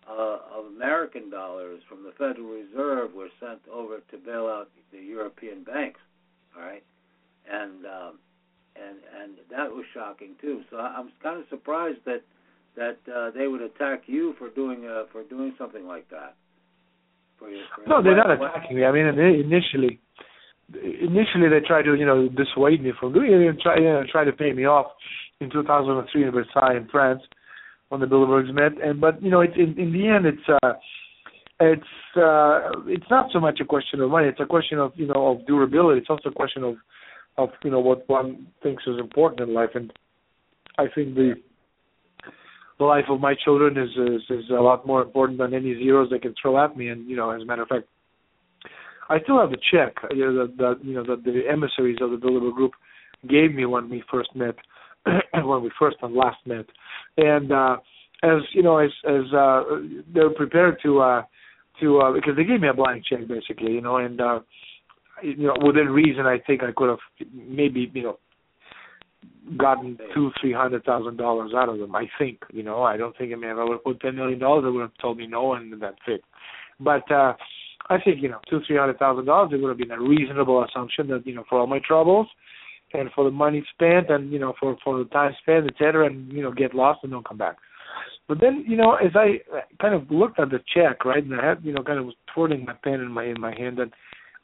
uh, 0.09 0.37
of 0.53 0.65
American 0.75 1.29
dollars 1.29 1.81
from 1.89 2.03
the 2.03 2.11
Federal 2.11 2.47
Reserve 2.47 3.13
were 3.13 3.29
sent 3.39 3.61
over 3.71 3.99
to 4.11 4.17
bail 4.17 4.47
out 4.47 4.69
the 4.91 4.99
European 4.99 5.63
banks. 5.63 5.99
All 6.55 6.61
right, 6.61 6.83
and 7.49 7.85
um, 7.85 8.19
and 8.75 8.97
and 9.21 9.37
that 9.49 9.71
was 9.71 9.85
shocking 9.93 10.35
too. 10.41 10.61
So 10.69 10.77
I'm 10.77 11.11
kind 11.21 11.39
of 11.39 11.45
surprised 11.49 11.99
that 12.05 12.21
that 12.75 12.97
uh, 13.11 13.31
they 13.31 13.47
would 13.47 13.61
attack 13.61 14.03
you 14.07 14.35
for 14.37 14.49
doing 14.49 14.85
uh, 14.85 15.03
for 15.11 15.23
doing 15.23 15.53
something 15.57 15.85
like 15.85 16.09
that. 16.09 16.35
For 17.39 17.49
your, 17.49 17.63
for 17.75 17.87
no, 17.87 18.03
they're 18.03 18.15
not 18.15 18.31
attacking 18.31 18.77
me. 18.77 18.85
I 18.85 18.91
mean, 18.91 19.07
initially, 19.07 19.99
initially 20.73 21.49
they 21.49 21.65
tried 21.65 21.83
to 21.83 21.95
you 21.95 22.05
know 22.05 22.27
dissuade 22.29 22.83
me 22.83 22.91
from 22.99 23.13
doing 23.13 23.31
it 23.31 23.47
and 23.47 23.59
try 23.59 23.77
you 23.77 23.83
know, 23.83 24.03
try 24.11 24.23
to 24.23 24.31
pay 24.31 24.53
me 24.53 24.65
off 24.65 24.87
in 25.39 25.49
2003 25.49 26.23
in 26.23 26.31
Versailles 26.31 26.77
in 26.77 26.87
France 26.89 27.21
when 27.89 28.01
the 28.01 28.07
Bilderbergs 28.07 28.53
met 28.53 28.81
and 28.81 28.99
but 28.99 29.21
you 29.21 29.29
know 29.29 29.41
it's 29.41 29.55
in, 29.55 29.77
in 29.77 29.91
the 29.91 30.07
end 30.07 30.25
it's 30.25 30.49
uh 30.63 30.73
it's 31.59 32.17
uh 32.17 32.71
it's 32.87 33.09
not 33.09 33.27
so 33.31 33.39
much 33.39 33.59
a 33.61 33.65
question 33.65 34.01
of 34.01 34.09
money 34.09 34.27
it's 34.27 34.39
a 34.39 34.45
question 34.45 34.79
of 34.79 34.91
you 34.95 35.07
know 35.07 35.27
of 35.27 35.45
durability 35.45 35.99
it's 35.99 36.09
also 36.09 36.29
a 36.29 36.33
question 36.33 36.63
of 36.63 36.75
of 37.37 37.49
you 37.63 37.71
know 37.71 37.79
what 37.79 38.07
one 38.09 38.47
thinks 38.63 38.83
is 38.87 38.99
important 38.99 39.47
in 39.47 39.53
life. 39.53 39.71
And 39.75 39.91
I 40.77 40.85
think 40.93 41.15
the 41.15 41.33
the 42.77 42.85
life 42.85 43.05
of 43.09 43.21
my 43.21 43.35
children 43.43 43.77
is, 43.77 43.89
is 43.91 44.21
is 44.29 44.49
a 44.49 44.61
lot 44.61 44.85
more 44.85 45.01
important 45.01 45.39
than 45.39 45.53
any 45.53 45.75
zeros 45.75 46.09
they 46.09 46.19
can 46.19 46.35
throw 46.41 46.63
at 46.63 46.75
me. 46.77 46.89
And 46.89 47.09
you 47.09 47.15
know 47.15 47.31
as 47.31 47.41
a 47.41 47.45
matter 47.45 47.63
of 47.63 47.69
fact 47.69 47.87
I 49.09 49.19
still 49.21 49.39
have 49.39 49.51
the 49.51 49.57
check. 49.71 49.95
You 50.11 50.25
know, 50.25 50.47
that, 50.47 50.57
that 50.57 50.79
you 50.83 50.93
know 50.93 51.03
that 51.03 51.23
the 51.23 51.41
emissaries 51.51 51.97
of 52.01 52.11
the 52.11 52.17
Bilderberg 52.17 52.55
Group 52.55 52.71
gave 53.29 53.53
me 53.53 53.65
when 53.65 53.89
we 53.89 54.03
first 54.11 54.35
met, 54.35 54.55
when 55.33 55.63
we 55.63 55.71
first 55.77 55.97
and 56.01 56.13
last 56.13 56.37
met, 56.45 56.65
and 57.17 57.51
uh, 57.51 57.77
as 58.23 58.41
you 58.53 58.63
know, 58.63 58.77
as 58.77 58.91
as 59.07 59.31
uh, 59.33 59.63
they're 60.13 60.31
prepared 60.31 60.77
to 60.83 61.01
uh, 61.01 61.21
to 61.81 61.99
uh, 61.99 62.13
because 62.13 62.35
they 62.35 62.43
gave 62.43 62.61
me 62.61 62.67
a 62.67 62.73
blank 62.73 63.03
check 63.07 63.27
basically, 63.27 63.73
you 63.73 63.81
know, 63.81 63.97
and 63.97 64.19
uh, 64.19 64.39
you 65.25 65.47
know 65.47 65.55
within 65.65 65.89
reason, 65.89 66.25
I 66.25 66.39
think 66.45 66.63
I 66.63 66.71
could 66.75 66.89
have 66.89 66.99
maybe 67.33 67.91
you 67.93 68.03
know 68.03 68.19
gotten 69.57 69.97
two, 70.13 70.31
three 70.39 70.53
hundred 70.53 70.83
thousand 70.83 71.17
dollars 71.17 71.51
out 71.55 71.69
of 71.69 71.79
them. 71.79 71.95
I 71.95 72.05
think, 72.17 72.39
you 72.51 72.63
know, 72.63 72.83
I 72.83 72.97
don't 72.97 73.15
think 73.17 73.31
I 73.31 73.35
mean 73.35 73.51
if 73.51 73.57
I 73.57 73.63
would 73.63 73.73
have 73.73 73.83
put 73.83 73.99
ten 73.99 74.15
million 74.15 74.39
dollars, 74.39 74.63
they 74.63 74.71
would 74.71 74.81
have 74.81 74.97
told 75.01 75.17
me 75.17 75.27
no, 75.27 75.53
and 75.53 75.81
that's 75.81 75.97
it. 76.07 76.21
But 76.79 77.09
uh 77.11 77.33
I 77.89 77.99
think 78.01 78.21
you 78.21 78.29
know 78.29 78.39
two, 78.49 78.61
three 78.65 78.77
hundred 78.77 78.99
thousand 78.99 79.25
dollars, 79.25 79.51
it 79.53 79.61
would 79.61 79.69
have 79.69 79.77
been 79.77 79.91
a 79.91 80.01
reasonable 80.01 80.63
assumption 80.63 81.07
that 81.09 81.25
you 81.25 81.35
know 81.35 81.43
for 81.47 81.59
all 81.59 81.67
my 81.67 81.79
troubles 81.85 82.27
and 82.93 83.09
for 83.13 83.23
the 83.23 83.31
money 83.31 83.63
spent 83.73 84.09
and 84.09 84.31
you 84.31 84.39
know 84.39 84.53
for 84.59 84.75
for 84.83 84.97
the 84.97 85.05
time 85.05 85.33
spent, 85.41 85.67
etc., 85.67 86.07
and 86.07 86.31
you 86.31 86.41
know 86.41 86.51
get 86.51 86.73
lost 86.73 86.99
and 87.03 87.11
don't 87.11 87.27
come 87.27 87.37
back. 87.37 87.57
But 88.27 88.39
then 88.41 88.65
you 88.67 88.77
know 88.77 88.95
as 88.95 89.11
I 89.15 89.41
kind 89.79 89.93
of 89.93 90.09
looked 90.09 90.39
at 90.39 90.49
the 90.49 90.59
check, 90.73 91.05
right, 91.05 91.23
and 91.23 91.39
I 91.39 91.49
had 91.49 91.63
you 91.63 91.73
know 91.73 91.83
kind 91.83 91.99
of 91.99 92.05
was 92.05 92.15
twirling 92.33 92.65
my 92.65 92.73
pen 92.83 92.95
in 92.95 93.11
my 93.11 93.25
in 93.25 93.39
my 93.39 93.53
hand 93.55 93.79
and 93.79 93.91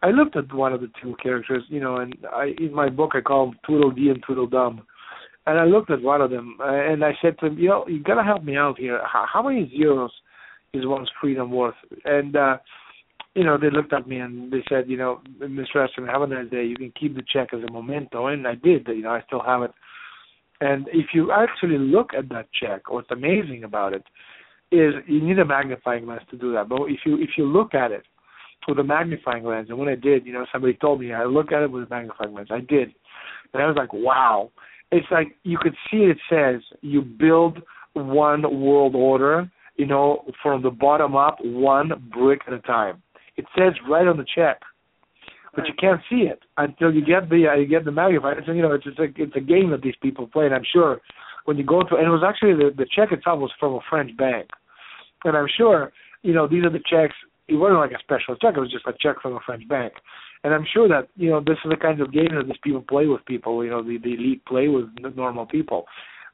I 0.03 0.09
looked 0.09 0.35
at 0.35 0.53
one 0.53 0.73
of 0.73 0.81
the 0.81 0.89
two 1.01 1.15
characters, 1.21 1.63
you 1.67 1.79
know, 1.79 1.97
and 1.97 2.15
I 2.31 2.53
in 2.59 2.73
my 2.73 2.89
book 2.89 3.11
I 3.13 3.21
call 3.21 3.47
them 3.47 3.59
Tweedledee 3.65 4.09
and 4.09 4.23
Tweedledum. 4.23 4.81
And 5.47 5.59
I 5.59 5.65
looked 5.65 5.89
at 5.89 6.01
one 6.01 6.21
of 6.21 6.29
them 6.29 6.57
uh, 6.59 6.71
and 6.71 7.03
I 7.03 7.13
said 7.21 7.37
to 7.39 7.47
him, 7.47 7.57
you 7.57 7.69
know, 7.69 7.87
you 7.87 8.01
gotta 8.01 8.23
help 8.23 8.43
me 8.43 8.57
out 8.57 8.77
here. 8.77 9.01
How, 9.05 9.25
how 9.31 9.41
many 9.41 9.71
zeros 9.75 10.11
is 10.73 10.85
one's 10.85 11.09
freedom 11.19 11.51
worth? 11.51 11.75
And 12.05 12.35
uh 12.35 12.57
you 13.35 13.45
know, 13.45 13.57
they 13.57 13.69
looked 13.69 13.93
at 13.93 14.07
me 14.07 14.17
and 14.17 14.51
they 14.51 14.63
said, 14.67 14.89
you 14.89 14.97
know, 14.97 15.21
Mr. 15.39 15.75
Estulin, 15.75 16.11
have 16.11 16.21
a 16.21 16.27
nice 16.27 16.49
day. 16.49 16.65
You 16.65 16.75
can 16.75 16.91
keep 16.99 17.15
the 17.15 17.23
check 17.25 17.53
as 17.53 17.61
a 17.65 17.71
memento, 17.71 18.27
and 18.27 18.45
I 18.45 18.55
did. 18.55 18.87
You 18.87 19.03
know, 19.03 19.11
I 19.11 19.21
still 19.25 19.41
have 19.41 19.61
it. 19.61 19.71
And 20.59 20.87
if 20.91 21.07
you 21.13 21.31
actually 21.31 21.77
look 21.77 22.13
at 22.13 22.29
that 22.29 22.47
check, 22.53 22.89
what's 22.89 23.09
amazing 23.09 23.63
about 23.63 23.93
it 23.93 24.03
is 24.71 24.93
you 25.07 25.21
need 25.21 25.39
a 25.39 25.45
magnifying 25.45 26.05
lens 26.05 26.21
to 26.29 26.37
do 26.37 26.51
that. 26.53 26.69
But 26.69 26.83
if 26.83 26.99
you 27.05 27.17
if 27.17 27.31
you 27.37 27.45
look 27.45 27.73
at 27.73 27.91
it 27.91 28.03
with 28.67 28.79
a 28.79 28.83
magnifying 28.83 29.43
lens, 29.43 29.67
and 29.69 29.77
when 29.77 29.89
I 29.89 29.95
did, 29.95 30.25
you 30.25 30.33
know, 30.33 30.45
somebody 30.51 30.73
told 30.75 30.99
me 30.99 31.13
I 31.13 31.25
look 31.25 31.51
at 31.51 31.63
it 31.63 31.71
with 31.71 31.83
a 31.83 31.89
magnifying 31.89 32.33
lens. 32.33 32.49
I 32.51 32.59
did, 32.59 32.93
and 33.53 33.61
I 33.61 33.67
was 33.67 33.75
like, 33.77 33.93
wow. 33.93 34.51
It's 34.91 35.07
like 35.09 35.37
you 35.43 35.57
could 35.57 35.75
see 35.89 35.99
it 35.99 36.17
says 36.29 36.61
you 36.81 37.01
build 37.01 37.59
one 37.93 38.41
world 38.61 38.93
order, 38.93 39.49
you 39.77 39.85
know, 39.85 40.25
from 40.43 40.61
the 40.61 40.69
bottom 40.69 41.15
up, 41.15 41.37
one 41.41 41.91
brick 42.13 42.41
at 42.45 42.53
a 42.53 42.59
time. 42.59 43.01
It 43.37 43.45
says 43.57 43.73
right 43.89 44.05
on 44.05 44.17
the 44.17 44.25
check, 44.35 44.59
but 45.55 45.65
you 45.67 45.73
can't 45.79 46.01
see 46.09 46.27
it 46.27 46.39
until 46.57 46.93
you 46.93 47.03
get 47.03 47.29
the 47.29 47.47
uh, 47.51 47.55
you 47.55 47.67
get 47.67 47.85
the 47.85 47.91
magnifier. 47.91 48.37
It's 48.39 48.47
you 48.47 48.61
know 48.61 48.73
it's 48.73 48.85
it's 48.85 48.99
a 48.99 49.21
it's 49.21 49.35
a 49.35 49.39
game 49.39 49.71
that 49.71 49.81
these 49.81 49.95
people 50.01 50.27
play, 50.27 50.45
and 50.45 50.53
I'm 50.53 50.65
sure 50.71 51.01
when 51.45 51.57
you 51.57 51.65
go 51.65 51.81
to 51.81 51.95
and 51.95 52.07
it 52.07 52.09
was 52.09 52.23
actually 52.27 52.53
the 52.53 52.71
the 52.75 52.85
check 52.95 53.11
itself 53.11 53.39
was 53.39 53.51
from 53.59 53.73
a 53.73 53.79
French 53.89 54.15
bank, 54.17 54.49
and 55.23 55.35
I'm 55.35 55.47
sure 55.57 55.91
you 56.21 56.33
know 56.33 56.47
these 56.47 56.63
are 56.63 56.69
the 56.69 56.79
checks. 56.79 57.15
It 57.51 57.55
wasn't 57.55 57.79
like 57.79 57.91
a 57.91 57.99
special 57.99 58.35
check; 58.35 58.55
it 58.55 58.59
was 58.59 58.71
just 58.71 58.87
a 58.87 58.93
check 58.99 59.21
from 59.21 59.35
a 59.35 59.39
French 59.45 59.67
bank. 59.67 59.93
And 60.43 60.53
I'm 60.53 60.65
sure 60.71 60.87
that 60.87 61.09
you 61.15 61.29
know 61.29 61.39
this 61.39 61.57
is 61.63 61.69
the 61.69 61.75
kinds 61.75 62.01
of 62.01 62.13
game 62.13 62.33
that 62.35 62.47
these 62.47 62.63
people 62.63 62.81
play 62.81 63.07
with 63.07 63.25
people. 63.25 63.63
You 63.63 63.71
know, 63.71 63.83
the 63.83 63.97
the 63.97 64.13
elite 64.13 64.45
play 64.45 64.67
with 64.67 64.85
normal 65.15 65.45
people. 65.45 65.85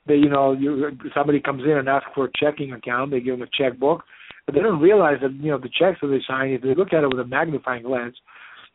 They, 0.07 0.15
you 0.15 0.30
know, 0.30 0.53
you 0.53 0.91
somebody 1.13 1.41
comes 1.41 1.63
in 1.63 1.72
and 1.72 1.89
asks 1.89 2.09
for 2.15 2.26
a 2.26 2.32
checking 2.38 2.72
account. 2.72 3.11
They 3.11 3.20
give 3.20 3.38
them 3.38 3.47
a 3.47 3.63
checkbook 3.63 4.03
but 4.47 4.55
they 4.55 4.61
don't 4.61 4.80
realize 4.80 5.18
that 5.22 5.34
you 5.34 5.51
know 5.51 5.59
the 5.59 5.70
checks 5.70 5.99
that 6.01 6.07
they 6.07 6.22
sign. 6.26 6.51
If 6.51 6.61
they 6.61 6.74
look 6.74 6.93
at 6.93 7.03
it 7.03 7.07
with 7.07 7.20
a 7.20 7.28
magnifying 7.28 7.88
lens, 7.88 8.15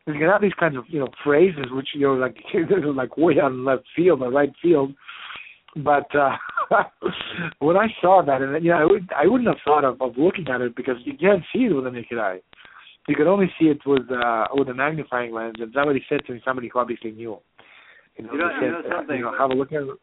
you 0.05 0.13
can 0.13 0.29
have 0.29 0.41
these 0.41 0.53
kinds 0.53 0.77
of 0.77 0.85
you 0.87 0.99
know 0.99 1.09
phrases 1.23 1.65
which 1.71 1.89
you 1.95 2.01
know 2.01 2.13
like 2.13 2.37
like 2.95 3.17
way 3.17 3.39
on 3.39 3.65
left 3.65 3.83
field 3.95 4.21
or 4.21 4.31
right 4.31 4.53
field. 4.61 4.93
But 5.75 6.13
uh 6.15 6.37
when 7.59 7.77
I 7.77 7.87
saw 8.01 8.23
that, 8.25 8.41
and 8.41 8.63
you 8.63 8.71
know, 8.71 8.77
I 8.77 8.85
would 8.85 9.09
I 9.15 9.27
wouldn't 9.27 9.47
have 9.47 9.57
thought 9.65 9.83
of, 9.83 10.01
of 10.01 10.17
looking 10.17 10.47
at 10.49 10.61
it 10.61 10.75
because 10.75 10.95
you 11.03 11.17
can't 11.17 11.43
see 11.53 11.63
it 11.63 11.73
with 11.73 11.87
a 11.87 11.91
naked 11.91 12.19
eye. 12.19 12.39
You 13.07 13.15
can 13.15 13.27
only 13.27 13.51
see 13.59 13.65
it 13.65 13.79
with 13.85 14.09
uh 14.11 14.47
with 14.53 14.69
a 14.69 14.73
magnifying 14.73 15.33
lens. 15.33 15.55
And 15.59 15.71
somebody 15.73 16.03
said 16.07 16.21
to 16.27 16.33
me, 16.33 16.41
somebody 16.45 16.69
who 16.71 16.79
obviously 16.79 17.11
knew. 17.11 17.37
You 18.17 18.25
know, 18.25 18.33
you 18.33 18.37
know, 18.37 18.49
said, 18.59 18.65
you 18.65 18.71
know 18.71 18.81
something. 18.97 19.15
Uh, 19.15 19.17
you 19.17 19.23
know, 19.23 19.37
have 19.37 19.49
a 19.49 19.53
look 19.53 19.71
at 19.71 19.81
it. 19.81 19.97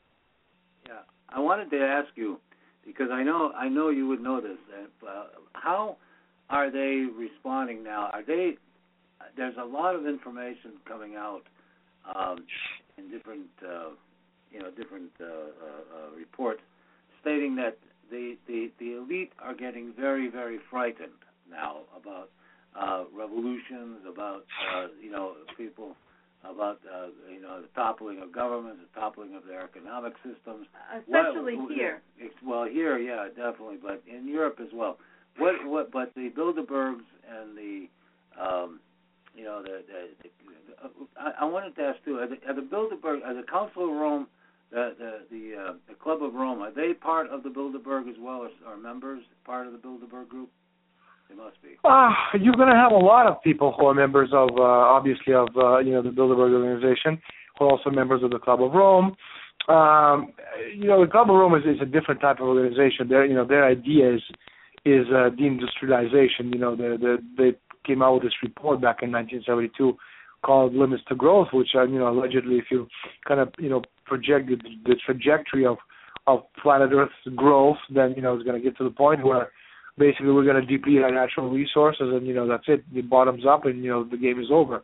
Yeah, 0.87 0.93
I 1.29 1.39
wanted 1.39 1.71
to 1.71 1.79
ask 1.79 2.09
you 2.17 2.39
because 2.85 3.09
I 3.13 3.23
know 3.23 3.53
I 3.57 3.69
know 3.69 3.91
you 3.91 4.09
would 4.09 4.21
know 4.21 4.41
this. 4.41 4.59
Uh, 5.07 5.25
how 5.53 5.97
are 6.49 6.71
they 6.71 7.07
responding 7.17 7.83
now? 7.85 8.11
Are 8.13 8.25
they? 8.25 8.55
There's 9.37 9.55
a 9.61 9.65
lot 9.65 9.95
of 9.95 10.07
information 10.07 10.73
coming 10.89 11.15
out 11.15 11.43
um, 12.15 12.39
in 12.99 13.11
different, 13.11 13.47
uh, 13.65 13.91
you 14.51 14.61
know, 14.61 14.71
different 14.71 15.11
uh, 15.21 15.25
uh, 15.25 15.29
uh, 15.29 16.17
reports 16.17 16.61
stating 17.21 17.55
that 17.57 17.79
the, 18.11 18.37
the 18.49 18.71
the 18.79 18.97
elite 18.97 19.33
are 19.41 19.55
getting 19.55 19.93
very 19.99 20.29
very 20.29 20.59
frightened 20.71 21.13
now 21.49 21.83
about 21.97 22.31
uh, 22.79 23.05
revolutions, 23.17 23.99
about 24.09 24.45
uh, 24.75 24.87
you 25.03 25.11
know 25.11 25.35
people 25.57 25.97
about 26.45 26.81
uh, 26.93 27.07
you 27.33 27.41
know 27.41 27.61
the 27.61 27.69
toppling 27.75 28.21
of 28.21 28.33
governments, 28.33 28.81
the 28.93 29.01
toppling 29.01 29.35
of 29.35 29.45
their 29.47 29.63
economic 29.63 30.15
systems. 30.25 30.67
Especially 30.97 31.57
what, 31.57 31.73
here. 31.73 32.01
Well, 32.45 32.65
here, 32.65 32.99
yeah, 32.99 33.29
definitely, 33.29 33.77
but 33.83 34.03
in 34.07 34.27
Europe 34.27 34.59
as 34.61 34.69
well. 34.73 34.99
What 35.39 35.55
what? 35.67 35.93
But 35.93 36.15
the 36.15 36.31
Bilderbergs 36.37 37.05
and 37.29 37.57
the 37.57 37.87
um, 38.41 38.81
you 39.35 39.45
know 39.45 39.63
the, 39.63 39.83
the, 39.87 40.09
the 40.23 40.85
uh, 40.85 40.89
I, 41.19 41.43
I 41.43 41.45
wanted 41.45 41.77
to 41.77 41.83
ask 41.83 42.05
too. 42.05 42.19
Are 42.19 42.29
the, 42.29 42.37
are 42.49 42.55
the 42.55 42.63
Bilderberg, 42.63 43.25
are 43.25 43.35
the 43.35 43.47
Council 43.51 43.85
of 43.85 43.91
Rome, 43.91 44.27
the 44.71 44.95
the 44.99 45.13
the, 45.31 45.57
uh, 45.57 45.73
the 45.89 45.95
Club 45.95 46.23
of 46.23 46.35
Rome, 46.35 46.61
are 46.61 46.73
they 46.73 46.95
part 46.95 47.29
of 47.29 47.43
the 47.43 47.49
Bilderberg 47.49 48.09
as 48.09 48.17
well, 48.21 48.47
or, 48.47 48.51
or 48.67 48.77
members 48.77 49.23
part 49.45 49.67
of 49.67 49.73
the 49.73 49.79
Bilderberg 49.79 50.29
group? 50.29 50.51
They 51.29 51.35
must 51.35 51.61
be. 51.63 51.71
Uh, 51.85 52.11
you're 52.41 52.55
going 52.55 52.69
to 52.69 52.75
have 52.75 52.93
a 52.93 52.97
lot 52.97 53.27
of 53.27 53.43
people 53.43 53.75
who 53.79 53.87
are 53.87 53.95
members 53.95 54.31
of, 54.33 54.51
uh, 54.57 54.63
obviously, 54.63 55.35
of 55.35 55.49
uh, 55.57 55.79
you 55.79 55.93
know 55.93 56.03
the 56.03 56.11
Bilderberg 56.11 56.53
organization, 56.53 57.21
who 57.59 57.67
are 57.67 57.71
also 57.71 57.91
members 57.91 58.23
of 58.23 58.31
the 58.31 58.39
Club 58.39 58.63
of 58.63 58.73
Rome. 58.73 59.17
Um, 59.69 60.33
you 60.75 60.87
know, 60.89 61.05
the 61.05 61.11
Club 61.11 61.31
of 61.31 61.37
Rome 61.37 61.55
is, 61.55 61.63
is 61.65 61.81
a 61.83 61.87
different 61.87 62.21
type 62.21 62.41
of 62.41 62.47
organization. 62.47 63.09
Their, 63.09 63.27
you 63.27 63.35
know, 63.35 63.47
their 63.47 63.65
idea 63.65 64.15
is 64.15 64.23
is 64.85 65.07
uh, 65.09 65.31
deindustrialization. 65.31 66.53
You 66.53 66.59
know, 66.59 66.77
they, 66.77 66.97
they 66.97 67.17
they 67.37 67.59
came 67.87 68.03
out 68.03 68.15
with 68.15 68.23
this 68.25 68.33
report 68.43 68.81
back 68.81 69.03
in 69.03 69.13
1972 69.13 69.97
called 70.45 70.75
Limits 70.75 71.03
to 71.09 71.15
Growth, 71.15 71.49
which 71.53 71.75
are, 71.75 71.87
you 71.87 71.99
know, 71.99 72.09
allegedly, 72.09 72.57
if 72.57 72.65
you 72.71 72.89
kind 73.29 73.41
of, 73.41 73.53
you 73.59 73.69
know, 73.69 73.83
project 74.11 74.51
the, 74.85 74.97
trajectory 75.07 75.65
of 75.65 75.79
of 76.27 76.41
planet 76.63 76.91
Earth's 76.93 77.35
growth, 77.35 77.79
then 77.95 78.13
you 78.17 78.23
know 78.23 78.35
it's 78.35 78.45
going 78.45 78.61
to 78.61 78.63
get 78.63 78.77
to 78.79 78.85
the 78.85 78.97
point 79.05 79.25
where 79.25 79.51
basically 79.99 80.33
we're 80.33 80.45
going 80.45 80.61
to 80.61 80.67
deplete 80.77 81.03
our 81.03 81.11
natural 81.13 81.51
resources, 81.51 82.09
and 82.13 82.27
you 82.27 82.35
know 82.35 82.47
that's 82.47 82.69
it. 82.69 82.85
It 82.93 83.09
bottoms 83.09 83.45
up, 83.49 83.65
and 83.65 83.83
you 83.85 83.91
know 83.91 84.05
the 84.05 84.17
game 84.17 84.41
is 84.41 84.51
over. 84.51 84.83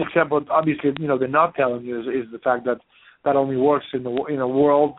Except, 0.00 0.30
what 0.30 0.50
obviously, 0.50 0.90
you 0.98 1.06
know, 1.06 1.16
they're 1.16 1.28
not 1.28 1.54
telling 1.54 1.84
you 1.84 2.00
is, 2.00 2.06
is 2.06 2.32
the 2.32 2.40
fact 2.40 2.64
that 2.64 2.78
that 3.24 3.36
only 3.36 3.56
works 3.56 3.86
in 3.92 4.02
the 4.02 4.14
in 4.28 4.40
a 4.40 4.48
world 4.48 4.94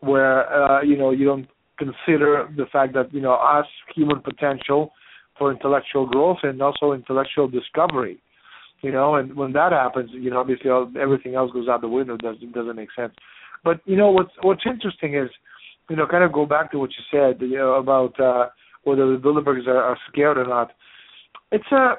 where 0.00 0.38
uh, 0.52 0.82
you 0.82 0.96
know 0.96 1.10
you 1.10 1.24
don't 1.24 1.48
consider 1.78 2.48
the 2.56 2.66
fact 2.72 2.92
that 2.94 3.12
you 3.12 3.20
know 3.20 3.34
us 3.34 3.66
human 3.94 4.20
potential 4.20 4.92
for 5.38 5.50
intellectual 5.50 6.06
growth 6.06 6.38
and 6.42 6.60
also 6.62 6.92
intellectual 6.92 7.48
discovery. 7.48 8.20
You 8.84 8.92
know, 8.92 9.14
and 9.14 9.34
when 9.34 9.54
that 9.54 9.72
happens, 9.72 10.10
you 10.12 10.28
know, 10.28 10.38
obviously 10.40 10.68
all, 10.68 10.92
everything 11.00 11.34
else 11.34 11.50
goes 11.52 11.68
out 11.68 11.80
the 11.80 11.88
window. 11.88 12.18
Doesn't 12.18 12.52
doesn't 12.52 12.76
make 12.76 12.90
sense. 12.94 13.14
But 13.64 13.80
you 13.86 13.96
know 13.96 14.10
what's 14.10 14.32
what's 14.42 14.66
interesting 14.66 15.14
is, 15.14 15.30
you 15.88 15.96
know, 15.96 16.06
kind 16.06 16.22
of 16.22 16.34
go 16.34 16.44
back 16.44 16.70
to 16.72 16.78
what 16.78 16.90
you 16.90 17.02
said 17.10 17.40
you 17.40 17.56
know, 17.56 17.74
about 17.76 18.20
uh, 18.20 18.48
whether 18.82 19.10
the 19.10 19.16
Bilderbergs 19.16 19.66
are, 19.66 19.82
are 19.82 19.96
scared 20.12 20.36
or 20.36 20.46
not. 20.46 20.72
It's 21.50 21.72
a 21.72 21.94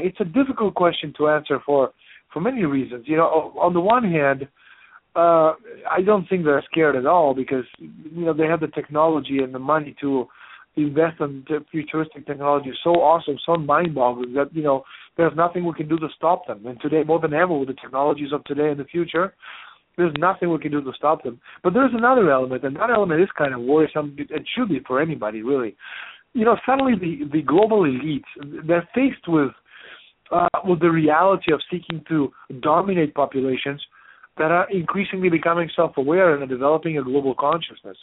it's 0.00 0.16
a 0.18 0.24
difficult 0.24 0.74
question 0.74 1.14
to 1.18 1.28
answer 1.28 1.60
for 1.64 1.92
for 2.32 2.40
many 2.40 2.64
reasons. 2.64 3.04
You 3.06 3.16
know, 3.16 3.54
on 3.56 3.72
the 3.72 3.80
one 3.80 4.02
hand, 4.02 4.48
uh, 5.14 5.52
I 5.88 6.02
don't 6.04 6.28
think 6.28 6.44
they're 6.44 6.64
scared 6.68 6.96
at 6.96 7.06
all 7.06 7.34
because 7.34 7.64
you 7.78 8.24
know 8.24 8.32
they 8.32 8.46
have 8.46 8.58
the 8.58 8.66
technology 8.66 9.38
and 9.38 9.54
the 9.54 9.60
money 9.60 9.94
to 10.00 10.26
invest 10.76 11.20
in 11.20 11.44
futuristic 11.70 12.26
technology 12.26 12.72
so 12.82 12.90
awesome, 12.90 13.38
so 13.44 13.56
mind-boggling 13.56 14.34
that 14.34 14.54
you 14.54 14.62
know 14.62 14.84
there's 15.16 15.36
nothing 15.36 15.64
we 15.64 15.74
can 15.74 15.88
do 15.88 15.98
to 15.98 16.08
stop 16.16 16.46
them. 16.46 16.66
And 16.66 16.80
today, 16.80 17.02
more 17.04 17.20
than 17.20 17.34
ever, 17.34 17.56
with 17.56 17.68
the 17.68 17.74
technologies 17.74 18.32
of 18.32 18.42
today 18.44 18.70
and 18.70 18.80
the 18.80 18.84
future, 18.84 19.34
there's 19.96 20.12
nothing 20.18 20.50
we 20.50 20.58
can 20.58 20.72
do 20.72 20.82
to 20.82 20.92
stop 20.96 21.22
them. 21.22 21.40
But 21.62 21.74
there's 21.74 21.92
another 21.94 22.30
element, 22.30 22.64
and 22.64 22.74
that 22.76 22.90
element 22.90 23.20
is 23.20 23.28
kind 23.38 23.54
of 23.54 23.60
worrisome. 23.60 24.16
It 24.18 24.42
should 24.56 24.68
be 24.68 24.80
for 24.86 25.00
anybody, 25.00 25.42
really 25.42 25.76
you 26.34 26.44
know, 26.44 26.56
suddenly 26.66 26.94
the 26.94 27.26
the 27.32 27.42
global 27.42 27.82
elites 27.82 28.24
they're 28.66 28.88
faced 28.94 29.26
with 29.26 29.52
uh, 30.30 30.48
with 30.64 30.80
the 30.80 30.90
reality 30.90 31.52
of 31.52 31.60
seeking 31.70 32.04
to 32.08 32.30
dominate 32.60 33.14
populations 33.14 33.80
that 34.36 34.50
are 34.50 34.68
increasingly 34.70 35.28
becoming 35.28 35.70
self-aware 35.74 36.34
and 36.34 36.42
are 36.42 36.46
developing 36.46 36.98
a 36.98 37.02
global 37.04 37.34
consciousness. 37.34 37.96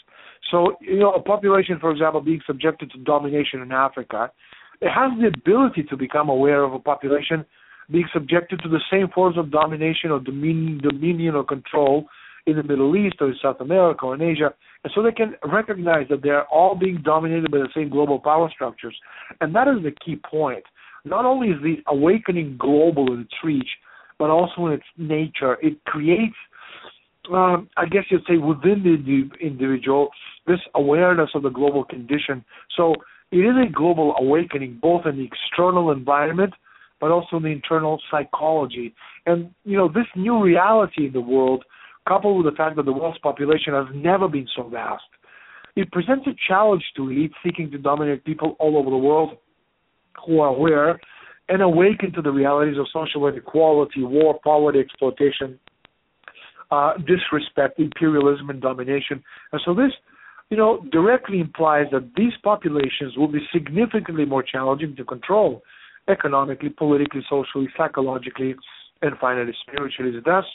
So, 0.49 0.77
you 0.81 0.99
know, 0.99 1.11
a 1.11 1.21
population, 1.21 1.77
for 1.79 1.91
example, 1.91 2.21
being 2.21 2.41
subjected 2.47 2.91
to 2.91 2.97
domination 2.99 3.61
in 3.61 3.71
Africa, 3.71 4.31
it 4.79 4.89
has 4.89 5.11
the 5.19 5.27
ability 5.27 5.83
to 5.89 5.97
become 5.97 6.29
aware 6.29 6.63
of 6.63 6.73
a 6.73 6.79
population 6.79 7.45
being 7.91 8.07
subjected 8.13 8.61
to 8.63 8.69
the 8.69 8.79
same 8.89 9.09
forms 9.13 9.37
of 9.37 9.51
domination 9.51 10.11
or 10.11 10.19
dominion, 10.19 10.79
dominion 10.81 11.35
or 11.35 11.43
control 11.43 12.05
in 12.47 12.55
the 12.55 12.63
Middle 12.63 12.95
East 12.95 13.15
or 13.19 13.27
in 13.27 13.35
South 13.41 13.59
America 13.59 14.05
or 14.05 14.15
in 14.15 14.21
Asia 14.21 14.53
and 14.83 14.91
so 14.95 15.03
they 15.03 15.11
can 15.11 15.35
recognize 15.45 16.07
that 16.09 16.23
they're 16.23 16.45
all 16.45 16.75
being 16.75 17.01
dominated 17.03 17.51
by 17.51 17.59
the 17.59 17.69
same 17.75 17.89
global 17.89 18.19
power 18.19 18.49
structures. 18.53 18.95
And 19.39 19.53
that 19.55 19.67
is 19.67 19.83
the 19.83 19.91
key 19.91 20.15
point. 20.15 20.63
Not 21.05 21.25
only 21.25 21.49
is 21.49 21.61
the 21.61 21.77
awakening 21.87 22.57
global 22.59 23.13
in 23.13 23.21
its 23.21 23.33
reach, 23.43 23.69
but 24.21 24.29
also 24.29 24.67
in 24.67 24.73
its 24.73 24.83
nature. 24.99 25.57
It 25.63 25.83
creates 25.85 26.35
um, 27.33 27.69
I 27.75 27.85
guess 27.85 28.03
you'd 28.09 28.21
say 28.27 28.37
within 28.37 28.83
the 28.83 29.45
individual, 29.45 30.09
this 30.45 30.59
awareness 30.75 31.29
of 31.33 31.41
the 31.41 31.49
global 31.49 31.83
condition. 31.83 32.45
So 32.77 32.93
it 33.31 33.37
is 33.37 33.55
a 33.55 33.71
global 33.71 34.13
awakening, 34.19 34.77
both 34.79 35.07
in 35.07 35.17
the 35.17 35.25
external 35.25 35.89
environment, 35.91 36.53
but 36.99 37.09
also 37.09 37.37
in 37.37 37.43
the 37.43 37.49
internal 37.49 37.99
psychology. 38.11 38.93
And 39.25 39.51
you 39.65 39.75
know, 39.75 39.87
this 39.87 40.05
new 40.15 40.39
reality 40.43 41.07
in 41.07 41.13
the 41.13 41.21
world, 41.21 41.63
coupled 42.07 42.43
with 42.43 42.53
the 42.53 42.57
fact 42.57 42.75
that 42.75 42.85
the 42.85 42.93
world's 42.93 43.19
population 43.19 43.73
has 43.73 43.87
never 43.95 44.27
been 44.27 44.47
so 44.55 44.69
vast, 44.69 45.03
it 45.75 45.91
presents 45.91 46.27
a 46.27 46.35
challenge 46.47 46.83
to 46.95 47.03
elites 47.03 47.33
seeking 47.43 47.71
to 47.71 47.79
dominate 47.79 48.23
people 48.23 48.55
all 48.59 48.77
over 48.77 48.91
the 48.91 48.97
world 48.97 49.37
who 50.27 50.41
are 50.41 50.49
aware 50.49 50.99
and 51.49 51.61
awaken 51.61 52.11
to 52.13 52.21
the 52.21 52.31
realities 52.31 52.77
of 52.77 52.87
social 52.93 53.27
inequality, 53.27 54.03
war, 54.03 54.39
poverty, 54.43 54.79
exploitation, 54.79 55.59
uh, 56.71 56.93
disrespect, 56.97 57.79
imperialism, 57.79 58.49
and 58.49 58.61
domination. 58.61 59.23
And 59.51 59.61
so 59.65 59.73
this, 59.73 59.91
you 60.49 60.57
know, 60.57 60.85
directly 60.91 61.39
implies 61.39 61.87
that 61.91 62.11
these 62.15 62.33
populations 62.43 63.17
will 63.17 63.27
be 63.27 63.39
significantly 63.53 64.25
more 64.25 64.43
challenging 64.43 64.95
to 64.95 65.03
control 65.03 65.61
economically, 66.09 66.69
politically, 66.69 67.21
socially, 67.29 67.67
psychologically, 67.77 68.55
and 69.01 69.17
finally 69.19 69.53
spiritually. 69.67 70.11
Thus, 70.23 70.45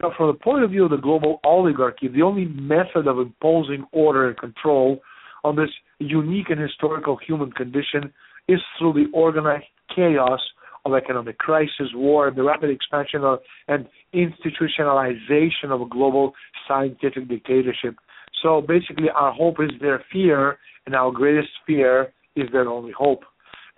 know, 0.00 0.12
from 0.16 0.28
the 0.28 0.34
point 0.34 0.64
of 0.64 0.70
view 0.70 0.84
of 0.84 0.90
the 0.90 0.96
global 0.96 1.40
oligarchy, 1.44 2.08
the 2.08 2.22
only 2.22 2.46
method 2.46 3.06
of 3.06 3.18
imposing 3.18 3.86
order 3.92 4.28
and 4.28 4.36
control 4.36 5.00
on 5.44 5.56
this 5.56 5.70
unique 5.98 6.50
and 6.50 6.60
historical 6.60 7.18
human 7.26 7.52
condition 7.52 8.12
is 8.48 8.60
through 8.78 8.92
the 8.92 9.06
organized 9.12 9.66
chaos 9.94 10.40
of 10.84 10.94
economic 10.94 11.38
crisis, 11.38 11.88
war, 11.94 12.30
the 12.30 12.42
rapid 12.42 12.70
expansion 12.70 13.22
of, 13.22 13.40
and 13.68 13.86
institutionalization 14.14 15.70
of 15.70 15.82
a 15.82 15.86
global 15.86 16.32
scientific 16.66 17.28
dictatorship. 17.28 17.96
So 18.42 18.62
basically, 18.62 19.08
our 19.14 19.32
hope 19.32 19.56
is 19.60 19.70
their 19.80 20.02
fear, 20.10 20.58
and 20.86 20.94
our 20.94 21.12
greatest 21.12 21.50
fear 21.66 22.12
is 22.36 22.48
their 22.52 22.68
only 22.68 22.92
hope. 22.92 23.24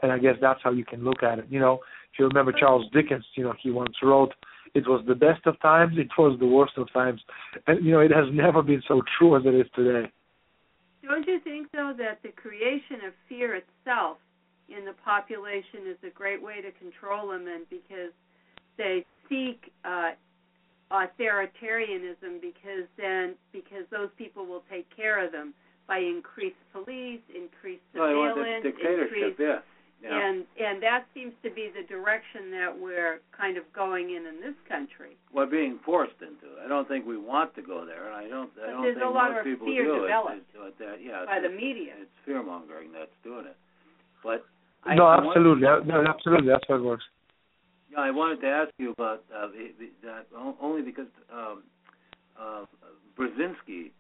And 0.02 0.12
I 0.12 0.18
guess 0.18 0.36
that's 0.40 0.60
how 0.62 0.70
you 0.72 0.84
can 0.84 1.02
look 1.02 1.22
at 1.22 1.38
it. 1.38 1.46
You 1.48 1.58
know, 1.58 1.80
if 2.12 2.18
you 2.18 2.26
remember 2.26 2.52
Charles 2.52 2.86
Dickens, 2.92 3.24
you 3.34 3.44
know, 3.44 3.54
he 3.60 3.70
once 3.70 3.96
wrote, 4.02 4.32
"It 4.74 4.86
was 4.86 5.04
the 5.06 5.14
best 5.14 5.46
of 5.46 5.58
times, 5.60 5.98
it 5.98 6.08
was 6.16 6.38
the 6.38 6.46
worst 6.46 6.76
of 6.76 6.92
times," 6.92 7.20
and 7.66 7.84
you 7.84 7.92
know, 7.92 8.00
it 8.00 8.12
has 8.12 8.26
never 8.32 8.62
been 8.62 8.82
so 8.86 9.02
true 9.18 9.36
as 9.36 9.44
it 9.44 9.54
is 9.54 9.66
today. 9.74 10.10
Don't 11.02 11.26
you 11.26 11.40
think, 11.40 11.72
though, 11.72 11.92
that 11.98 12.22
the 12.22 12.30
creation 12.30 13.04
of 13.06 13.12
fear 13.28 13.56
itself 13.56 14.18
in 14.76 14.84
the 14.84 14.94
population 15.04 15.86
is 15.88 15.96
a 16.06 16.10
great 16.10 16.42
way 16.42 16.60
to 16.60 16.70
control 16.72 17.28
them, 17.30 17.46
and 17.46 17.68
because 17.70 18.12
they 18.78 19.04
seek 19.28 19.72
uh, 19.84 20.12
authoritarianism, 20.90 22.40
because 22.40 22.86
then 22.96 23.34
because 23.52 23.84
those 23.90 24.10
people 24.18 24.46
will 24.46 24.62
take 24.70 24.86
care 24.94 25.24
of 25.24 25.32
them 25.32 25.54
by 25.86 25.98
increased 25.98 26.56
police, 26.72 27.20
increased 27.34 27.82
surveillance, 27.92 28.64
well, 28.64 29.00
increased, 29.00 29.38
yeah. 29.38 29.58
Yeah. 30.02 30.18
And 30.18 30.42
and 30.58 30.82
that 30.82 31.06
seems 31.14 31.32
to 31.44 31.50
be 31.50 31.70
the 31.70 31.86
direction 31.86 32.50
that 32.50 32.74
we're 32.74 33.20
kind 33.30 33.56
of 33.56 33.62
going 33.72 34.10
in 34.10 34.26
in 34.26 34.40
this 34.42 34.58
country. 34.68 35.14
We're 35.32 35.46
being 35.46 35.78
forced 35.86 36.18
into. 36.20 36.58
I 36.58 36.66
don't 36.66 36.88
think 36.88 37.06
we 37.06 37.16
want 37.16 37.54
to 37.54 37.62
go 37.62 37.86
there, 37.86 38.10
and 38.10 38.14
I 38.16 38.26
don't. 38.26 38.50
I 38.58 38.66
But 38.66 38.70
don't 38.72 38.82
there's 38.82 38.96
think 38.98 39.06
a 39.06 39.14
lot 39.14 39.30
most 39.30 39.38
of 39.38 39.44
people 39.44 39.66
fear 39.68 39.84
do. 39.86 40.02
developed 40.02 40.42
It's, 40.42 40.58
it's, 40.58 40.78
that, 40.82 40.98
yeah, 40.98 41.24
by 41.24 41.38
the 41.38 41.54
media. 41.54 41.94
It's 42.02 42.10
fear 42.26 42.42
mongering 42.42 42.90
that's 42.90 43.14
doing 43.22 43.46
it. 43.46 43.56
But 44.24 44.44
I, 44.84 44.94
no, 44.94 45.04
I 45.06 45.16
want- 45.16 45.28
absolutely, 45.36 45.62
no, 45.62 46.04
absolutely, 46.06 46.48
that's 46.48 46.64
how 46.68 46.74
it 46.74 46.82
works. 46.82 47.04
Yeah, 47.90 48.00
I 48.00 48.10
wanted 48.10 48.40
to 48.40 48.48
ask 48.48 48.70
you 48.78 48.90
about 48.92 49.24
uh, 49.34 49.48
the- 49.48 49.72
the- 49.78 49.92
that 50.02 50.26
only 50.60 50.82
because 50.82 51.08
um, 51.32 51.62
uh, 52.38 52.64
Brzezinski, 53.16 53.90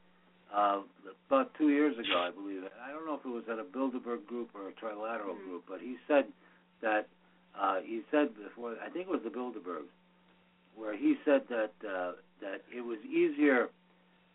uh, 0.52 0.80
about 1.28 1.54
two 1.54 1.68
years 1.68 1.96
ago, 1.98 2.18
I 2.20 2.30
believe. 2.30 2.62
I 2.82 2.90
don't 2.90 3.06
know 3.06 3.14
if 3.14 3.24
it 3.24 3.28
was 3.28 3.44
at 3.50 3.58
a 3.58 3.64
Bilderberg 3.64 4.26
group 4.26 4.50
or 4.54 4.68
a 4.68 4.72
trilateral 4.72 5.36
Mhm. 5.36 5.44
group, 5.44 5.64
but 5.68 5.80
he 5.80 5.98
said 6.08 6.32
that 6.80 7.06
uh, 7.54 7.80
he 7.80 8.02
said 8.10 8.34
before. 8.34 8.76
I 8.82 8.88
think 8.88 9.08
it 9.08 9.10
was 9.12 9.22
the 9.22 9.30
Bilderberg, 9.30 9.84
where 10.74 10.96
he 10.96 11.18
said 11.24 11.46
that 11.48 11.72
uh, 11.86 12.12
that 12.40 12.62
it 12.74 12.80
was 12.80 12.98
easier 13.04 13.68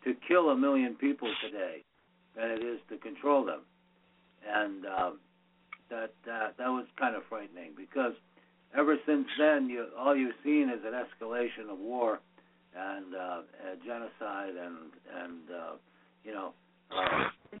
to 0.04 0.14
kill 0.14 0.50
a 0.50 0.56
million 0.56 0.94
people 0.94 1.28
today 1.42 1.82
than 2.36 2.50
it 2.52 2.62
is 2.62 2.80
to 2.90 2.96
control 2.98 3.44
them, 3.44 3.62
and 4.46 4.86
um, 4.86 5.18
that 5.90 6.12
that 6.26 6.56
that 6.58 6.68
was 6.68 6.86
kind 6.98 7.16
of 7.16 7.22
frightening 7.28 7.72
because 7.76 8.12
ever 8.76 8.96
since 9.06 9.26
then, 9.38 9.68
you, 9.68 9.86
all 9.98 10.16
you've 10.16 10.34
seen 10.44 10.68
is 10.68 10.80
an 10.84 10.92
escalation 10.92 11.70
of 11.70 11.78
war 11.78 12.20
and 12.76 13.14
uh, 13.14 13.18
uh, 13.18 13.40
genocide 13.84 14.54
and 14.56 14.92
and 15.24 15.42
uh, 15.50 15.72
you 16.24 16.32
know, 16.32 16.52
uh, 16.90 17.28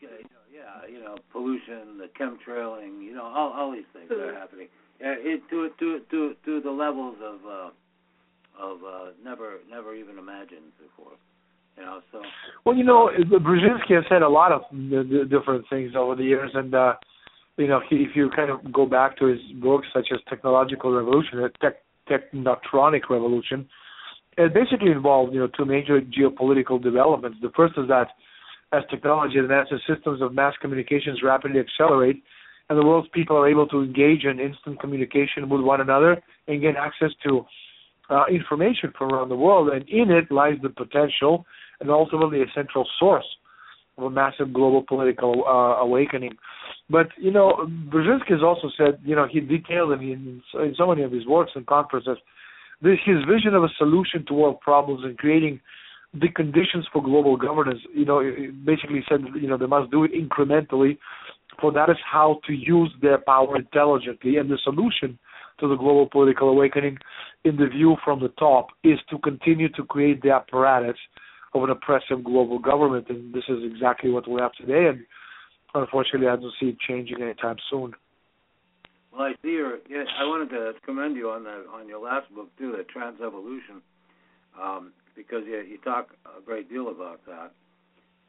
yeah, 0.00 0.88
you 0.90 1.00
know, 1.00 1.16
pollution, 1.32 1.98
the 1.98 2.08
chemtrailing, 2.18 3.02
you 3.02 3.14
know, 3.14 3.24
all 3.24 3.52
all 3.52 3.72
these 3.72 3.84
things 3.92 4.10
are 4.10 4.34
happening. 4.34 4.68
Uh, 5.00 5.18
it, 5.18 5.42
to 5.50 5.70
to 5.78 6.00
to 6.10 6.34
to 6.44 6.60
the 6.60 6.70
levels 6.70 7.16
of 7.22 7.40
uh, 7.46 7.70
of 8.58 8.78
uh, 8.84 9.10
never 9.22 9.58
never 9.68 9.94
even 9.94 10.18
imagined 10.18 10.72
before. 10.80 11.12
You 11.76 11.82
know, 11.82 12.00
so 12.12 12.22
Well, 12.64 12.76
you 12.76 12.84
know, 12.84 13.10
Brzezinski 13.18 13.96
has 13.96 14.04
said 14.08 14.22
a 14.22 14.28
lot 14.28 14.52
of 14.52 14.62
the 14.70 15.26
different 15.28 15.64
things 15.68 15.92
over 15.96 16.14
the 16.14 16.22
years, 16.22 16.52
and 16.54 16.72
uh, 16.72 16.94
you 17.56 17.68
know, 17.68 17.80
if 17.90 18.16
you 18.16 18.30
kind 18.34 18.50
of 18.50 18.72
go 18.72 18.86
back 18.86 19.16
to 19.18 19.26
his 19.26 19.40
books 19.62 19.86
such 19.94 20.08
as 20.12 20.18
Technological 20.28 20.92
Revolution, 20.92 21.42
uh, 21.42 21.48
Tech 21.60 21.76
Technotronic 22.08 23.08
Revolution, 23.08 23.68
it 24.36 24.52
basically 24.52 24.90
involved 24.90 25.32
you 25.32 25.40
know 25.40 25.48
two 25.56 25.64
major 25.64 26.00
geopolitical 26.00 26.82
developments. 26.82 27.38
The 27.40 27.52
first 27.56 27.74
is 27.78 27.88
that 27.88 28.08
as 28.72 28.82
technology 28.90 29.38
advances, 29.38 29.80
systems 29.88 30.20
of 30.20 30.34
mass 30.34 30.54
communications 30.60 31.20
rapidly 31.22 31.60
accelerate, 31.60 32.22
and 32.68 32.78
the 32.78 32.84
world's 32.84 33.08
people 33.12 33.36
are 33.36 33.48
able 33.48 33.68
to 33.68 33.82
engage 33.82 34.24
in 34.24 34.40
instant 34.40 34.80
communication 34.80 35.48
with 35.48 35.60
one 35.60 35.80
another 35.80 36.22
and 36.48 36.60
gain 36.60 36.74
access 36.76 37.10
to 37.22 37.44
uh, 38.10 38.24
information 38.30 38.92
from 38.96 39.12
around 39.12 39.28
the 39.28 39.36
world. 39.36 39.68
And 39.68 39.88
in 39.88 40.10
it 40.10 40.30
lies 40.30 40.56
the 40.62 40.70
potential 40.70 41.46
and 41.80 41.90
ultimately 41.90 42.42
a 42.42 42.46
central 42.54 42.86
source 42.98 43.26
of 43.96 44.04
a 44.04 44.10
massive 44.10 44.52
global 44.52 44.82
political 44.86 45.44
uh, 45.46 45.82
awakening. 45.82 46.32
But 46.90 47.08
you 47.16 47.30
know, 47.30 47.66
Brzezinski 47.88 48.30
has 48.30 48.42
also 48.42 48.68
said, 48.76 48.98
you 49.04 49.16
know, 49.16 49.26
he 49.30 49.40
detailed 49.40 49.92
in, 49.92 50.00
in, 50.02 50.42
in 50.60 50.74
so 50.76 50.86
many 50.86 51.02
of 51.02 51.12
his 51.12 51.26
works 51.26 51.52
and 51.54 51.66
conferences 51.66 52.18
this 52.82 52.98
his 53.04 53.24
vision 53.24 53.54
of 53.54 53.64
a 53.64 53.68
solution 53.78 54.24
to 54.26 54.34
world 54.34 54.60
problems 54.60 55.04
and 55.04 55.16
creating 55.16 55.60
the 56.12 56.28
conditions 56.28 56.86
for 56.92 57.02
global 57.02 57.36
governance. 57.36 57.80
You 57.94 58.04
know, 58.04 58.20
basically 58.64 59.04
said, 59.08 59.24
you 59.40 59.48
know, 59.48 59.56
they 59.56 59.66
must 59.66 59.90
do 59.90 60.04
it 60.04 60.12
incrementally, 60.12 60.98
for 61.60 61.72
that 61.72 61.88
is 61.90 61.96
how 62.04 62.40
to 62.46 62.52
use 62.52 62.90
their 63.00 63.18
power 63.18 63.56
intelligently. 63.56 64.36
And 64.36 64.50
the 64.50 64.58
solution 64.62 65.18
to 65.60 65.68
the 65.68 65.76
global 65.76 66.08
political 66.08 66.48
awakening, 66.48 66.98
in 67.44 67.56
the 67.56 67.66
view 67.66 67.96
from 68.04 68.20
the 68.20 68.28
top, 68.28 68.68
is 68.82 68.98
to 69.10 69.18
continue 69.18 69.68
to 69.70 69.84
create 69.84 70.22
the 70.22 70.30
apparatus 70.30 70.96
of 71.54 71.62
an 71.62 71.70
oppressive 71.70 72.24
global 72.24 72.58
government, 72.58 73.06
and 73.08 73.32
this 73.32 73.44
is 73.48 73.58
exactly 73.64 74.10
what 74.10 74.28
we 74.28 74.40
have 74.40 74.52
today. 74.52 74.88
And 74.88 75.06
unfortunately, 75.74 76.28
I 76.28 76.36
don't 76.36 76.52
see 76.60 76.66
it 76.66 76.76
changing 76.86 77.20
anytime 77.22 77.56
soon. 77.70 77.92
Well, 79.12 79.22
I 79.22 79.32
see 79.42 79.50
your. 79.50 79.78
Yeah, 79.88 80.04
I 80.18 80.24
wanted 80.24 80.50
to 80.50 80.72
commend 80.84 81.16
you 81.16 81.30
on 81.30 81.44
the 81.44 81.64
on 81.72 81.88
your 81.88 82.02
last 82.02 82.32
book 82.34 82.48
too, 82.58 82.72
the 82.76 82.84
Trans 82.84 83.20
Evolution, 83.20 83.82
um, 84.60 84.92
because 85.14 85.42
you 85.46 85.60
you 85.60 85.78
talk 85.78 86.08
a 86.26 86.42
great 86.42 86.68
deal 86.68 86.88
about 86.88 87.24
that, 87.26 87.52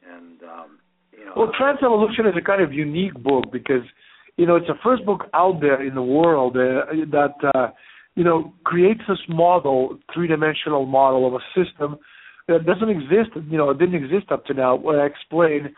and 0.08 0.42
um, 0.42 0.78
you 1.16 1.24
know. 1.24 1.32
Well, 1.36 1.50
Trans 1.56 1.78
Evolution 1.82 2.26
is 2.26 2.34
a 2.36 2.44
kind 2.44 2.62
of 2.62 2.72
unique 2.72 3.14
book 3.14 3.44
because, 3.52 3.82
you 4.36 4.46
know, 4.46 4.56
it's 4.56 4.66
the 4.66 4.74
first 4.82 5.04
book 5.04 5.24
out 5.34 5.60
there 5.60 5.82
in 5.82 5.94
the 5.94 6.02
world 6.02 6.56
uh, 6.56 6.86
that, 7.10 7.34
uh, 7.54 7.68
you 8.14 8.24
know, 8.24 8.52
creates 8.64 9.00
this 9.08 9.18
model, 9.28 9.98
three-dimensional 10.14 10.86
model 10.86 11.26
of 11.26 11.34
a 11.34 11.44
system 11.54 11.96
that 12.48 12.64
doesn't 12.64 12.88
exist, 12.88 13.30
you 13.48 13.58
know, 13.58 13.70
it 13.70 13.78
didn't 13.78 13.94
exist 13.94 14.30
up 14.30 14.44
to 14.46 14.54
now, 14.54 14.76
where 14.76 15.02
I 15.02 15.06
explain 15.06 15.74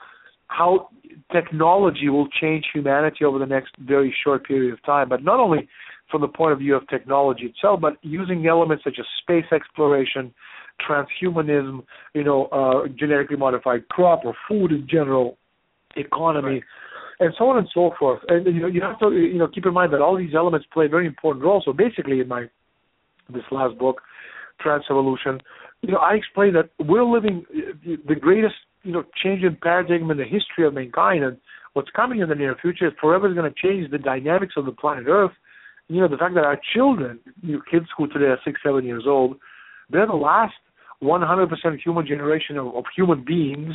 how 0.48 0.88
technology 1.32 2.08
will 2.08 2.28
change 2.40 2.66
humanity 2.72 3.24
over 3.24 3.38
the 3.38 3.46
next 3.46 3.74
very 3.78 4.14
short 4.24 4.46
period 4.46 4.72
of 4.72 4.82
time, 4.84 5.08
but 5.08 5.22
not 5.22 5.38
only 5.38 5.68
from 6.10 6.22
the 6.22 6.28
point 6.28 6.52
of 6.52 6.58
view 6.58 6.74
of 6.74 6.86
technology 6.88 7.44
itself, 7.44 7.80
but 7.80 7.96
using 8.02 8.46
elements 8.46 8.84
such 8.84 8.96
as 8.98 9.04
space 9.20 9.44
exploration, 9.52 10.32
transhumanism, 10.88 11.84
you 12.14 12.24
know, 12.24 12.46
uh, 12.46 12.88
genetically 12.98 13.36
modified 13.36 13.86
crop 13.88 14.24
or 14.24 14.34
food 14.48 14.72
in 14.72 14.86
general, 14.88 15.36
economy, 15.96 16.62
and 17.20 17.34
so 17.36 17.48
on 17.50 17.58
and 17.58 17.68
so 17.74 17.90
forth. 17.98 18.20
And 18.28 18.46
you 18.46 18.62
know, 18.62 18.68
you 18.68 18.80
have 18.80 18.98
to 19.00 19.10
you 19.10 19.38
know 19.38 19.48
keep 19.48 19.66
in 19.66 19.74
mind 19.74 19.92
that 19.92 20.00
all 20.00 20.16
these 20.16 20.34
elements 20.34 20.66
play 20.72 20.86
a 20.86 20.88
very 20.88 21.06
important 21.06 21.44
role. 21.44 21.62
So 21.64 21.72
basically, 21.72 22.20
in 22.20 22.28
my 22.28 22.46
this 23.28 23.42
last 23.50 23.76
book, 23.78 24.00
Trans 24.60 24.84
Evolution, 24.88 25.40
you 25.82 25.92
know, 25.92 25.98
I 25.98 26.14
explain 26.14 26.54
that 26.54 26.70
we're 26.78 27.04
living 27.04 27.44
the 27.84 28.14
greatest 28.14 28.54
you 28.88 28.94
know 28.94 29.04
change 29.22 29.42
in 29.42 29.54
paradigm 29.54 30.10
in 30.10 30.16
the 30.16 30.24
history 30.24 30.66
of 30.66 30.72
mankind, 30.72 31.22
and 31.22 31.36
what's 31.74 31.90
coming 31.90 32.20
in 32.20 32.28
the 32.30 32.34
near 32.34 32.56
future 32.60 32.88
is 32.88 32.94
forever 32.98 33.32
going 33.34 33.52
to 33.52 33.68
change 33.68 33.90
the 33.90 33.98
dynamics 33.98 34.54
of 34.56 34.64
the 34.64 34.72
planet 34.72 35.04
Earth. 35.06 35.32
You 35.88 36.00
know, 36.00 36.08
the 36.08 36.16
fact 36.16 36.34
that 36.36 36.44
our 36.44 36.58
children, 36.74 37.20
you 37.42 37.56
know, 37.56 37.62
kids 37.70 37.86
who 37.96 38.08
today 38.08 38.26
are 38.26 38.38
six, 38.46 38.60
seven 38.64 38.86
years 38.86 39.04
old, 39.06 39.36
they're 39.90 40.06
the 40.06 40.14
last 40.14 40.54
100% 41.02 41.48
human 41.82 42.06
generation 42.06 42.56
of, 42.56 42.74
of 42.74 42.84
human 42.96 43.24
beings, 43.24 43.74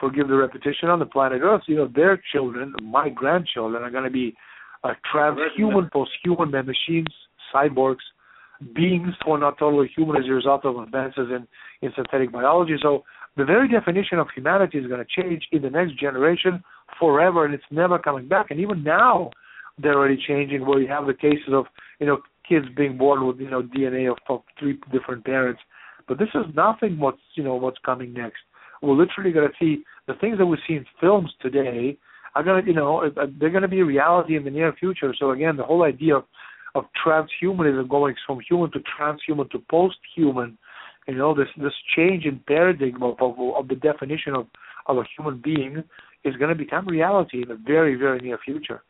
forgive 0.00 0.26
the 0.26 0.34
repetition, 0.34 0.88
on 0.88 0.98
the 0.98 1.06
planet 1.06 1.42
Earth, 1.42 1.62
you 1.66 1.76
know, 1.76 1.88
their 1.94 2.20
children, 2.32 2.74
my 2.82 3.08
grandchildren, 3.08 3.84
are 3.84 3.90
going 3.90 4.04
to 4.04 4.10
be 4.10 4.34
uh, 4.82 4.94
transhuman, 5.14 5.90
post-human 5.92 6.50
machines, 6.50 7.12
cyborgs, 7.54 8.04
beings 8.74 9.14
who 9.24 9.32
are 9.32 9.38
not 9.38 9.58
totally 9.58 9.90
human 9.96 10.16
as 10.16 10.28
a 10.28 10.32
result 10.32 10.64
of 10.64 10.76
advances 10.76 11.28
in, 11.30 11.46
in 11.82 11.92
synthetic 11.96 12.32
biology. 12.32 12.76
So 12.82 13.04
the 13.40 13.46
very 13.46 13.68
definition 13.68 14.18
of 14.18 14.28
humanity 14.34 14.76
is 14.78 14.86
going 14.86 15.02
to 15.02 15.22
change 15.22 15.44
in 15.50 15.62
the 15.62 15.70
next 15.70 15.98
generation 15.98 16.62
forever, 16.98 17.46
and 17.46 17.54
it's 17.54 17.64
never 17.70 17.98
coming 17.98 18.28
back. 18.28 18.50
And 18.50 18.60
even 18.60 18.84
now, 18.84 19.30
they're 19.78 19.94
already 19.94 20.22
changing. 20.28 20.66
Where 20.66 20.78
you 20.78 20.88
have 20.88 21.06
the 21.06 21.14
cases 21.14 21.48
of 21.52 21.64
you 22.00 22.06
know 22.06 22.18
kids 22.46 22.66
being 22.76 22.98
born 22.98 23.26
with 23.26 23.38
you 23.38 23.48
know 23.48 23.62
DNA 23.62 24.10
of, 24.10 24.18
of 24.28 24.42
three 24.58 24.78
different 24.92 25.24
parents, 25.24 25.60
but 26.06 26.18
this 26.18 26.28
is 26.34 26.44
nothing. 26.54 26.98
What's 26.98 27.22
you 27.34 27.42
know 27.42 27.54
what's 27.54 27.78
coming 27.82 28.12
next? 28.12 28.42
We're 28.82 28.94
literally 28.94 29.32
going 29.32 29.48
to 29.48 29.54
see 29.58 29.84
the 30.06 30.14
things 30.20 30.36
that 30.36 30.46
we 30.46 30.58
see 30.68 30.74
in 30.74 30.84
films 31.00 31.32
today 31.40 31.96
are 32.34 32.44
going 32.44 32.62
to 32.62 32.68
you 32.68 32.76
know 32.76 33.06
uh, 33.06 33.26
they're 33.38 33.48
going 33.48 33.62
to 33.62 33.68
be 33.68 33.82
reality 33.82 34.36
in 34.36 34.44
the 34.44 34.50
near 34.50 34.74
future. 34.74 35.14
So 35.18 35.30
again, 35.30 35.56
the 35.56 35.64
whole 35.64 35.84
idea 35.84 36.16
of 36.16 36.24
of 36.74 36.84
transhumanism 37.04 37.88
going 37.88 38.14
from 38.26 38.38
human 38.46 38.70
to 38.72 38.80
transhuman 38.80 39.50
to 39.50 39.58
post-human 39.70 40.58
you 41.06 41.14
know, 41.14 41.34
this 41.34 41.48
this 41.56 41.72
change 41.96 42.24
in 42.24 42.40
paradigm 42.46 43.02
of 43.02 43.16
of, 43.20 43.34
of 43.56 43.68
the 43.68 43.76
definition 43.76 44.34
of 44.34 44.46
of 44.86 44.96
a 44.98 45.04
human 45.16 45.40
being 45.42 45.82
is 46.24 46.36
going 46.36 46.50
to 46.50 46.54
become 46.54 46.86
reality 46.86 47.42
in 47.42 47.48
the 47.48 47.54
very 47.66 47.94
very 47.94 48.20
near 48.20 48.38
future. 48.38 48.82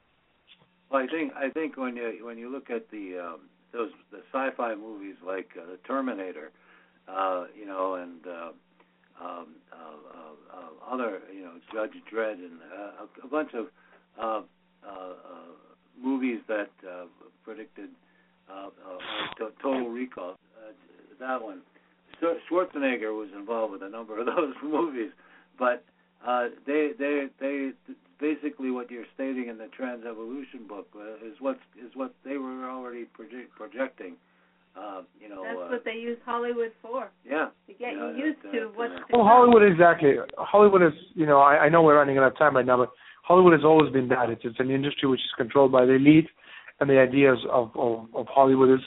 Well, 0.90 1.02
I 1.02 1.06
think 1.06 1.32
I 1.34 1.50
think 1.50 1.76
when 1.76 1.96
you 1.96 2.20
when 2.24 2.38
you 2.38 2.50
look 2.50 2.70
at 2.70 2.90
the 2.90 3.18
um, 3.18 3.40
those 3.72 3.90
the 4.10 4.18
sci-fi 4.32 4.74
movies 4.74 5.16
like 5.24 5.50
uh, 5.60 5.66
the 5.66 5.78
Terminator, 5.86 6.50
uh, 7.08 7.44
you 7.58 7.66
know, 7.66 7.94
and 7.94 8.20
uh, 8.26 8.50
um, 9.24 9.46
uh, 9.72 9.76
uh, 9.76 10.58
uh, 10.58 10.92
other, 10.94 11.20
you 11.32 11.42
know, 11.42 11.52
Judge 11.72 11.92
Dredd, 12.12 12.34
and 12.34 12.58
uh, 12.76 13.04
a, 13.04 13.26
a 13.26 13.28
bunch 13.30 13.50
of 13.54 13.66
uh, 14.18 14.42
uh, 14.84 14.90
uh, 14.90 15.12
movies 16.00 16.40
that 16.48 16.70
uh, 16.88 17.04
predicted 17.44 17.90
uh, 18.50 18.66
uh, 18.66 18.98
to- 19.38 19.52
Total 19.62 19.88
Recall. 19.88 20.30
Uh, 20.56 20.72
that 21.20 21.42
one. 21.42 21.60
Schwarzenegger 22.50 23.16
was 23.16 23.28
involved 23.36 23.72
with 23.72 23.82
a 23.82 23.88
number 23.88 24.18
of 24.18 24.26
those 24.36 24.54
movies, 24.62 25.10
but 25.58 25.84
uh, 26.26 26.48
they 26.66 26.90
they 26.98 27.26
they 27.40 27.70
basically 28.20 28.70
what 28.70 28.90
you're 28.90 29.06
stating 29.14 29.48
in 29.48 29.58
the 29.58 29.68
Trans 29.76 30.04
Evolution 30.04 30.66
book 30.68 30.88
uh, 30.94 31.26
is 31.26 31.34
what 31.40 31.58
is 31.78 31.90
what 31.94 32.14
they 32.24 32.36
were 32.36 32.68
already 32.68 33.04
project, 33.04 33.54
projecting. 33.56 34.16
Uh, 34.76 35.02
you 35.20 35.28
know, 35.28 35.42
that's 35.42 35.58
uh, 35.58 35.68
what 35.68 35.84
they 35.84 35.98
use 35.98 36.18
Hollywood 36.24 36.70
for. 36.80 37.10
Yeah, 37.24 37.48
to 37.66 37.74
get 37.74 37.92
you, 37.92 38.14
you 38.16 38.26
used 38.26 38.42
that, 38.44 38.52
to 38.52 38.70
what's. 38.74 38.92
Well, 39.12 39.24
Hollywood 39.24 39.62
exactly. 39.62 40.14
Hollywood 40.38 40.82
is, 40.82 40.92
you 41.14 41.26
know, 41.26 41.40
I, 41.40 41.66
I 41.66 41.68
know 41.68 41.82
we're 41.82 41.96
running 41.96 42.18
out 42.18 42.24
of 42.24 42.38
time 42.38 42.54
right 42.54 42.66
now, 42.66 42.76
but 42.76 42.90
Hollywood 43.24 43.52
has 43.52 43.64
always 43.64 43.92
been 43.92 44.08
that. 44.08 44.30
It's, 44.30 44.42
it's 44.44 44.60
an 44.60 44.70
industry 44.70 45.08
which 45.08 45.20
is 45.20 45.32
controlled 45.36 45.72
by 45.72 45.86
the 45.86 45.94
elite, 45.94 46.28
and 46.78 46.88
the 46.88 47.00
ideas 47.00 47.38
of 47.50 47.70
of, 47.74 48.06
of 48.14 48.26
Hollywood 48.28 48.78
is 48.78 48.84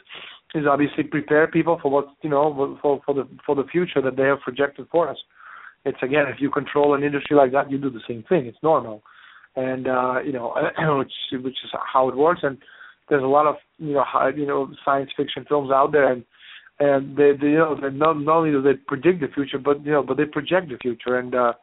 is 0.54 0.66
obviously 0.70 1.04
prepare 1.04 1.47
people 1.47 1.80
for 1.82 1.89
what 1.89 2.08
you 2.22 2.30
know 2.30 2.78
for 2.82 3.01
for 3.06 3.14
the 3.14 3.28
for 3.45 3.56
the 3.56 3.64
future 3.72 4.01
that 4.01 4.16
they 4.16 4.24
have 4.24 4.41
projected 4.41 4.88
for 4.91 5.10
us. 5.10 5.18
It's 5.86 5.97
again, 6.01 6.26
if 6.28 6.39
you 6.39 6.49
control 6.49 6.93
an 6.93 7.04
industry 7.04 7.36
like 7.36 7.51
that, 7.51 7.70
you 7.70 7.78
do 7.78 7.89
the 7.89 8.01
same 8.08 8.24
thing. 8.30 8.45
It's 8.45 8.58
normal, 8.64 9.04
and 9.56 9.88
uh, 9.88 10.22
you 10.26 10.32
know, 10.32 10.54
which 10.97 11.14
which 11.43 11.58
is 11.64 11.72
how 11.91 12.10
it 12.10 12.16
works. 12.16 12.41
And 12.43 12.58
there's 13.10 13.24
a 13.24 13.28
lot 13.28 13.47
of 13.47 13.56
you 13.80 13.93
know 13.93 14.04
high, 14.06 14.30
you 14.30 14.45
know 14.45 14.72
science 14.86 15.12
fiction 15.16 15.45
films 15.47 15.72
out 15.72 15.91
there, 15.91 16.12
and 16.12 16.24
and 16.80 17.18
they, 17.18 17.32
they 17.39 17.47
you 17.47 17.58
know 17.58 17.76
they 17.80 17.89
not 17.89 18.14
not 18.14 18.38
only 18.38 18.51
do 18.51 18.62
they 18.62 18.74
predict 18.74 19.22
the 19.22 19.28
future, 19.28 19.58
but 19.58 19.84
you 19.86 19.91
know 19.91 20.04
but 20.04 20.18
they 20.18 20.26
project 20.26 20.70
the 20.70 20.78
future. 20.78 21.18
And 21.18 21.36
uh, 21.36 21.54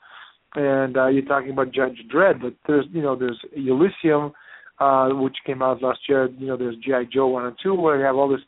and 0.55 0.97
uh, 0.97 1.07
you're 1.07 1.25
talking 1.25 1.51
about 1.51 1.73
Judge 1.73 1.99
Dredd, 2.13 2.43
but 2.43 2.55
there's 2.67 2.87
you 2.93 3.03
know 3.03 3.17
there's 3.17 3.41
Elysium, 3.57 4.33
uh, 4.81 5.09
which 5.11 5.37
came 5.47 5.63
out 5.63 5.83
last 5.83 6.01
year. 6.09 6.29
You 6.39 6.49
know 6.49 6.57
there's 6.57 6.77
GI 6.77 7.09
Joe 7.13 7.29
one 7.29 7.47
and 7.47 7.57
two, 7.63 7.75
where 7.75 7.99
you 7.99 8.05
have 8.05 8.17
all 8.17 8.29
this 8.29 8.41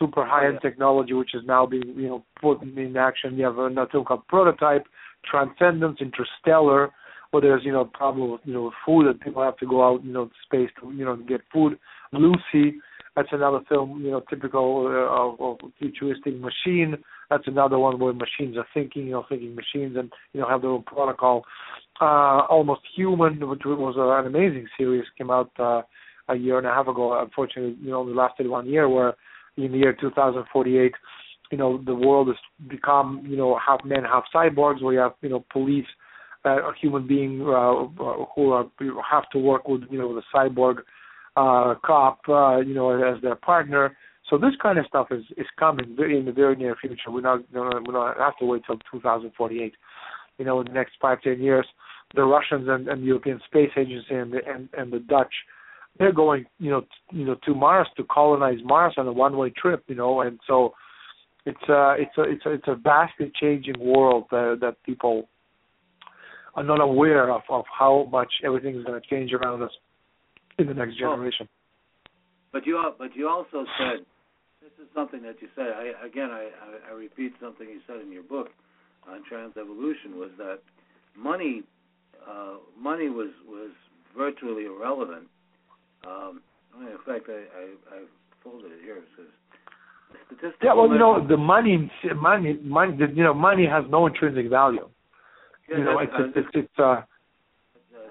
super 0.00 0.24
high 0.26 0.46
end 0.46 0.58
yeah. 0.62 0.70
technology 0.70 1.12
which 1.12 1.34
is 1.34 1.42
now 1.46 1.66
being 1.66 1.94
you 1.96 2.08
know 2.08 2.24
put 2.40 2.60
in 2.62 2.96
action. 2.96 3.36
You 3.36 3.44
have 3.44 3.58
another 3.58 3.88
film 3.92 4.04
called 4.04 4.26
Prototype, 4.26 4.86
Transcendence, 5.30 5.98
Interstellar, 6.00 6.90
where 7.30 7.42
there's 7.42 7.64
you 7.64 7.72
know 7.72 7.84
problem 7.84 8.32
with 8.32 8.40
you 8.44 8.54
know 8.54 8.72
food 8.84 9.06
that 9.06 9.20
people 9.20 9.42
have 9.42 9.58
to 9.58 9.66
go 9.66 9.86
out 9.86 10.02
you 10.02 10.12
know 10.12 10.24
to 10.24 10.32
space 10.44 10.70
to 10.80 10.90
you 10.92 11.04
know 11.04 11.16
get 11.16 11.42
food. 11.52 11.78
Lucy, 12.12 12.80
that's 13.14 13.28
another 13.30 13.60
film 13.68 14.02
you 14.02 14.10
know 14.10 14.22
typical 14.28 14.86
uh, 14.88 15.44
of, 15.44 15.60
of 15.62 15.70
futuristic 15.78 16.34
machine. 16.40 16.96
That's 17.28 17.46
another 17.46 17.78
one 17.78 18.00
where 18.00 18.12
machines 18.12 18.56
are 18.56 18.66
thinking, 18.74 19.04
you 19.06 19.12
know, 19.12 19.24
thinking 19.28 19.54
machines, 19.54 19.96
and 19.96 20.10
you 20.32 20.40
know 20.40 20.48
have 20.48 20.62
their 20.62 20.70
own 20.70 20.82
protocol. 20.82 21.44
Uh, 22.00 22.40
Almost 22.48 22.80
Human, 22.96 23.48
which 23.48 23.60
was 23.64 23.94
uh, 23.96 24.18
an 24.18 24.26
amazing 24.26 24.66
series, 24.76 25.04
came 25.16 25.30
out 25.30 25.50
uh, 25.60 25.82
a 26.28 26.34
year 26.34 26.58
and 26.58 26.66
a 26.66 26.70
half 26.70 26.88
ago. 26.88 27.20
Unfortunately, 27.20 27.76
you 27.80 27.90
know, 27.90 28.00
only 28.00 28.14
lasted 28.14 28.48
one 28.48 28.66
year. 28.66 28.88
Where 28.88 29.14
in 29.64 29.72
the 29.72 29.78
year 29.78 29.96
2048, 29.98 30.92
you 31.50 31.58
know, 31.58 31.82
the 31.84 31.94
world 31.94 32.28
has 32.28 32.36
become, 32.68 33.24
you 33.26 33.36
know, 33.36 33.58
half 33.64 33.84
men, 33.84 34.04
half 34.04 34.24
cyborgs, 34.34 34.82
where 34.82 34.94
you 34.94 35.00
have, 35.00 35.14
you 35.20 35.28
know, 35.28 35.44
police, 35.50 35.86
uh, 36.44 36.70
a 36.70 36.72
human 36.80 37.06
being 37.06 37.42
uh, 37.42 37.86
who 38.34 38.52
are, 38.52 38.66
have 39.08 39.28
to 39.30 39.38
work 39.38 39.68
with, 39.68 39.82
you 39.90 39.98
know, 39.98 40.08
with 40.08 40.24
a 40.24 40.36
cyborg 40.36 40.78
uh, 41.36 41.74
cop, 41.84 42.20
uh, 42.28 42.58
you 42.58 42.74
know, 42.74 42.90
as 42.90 43.20
their 43.22 43.36
partner. 43.36 43.96
So 44.28 44.38
this 44.38 44.54
kind 44.62 44.78
of 44.78 44.86
stuff 44.86 45.08
is 45.10 45.24
is 45.36 45.46
coming 45.58 45.96
in 45.98 46.24
the 46.24 46.32
very 46.32 46.54
near 46.54 46.76
future. 46.76 47.10
We're 47.10 47.20
not 47.20 47.52
gonna 47.52 47.80
we 47.80 47.92
don't 47.92 48.16
have 48.16 48.38
to 48.38 48.46
wait 48.46 48.62
till 48.64 48.78
2048. 48.90 49.74
You 50.38 50.44
know, 50.44 50.60
in 50.60 50.66
the 50.66 50.72
next 50.72 50.92
five 51.02 51.20
ten 51.20 51.40
years, 51.40 51.66
the 52.14 52.22
Russians 52.22 52.68
and, 52.68 52.88
and 52.88 53.04
European 53.04 53.40
Space 53.46 53.70
Agency 53.76 54.14
and 54.14 54.32
the 54.32 54.38
and, 54.46 54.68
and 54.78 54.92
the 54.92 55.00
Dutch 55.00 55.34
they're 55.98 56.12
going, 56.12 56.46
you 56.58 56.70
know, 56.70 56.80
t- 56.80 57.18
you 57.18 57.24
know, 57.24 57.36
to 57.44 57.54
Mars 57.54 57.88
to 57.96 58.04
colonize 58.04 58.58
Mars 58.64 58.94
on 58.96 59.06
a 59.06 59.12
one-way 59.12 59.50
trip, 59.50 59.84
you 59.88 59.94
know, 59.94 60.20
and 60.20 60.38
so 60.46 60.72
it's 61.46 61.68
a 61.68 61.96
it's 61.98 62.18
a 62.18 62.22
it's 62.22 62.46
a 62.46 62.50
it's 62.52 62.68
a 62.68 62.74
vastly 62.74 63.32
changing 63.40 63.78
world 63.78 64.24
uh, 64.32 64.54
that 64.60 64.76
people 64.84 65.28
are 66.54 66.64
not 66.64 66.80
aware 66.80 67.30
of 67.30 67.42
of 67.48 67.64
how 67.78 68.08
much 68.10 68.32
everything 68.44 68.76
is 68.76 68.84
going 68.84 69.00
to 69.00 69.08
change 69.08 69.32
around 69.32 69.62
us 69.62 69.70
in 70.58 70.66
the 70.66 70.74
next 70.74 70.98
generation. 70.98 71.48
But 72.52 72.66
you 72.66 72.82
but 72.98 73.14
you 73.14 73.28
also 73.28 73.64
said 73.78 74.04
this 74.60 74.72
is 74.82 74.88
something 74.94 75.22
that 75.22 75.36
you 75.40 75.48
said. 75.54 75.68
I 75.68 76.06
again 76.06 76.30
I, 76.30 76.50
I, 76.62 76.92
I 76.92 76.94
repeat 76.94 77.32
something 77.40 77.68
you 77.68 77.80
said 77.86 78.00
in 78.00 78.12
your 78.12 78.22
book 78.22 78.48
on 79.08 79.22
trans 79.28 79.56
evolution 79.56 80.16
was 80.18 80.30
that 80.38 80.58
money 81.16 81.62
uh, 82.28 82.56
money 82.78 83.08
was 83.08 83.30
was 83.46 83.70
virtually 84.16 84.66
irrelevant. 84.66 85.26
Um, 86.06 86.42
in 86.80 86.98
fact, 87.06 87.28
I 87.28 87.44
I, 87.56 87.96
I 87.96 88.04
folded 88.42 88.72
it 88.72 88.80
here. 88.82 88.96
It 88.96 89.04
says. 89.16 89.26
Yeah, 90.62 90.74
well, 90.74 90.88
you 90.88 90.98
know, 90.98 91.24
the 91.24 91.36
money, 91.36 91.90
money, 92.16 92.58
money, 92.62 92.96
you 93.14 93.22
know, 93.22 93.34
money 93.34 93.66
has 93.66 93.84
no 93.88 94.06
intrinsic 94.06 94.50
value. 94.50 94.88
Yeah, 95.68 95.78
you 95.78 95.84
know, 95.84 95.98
it's 95.98 96.12
uh, 96.18 96.24
it's 96.34 96.48
it's, 96.54 96.78
uh, 96.78 97.02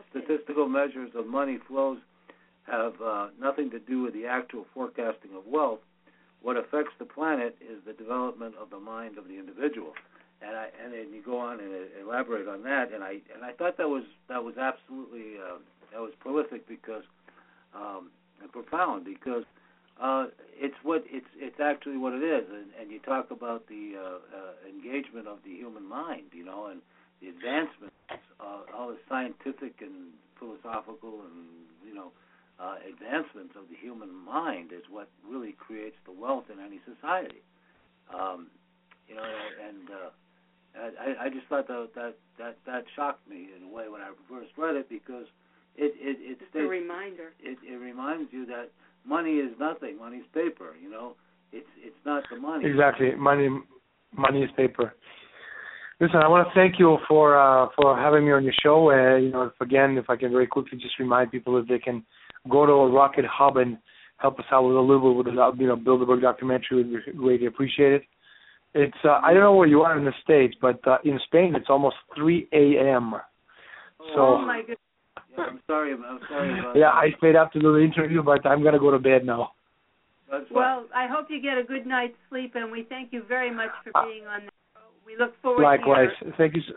statistical 0.09 0.67
measures 0.67 1.11
of 1.15 1.27
money 1.27 1.59
flows 1.67 1.97
have 2.69 2.93
uh, 3.03 3.27
nothing 3.39 3.69
to 3.71 3.79
do 3.79 4.03
with 4.03 4.13
the 4.13 4.25
actual 4.25 4.65
forecasting 4.73 5.31
of 5.35 5.45
wealth. 5.45 5.79
What 6.41 6.55
affects 6.55 6.93
the 6.99 7.05
planet 7.05 7.57
is 7.59 7.83
the 7.85 7.93
development 7.93 8.55
of 8.61 8.69
the 8.69 8.79
mind 8.79 9.17
of 9.17 9.27
the 9.27 9.37
individual. 9.37 9.93
And 10.41 10.55
I 10.55 10.67
and 10.81 10.93
then 10.93 11.11
you 11.13 11.21
go 11.23 11.37
on 11.37 11.59
and 11.59 11.73
elaborate 12.01 12.47
on 12.47 12.63
that. 12.63 12.93
And 12.93 13.03
I 13.03 13.19
and 13.33 13.43
I 13.43 13.51
thought 13.51 13.77
that 13.77 13.89
was 13.89 14.03
that 14.29 14.41
was 14.43 14.55
absolutely 14.57 15.35
uh, 15.35 15.57
that 15.91 15.99
was 15.99 16.13
prolific 16.19 16.67
because 16.67 17.03
um, 17.75 18.09
profound 18.51 19.05
because 19.05 19.43
uh, 20.01 20.27
it's 20.55 20.75
what 20.83 21.03
it's 21.07 21.27
it's 21.37 21.59
actually 21.59 21.97
what 21.97 22.13
it 22.13 22.23
is. 22.23 22.45
And, 22.49 22.67
and 22.79 22.91
you 22.91 22.99
talk 22.99 23.31
about 23.31 23.67
the 23.67 23.93
uh, 23.97 24.01
uh, 24.01 24.69
engagement 24.69 25.27
of 25.27 25.39
the 25.43 25.51
human 25.51 25.87
mind, 25.87 26.31
you 26.31 26.45
know, 26.45 26.67
and 26.67 26.81
the 27.21 27.29
advancements, 27.29 27.95
uh, 28.39 28.61
all 28.73 28.89
the 28.89 28.97
scientific 29.09 29.81
and 29.81 30.15
philosophical 30.39 31.21
and 31.27 31.45
you 31.85 31.93
know 31.93 32.11
uh, 32.59 32.75
advancements 32.87 33.55
of 33.55 33.69
the 33.69 33.75
human 33.75 34.13
mind 34.13 34.71
is 34.71 34.83
what 34.89 35.09
really 35.27 35.53
creates 35.53 35.95
the 36.05 36.11
wealth 36.11 36.45
in 36.51 36.59
any 36.63 36.79
society. 36.87 37.43
Um, 38.13 38.47
you 39.07 39.15
know, 39.15 39.23
and 39.67 39.89
uh, 39.89 40.09
I, 40.99 41.25
I 41.25 41.29
just 41.29 41.47
thought 41.47 41.67
that 41.67 41.89
that 41.95 42.15
that 42.37 42.57
that 42.65 42.83
shocked 42.95 43.27
me 43.27 43.49
in 43.55 43.63
a 43.63 43.67
way 43.67 43.89
when 43.89 44.01
I 44.01 44.11
first 44.29 44.51
read 44.57 44.75
it 44.75 44.89
because 44.89 45.25
it 45.79 45.93
it 45.99 46.17
it 46.19 46.37
It's 46.41 46.55
a 46.55 46.59
reminder. 46.59 47.31
it, 47.39 47.57
it 47.63 47.75
reminds 47.75 48.31
you 48.33 48.45
that 48.47 48.69
money 49.05 49.35
is 49.35 49.51
nothing. 49.59 49.97
Money's 49.97 50.27
paper. 50.33 50.75
You 50.81 50.89
know, 50.89 51.15
it's 51.51 51.67
it's 51.77 52.01
not 52.05 52.23
the 52.31 52.39
money. 52.39 52.65
exactly 52.69 53.15
money. 53.15 53.47
Money 54.17 54.43
is 54.43 54.49
paper. 54.57 54.93
Listen, 56.01 56.21
I 56.23 56.27
want 56.27 56.47
to 56.47 56.53
thank 56.53 56.79
you 56.79 56.97
for 57.07 57.37
uh, 57.37 57.67
for 57.75 57.97
having 57.97 58.25
me 58.25 58.31
on 58.31 58.43
your 58.43 58.53
show. 58.63 58.91
Uh, 58.91 59.17
you 59.17 59.31
know, 59.31 59.43
if, 59.43 59.61
again, 59.61 59.97
if 59.97 60.09
I 60.09 60.15
can 60.15 60.31
very 60.31 60.47
quickly 60.47 60.77
just 60.77 60.97
remind 60.99 61.31
people 61.31 61.55
that 61.55 61.67
they 61.67 61.79
can 61.79 62.03
go 62.49 62.65
to 62.65 62.71
a 62.71 62.89
RocketHub 62.89 63.57
and 63.57 63.77
help 64.17 64.39
us 64.39 64.45
out 64.51 64.63
with 64.63 64.75
a 64.75 64.79
little 64.79 65.13
bit 65.13 65.17
with 65.17 65.35
the 65.35 65.51
you 65.57 65.67
know 65.67 65.77
Bilderberg 65.77 66.21
documentary. 66.21 66.83
We'd 66.83 67.17
greatly 67.17 67.47
appreciate 67.47 67.93
it. 67.93 68.03
It's 68.73 68.97
uh, 69.03 69.19
I 69.23 69.33
don't 69.33 69.43
know 69.43 69.55
where 69.55 69.67
you 69.67 69.81
are 69.81 69.97
in 69.97 70.05
the 70.05 70.13
states, 70.23 70.55
but 70.61 70.85
uh, 70.87 70.97
in 71.03 71.19
Spain 71.25 71.53
it's 71.55 71.69
almost 71.69 71.95
3 72.15 72.47
a.m. 72.53 73.15
So 74.15 74.21
oh 74.21 74.45
my 74.45 74.61
goodness. 74.61 74.77
Yeah, 75.39 75.45
I'm 75.49 75.61
sorry. 75.67 75.93
I'm 75.93 76.19
sorry 76.29 76.59
about 76.59 76.75
yeah, 76.75 76.91
that. 76.91 76.95
I 76.95 77.17
stayed 77.17 77.35
up 77.35 77.51
to 77.53 77.59
do 77.59 77.73
the 77.73 77.79
interview, 77.79 78.23
but 78.23 78.45
I'm 78.45 78.63
gonna 78.63 78.79
go 78.79 78.91
to 78.91 78.99
bed 78.99 79.25
now. 79.25 79.51
That's 80.29 80.45
fine. 80.49 80.55
Well, 80.55 80.85
I 80.95 81.07
hope 81.07 81.27
you 81.29 81.41
get 81.41 81.57
a 81.57 81.63
good 81.63 81.87
night's 81.87 82.17
sleep, 82.29 82.53
and 82.55 82.71
we 82.71 82.83
thank 82.83 83.11
you 83.11 83.23
very 83.27 83.49
much 83.51 83.71
for 83.83 83.91
Uh, 83.95 84.05
being 84.05 84.27
on 84.27 84.45
the 84.45 84.51
show. 84.73 84.85
We 85.05 85.17
look 85.17 85.33
forward 85.41 85.63
Likewise, 85.63 86.09
to 86.19 86.25
your 86.25 86.35
thank 86.35 86.55
you. 86.55 86.61
So, 86.61 86.73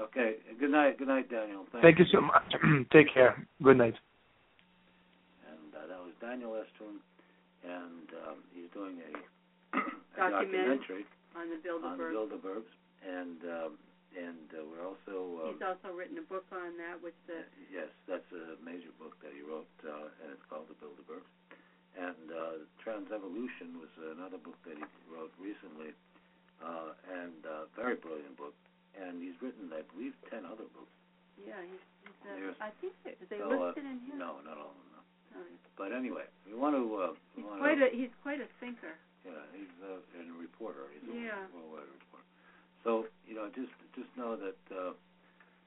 okay. 0.00 0.36
Good 0.58 0.70
night. 0.70 0.98
Good 0.98 1.08
night, 1.08 1.30
Daniel. 1.30 1.66
Thank, 1.70 1.82
thank 1.82 1.98
you 1.98 2.06
so 2.10 2.20
much. 2.20 2.54
Take 2.92 3.12
care. 3.12 3.46
Good 3.62 3.78
night. 3.78 3.94
And 5.46 5.74
uh, 5.74 5.86
that 5.86 6.00
was 6.02 6.12
Daniel 6.20 6.52
Estulin, 6.52 6.98
and 7.62 8.08
um, 8.26 8.36
he's 8.54 8.70
doing 8.74 8.98
a, 8.98 9.78
a 10.26 10.30
documentary 10.30 11.06
on 11.36 11.46
the 11.50 11.70
on 11.70 11.98
the 11.98 12.04
Bilderberg. 12.04 12.12
Bilderbergs, 12.12 12.72
and 13.06 13.38
um, 13.44 13.72
and 14.16 14.48
uh, 14.56 14.64
we're 14.64 14.82
also 14.84 15.44
um, 15.44 15.52
He's 15.52 15.62
also 15.62 15.92
written 15.94 16.16
a 16.18 16.26
book 16.26 16.44
on 16.52 16.76
that, 16.80 16.96
which 17.04 17.16
the 17.28 17.44
yes, 17.70 17.88
that's 18.08 18.26
a 18.32 18.56
major 18.64 18.90
book 18.98 19.12
that 19.22 19.32
he 19.36 19.42
wrote, 19.44 19.68
uh, 19.84 20.08
and 20.24 20.32
it's 20.32 20.42
called 20.48 20.66
The 20.72 20.76
Bilderbergs. 20.80 21.28
And 21.96 22.28
uh, 22.28 22.64
Transevolution 22.84 23.76
was 23.80 23.88
another 23.96 24.36
book 24.36 24.56
that 24.68 24.76
he 24.76 24.84
wrote 25.08 25.32
recently, 25.40 25.92
uh, 26.60 26.92
and 27.08 27.40
uh, 27.46 27.64
very 27.76 27.94
brilliant 27.96 28.36
book. 28.36 28.52
And 28.96 29.20
he's 29.20 29.36
written, 29.40 29.68
I 29.72 29.80
believe, 29.92 30.12
ten 30.32 30.44
other 30.48 30.64
books. 30.72 30.92
yeah, 31.36 31.60
he's, 31.64 31.80
he's 32.04 32.16
There's- 32.24 32.56
uh, 32.60 32.64
I 32.64 32.70
think 32.80 32.92
they, 33.04 33.12
they 33.28 33.38
So, 33.40 33.48
uh, 33.52 33.66
listed 33.72 33.84
in 33.84 34.00
here. 34.08 34.16
No, 34.16 34.40
not 34.44 34.56
all 34.56 34.72
of 34.72 34.80
them. 34.80 34.92
No. 34.96 35.40
No, 35.40 35.44
But 35.76 35.92
anyway, 35.92 36.24
we 36.48 36.56
want 36.56 36.72
to. 36.76 36.84
Uh, 36.96 37.12
he's 37.36 37.44
want 37.44 37.60
quite 37.60 37.76
to, 37.80 37.88
a 37.88 37.90
he's 37.92 38.12
quite 38.24 38.40
a 38.40 38.48
thinker. 38.60 38.96
Yeah, 39.24 39.42
he's 39.52 39.68
uh, 39.84 40.00
and 40.20 40.32
a 40.32 40.36
reporter. 40.38 40.88
He's 40.96 41.04
a 41.04 41.12
Yeah. 41.12 41.44
worldwide 41.52 41.88
reporter. 41.92 42.05
So 42.86 43.02
you 43.26 43.34
know, 43.34 43.50
just 43.50 43.74
just 43.98 44.06
know 44.14 44.38
that 44.38 44.62
uh, 44.70 44.94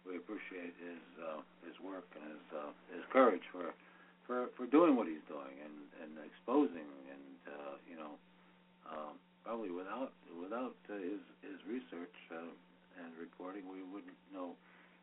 we 0.08 0.16
appreciate 0.16 0.72
his 0.80 1.04
uh, 1.20 1.44
his 1.68 1.76
work 1.84 2.08
and 2.16 2.32
his 2.32 2.46
uh, 2.56 2.72
his 2.96 3.04
courage 3.12 3.44
for 3.52 3.76
for 4.24 4.48
for 4.56 4.64
doing 4.72 4.96
what 4.96 5.12
he's 5.12 5.22
doing 5.28 5.52
and 5.60 5.76
and 6.00 6.16
exposing 6.24 6.88
and 7.12 7.28
uh, 7.52 7.76
you 7.84 8.00
know 8.00 8.16
um, 8.88 9.20
probably 9.44 9.68
without 9.68 10.16
without 10.32 10.72
uh, 10.88 10.96
his 10.96 11.20
his 11.44 11.60
research 11.68 12.16
uh, 12.32 12.48
and 13.04 13.12
reporting 13.20 13.68
we 13.68 13.84
wouldn't 13.84 14.16
know 14.32 14.56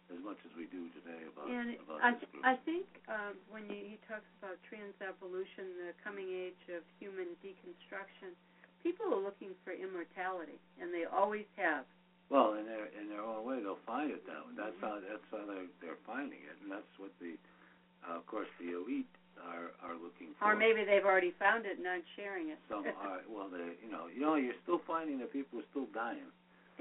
as 0.09 0.17
much 0.25 0.41
as 0.49 0.57
we 0.57 0.64
do 0.73 0.89
today 0.97 1.21
about 1.29 1.53
And 1.53 1.77
about 1.85 2.01
I 2.01 2.17
this 2.17 2.25
th- 2.25 2.33
group. 2.33 2.45
I 2.49 2.55
think 2.64 2.87
um, 3.12 3.35
when 3.53 3.69
you, 3.69 3.77
he 3.93 3.99
talks 4.07 4.31
about 4.39 4.55
trans-evolution, 4.71 5.83
the 5.83 5.91
coming 5.99 6.31
age 6.31 6.62
of 6.71 6.87
human 7.03 7.35
deconstruction, 7.43 8.31
people 8.87 9.11
are 9.11 9.19
looking 9.19 9.51
for 9.67 9.75
immortality, 9.75 10.62
and 10.79 10.95
they 10.95 11.05
always 11.11 11.45
have. 11.59 11.83
Well, 12.29 12.59
in 12.59 12.66
their 12.66 12.91
in 12.99 13.07
their 13.07 13.22
own 13.22 13.47
way, 13.47 13.62
they'll 13.62 13.83
find 13.87 14.11
it 14.11 14.27
that 14.27 14.43
way. 14.43 14.55
That's 14.59 14.79
how 14.83 14.99
that's 14.99 15.29
how 15.31 15.47
they're 15.47 15.70
they're 15.79 16.03
finding 16.03 16.43
it, 16.43 16.59
and 16.62 16.70
that's 16.70 16.91
what 16.99 17.14
the, 17.22 17.39
uh, 18.03 18.18
of 18.18 18.27
course, 18.27 18.51
the 18.59 18.74
elite 18.74 19.07
are 19.39 19.70
are 19.87 19.95
looking 19.95 20.35
for. 20.35 20.51
Or 20.51 20.57
maybe 20.59 20.83
they've 20.83 21.07
already 21.07 21.31
found 21.39 21.70
it 21.70 21.79
and 21.79 21.87
not 21.87 22.03
sharing 22.18 22.51
it. 22.51 22.59
some 22.66 22.83
are. 23.07 23.22
Well, 23.31 23.47
they 23.47 23.79
you 23.79 23.91
know 23.91 24.11
you 24.11 24.18
know 24.18 24.35
you're 24.35 24.59
still 24.66 24.83
finding 24.87 25.22
that 25.22 25.31
people 25.31 25.62
are 25.62 25.68
still 25.70 25.87
dying. 25.95 26.27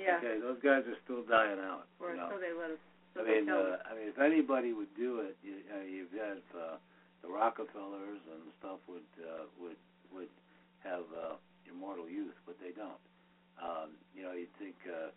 yeah. 0.02 0.18
Okay, 0.18 0.42
those 0.42 0.58
guys 0.66 0.82
are 0.90 0.98
still 1.06 1.22
dying 1.22 1.62
out. 1.62 1.86
Or 2.02 2.12
you 2.12 2.18
know. 2.18 2.34
so 2.34 2.42
they 2.42 2.54
let 2.58 2.74
us. 2.74 2.82
So 3.14 3.22
I 3.22 3.30
mean, 3.30 3.46
uh. 3.46 3.86
I 3.86 3.94
mean, 3.94 4.10
if 4.10 4.18
anybody 4.18 4.74
would 4.74 4.92
do 4.98 5.22
it, 5.22 5.38
you, 5.46 5.62
uh, 5.70 5.86
you've 5.86 6.12
got 6.12 6.42
uh, 6.58 6.82
the 7.22 7.30
Rockefellers 7.30 8.22
and 8.34 8.50
stuff 8.58 8.82
would 8.90 9.06
uh, 9.22 9.46
would 9.62 9.78
would 10.10 10.34
have 10.82 11.06
uh, 11.14 11.38
immortal 11.70 12.10
youth, 12.10 12.36
but 12.50 12.58
they 12.58 12.74
don't. 12.74 12.98
Um, 13.62 13.96
you 14.12 14.24
know, 14.24 14.34
you'd 14.34 14.52
think 14.60 14.76
uh, 14.90 15.14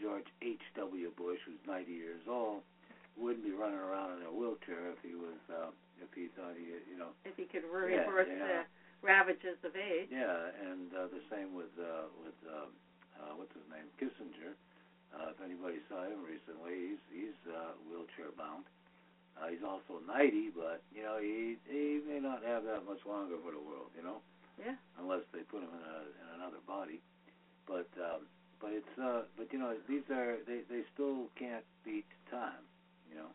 George 0.00 0.26
H. 0.42 0.60
W. 0.76 1.10
Bush, 1.16 1.38
who's 1.46 1.60
90 1.66 1.92
years 1.92 2.22
old, 2.28 2.62
wouldn't 3.16 3.44
be 3.44 3.52
running 3.52 3.80
around 3.80 4.20
in 4.20 4.26
a 4.26 4.32
wheelchair 4.32 4.92
if 4.92 5.00
he 5.00 5.16
was 5.16 5.40
uh, 5.48 5.72
if 6.00 6.12
he 6.12 6.28
thought 6.36 6.52
he, 6.52 6.68
you 6.92 6.98
know. 7.00 7.16
if 7.24 7.32
he 7.36 7.48
could 7.48 7.64
yeah, 7.64 8.04
reverse 8.04 8.28
yeah. 8.28 8.44
the 8.44 8.56
ravages 9.00 9.56
of 9.64 9.72
age. 9.74 10.08
Yeah, 10.12 10.52
and 10.68 10.92
uh, 10.92 11.08
the 11.08 11.24
same 11.32 11.56
with 11.56 11.72
uh, 11.80 12.12
with 12.20 12.36
uh, 12.44 12.68
uh, 13.16 13.32
what's 13.36 13.52
his 13.56 13.64
name, 13.72 13.88
Kissinger. 13.96 14.52
Uh, 15.16 15.32
if 15.32 15.40
anybody 15.40 15.80
saw 15.88 16.04
him 16.04 16.20
recently, 16.20 16.92
he's 16.92 17.02
he's 17.08 17.40
uh, 17.48 17.72
wheelchair 17.88 18.28
bound. 18.36 18.68
Uh, 19.36 19.48
he's 19.52 19.64
also 19.64 20.00
90, 20.08 20.52
but 20.56 20.80
you 20.92 21.02
know 21.02 21.16
he 21.20 21.56
he 21.68 22.00
may 22.04 22.20
not 22.20 22.44
have 22.44 22.64
that 22.64 22.84
much 22.84 23.00
longer 23.08 23.36
for 23.40 23.52
the 23.52 23.60
world, 23.60 23.88
you 23.96 24.02
know, 24.04 24.20
Yeah. 24.60 24.76
unless 25.00 25.24
they 25.32 25.40
put 25.44 25.60
him 25.64 25.72
in, 25.72 25.84
a, 25.84 25.96
in 26.08 26.26
another 26.40 26.60
body. 26.66 27.00
But 27.66 27.88
um, 28.00 28.28
but 28.60 28.72
it's 28.72 28.94
uh, 28.98 29.22
but 29.36 29.52
you 29.52 29.58
know 29.58 29.74
these 29.88 30.04
are 30.10 30.38
they 30.46 30.62
they 30.68 30.82
still 30.94 31.28
can't 31.38 31.64
beat 31.84 32.06
time, 32.30 32.64
you 33.08 33.14
know, 33.16 33.30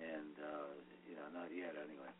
and 0.00 0.34
uh, 0.40 0.72
you 1.08 1.16
know 1.16 1.28
not 1.32 1.48
yet 1.54 1.74
anyway. 1.76 2.10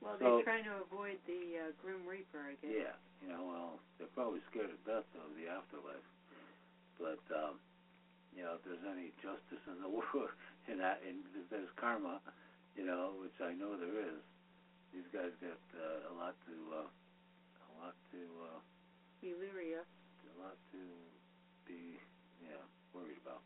Well, 0.00 0.16
So- 0.18 0.40
they're 0.40 0.44
trying 0.46 0.64
to 0.64 0.80
avoid 0.86 1.18
the 1.26 1.68
uh, 1.68 1.70
Grim 1.82 2.06
Reaper, 2.06 2.38
I 2.46 2.54
guess. 2.62 2.70
Yeah, 2.70 2.94
you 3.22 3.28
know, 3.28 3.42
well, 3.44 3.70
they're 3.98 4.12
probably 4.14 4.40
scared 4.50 4.70
to 4.70 4.78
death 4.86 5.08
of 5.18 5.34
the 5.34 5.50
afterlife. 5.50 6.06
But 6.98 7.20
um, 7.34 7.58
you 8.34 8.42
know, 8.42 8.54
if 8.58 8.62
there's 8.64 8.84
any 8.86 9.10
justice 9.22 9.62
in 9.66 9.80
the 9.82 9.88
world, 9.96 10.30
in 10.70 10.78
that, 10.78 11.00
and 11.06 11.24
if 11.34 11.46
there's 11.50 11.70
karma, 11.76 12.20
you 12.76 12.84
know, 12.86 13.14
which 13.20 13.34
I 13.42 13.52
know 13.54 13.76
there 13.76 13.98
is, 13.98 14.20
these 14.94 15.06
guys 15.12 15.32
got 15.42 15.60
uh, 15.74 16.12
a 16.12 16.14
lot 16.14 16.34
to, 16.46 16.54
uh, 16.72 16.88
a 16.88 17.70
lot 17.82 17.94
to, 18.14 18.20
uh, 18.54 18.58
Illyria. 19.26 19.82
a 19.82 20.34
lot 20.38 20.56
to 20.72 20.80
be, 21.68 22.00
yeah, 22.42 22.58
worried 22.96 23.20
about. 23.22 23.44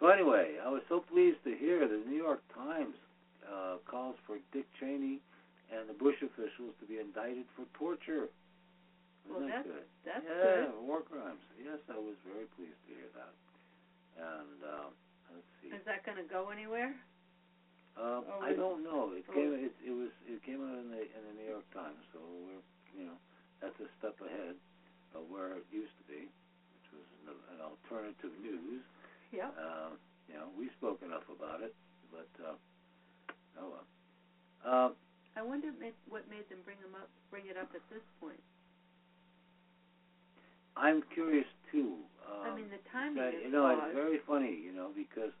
So 0.00 0.08
anyway, 0.08 0.56
I 0.64 0.72
was 0.72 0.80
so 0.88 1.04
pleased 1.04 1.44
to 1.44 1.52
hear 1.54 1.84
the 1.86 2.00
New 2.08 2.16
York 2.16 2.40
Times 2.56 2.96
uh, 3.44 3.76
calls 3.84 4.16
for 4.26 4.40
Dick 4.52 4.64
Cheney 4.80 5.20
and 5.68 5.84
the 5.88 5.92
Bush 5.94 6.16
officials 6.24 6.72
to 6.80 6.84
be 6.88 6.96
indicted 6.98 7.44
for 7.54 7.68
torture. 7.76 8.32
Well, 9.28 9.44
Isn't 9.44 9.52
that 9.52 9.62
that's 9.62 9.68
good? 9.68 9.86
that's 10.08 10.24
yeah, 10.24 10.72
good. 10.72 10.80
war 10.80 11.04
crimes. 11.04 11.44
Yes, 11.60 11.78
I 11.92 12.00
was 12.00 12.16
very 12.24 12.48
pleased 12.56 12.80
to 12.88 12.90
hear 12.96 13.10
that. 13.12 13.34
And 14.16 14.58
uh, 14.64 14.88
let's 15.30 15.46
see. 15.60 15.68
Is 15.70 15.84
that 15.84 16.02
going 16.08 16.16
to 16.18 16.26
go 16.26 16.48
anywhere? 16.48 16.96
Um, 18.00 18.24
Oh, 18.26 18.40
I 18.40 18.56
don't 18.56 18.80
know. 18.82 19.12
It 19.12 19.28
came. 19.28 19.52
It, 19.52 19.74
it 19.84 19.92
was. 19.92 20.08
It 20.24 20.40
came 20.42 20.62
out 20.64 20.78
in 20.80 20.88
the 20.88 21.04
in 21.04 21.22
the 21.28 21.34
New 21.36 21.48
York 21.48 21.66
Times. 21.76 22.00
So 22.14 22.18
we're, 22.48 22.64
you 22.96 23.04
know, 23.12 23.18
that's 23.60 23.76
a 23.82 23.88
step 24.00 24.16
ahead 24.24 24.56
of 25.12 25.28
where 25.28 25.58
it 25.60 25.66
used 25.70 25.92
to 26.00 26.04
be, 26.08 26.30
an, 27.28 27.60
alternative 27.60 28.32
news. 28.40 28.82
Yeah. 29.32 29.48
Uh, 29.54 29.94
you 30.28 30.34
know, 30.34 30.48
we 30.58 30.68
spoke 30.78 31.02
enough 31.02 31.26
about 31.30 31.60
it, 31.60 31.72
but 32.10 32.28
uh, 32.42 32.54
oh 33.60 33.68
well. 33.70 33.86
Uh, 34.64 34.90
I 35.36 35.42
wonder 35.42 35.70
what 36.08 36.28
made 36.28 36.48
them 36.50 36.58
bring 36.64 36.78
them 36.80 36.94
up, 36.94 37.08
bring 37.30 37.46
it 37.46 37.56
up 37.56 37.68
at 37.74 37.82
this 37.90 38.02
point. 38.20 38.40
I'm 40.76 41.02
curious 41.12 41.46
too. 41.70 41.98
Um, 42.26 42.52
I 42.52 42.54
mean, 42.54 42.70
the 42.70 42.82
timing 42.90 43.22
that, 43.22 43.34
is 43.34 43.42
you 43.46 43.50
know, 43.50 43.66
odd. 43.66 43.90
it's 43.90 43.94
very 43.94 44.18
funny, 44.26 44.54
you 44.54 44.72
know, 44.72 44.90
because 44.94 45.34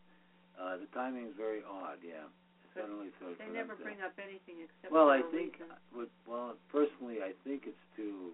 uh, 0.58 0.76
the 0.76 0.86
timing 0.92 1.26
is 1.26 1.34
very 1.36 1.62
odd. 1.62 1.98
Yeah, 2.02 2.26
But 2.74 2.82
suddenly 2.82 3.08
They 3.38 3.46
never 3.46 3.74
them 3.74 3.78
to- 3.78 3.82
bring 3.84 4.00
up 4.02 4.12
anything 4.18 4.62
except 4.62 4.92
Well, 4.92 5.06
for 5.06 5.14
I 5.18 5.22
think, 5.30 5.58
reason. 5.60 6.10
well, 6.26 6.56
personally, 6.70 7.22
I 7.22 7.32
think 7.44 7.66
it's 7.66 7.84
to 7.96 8.32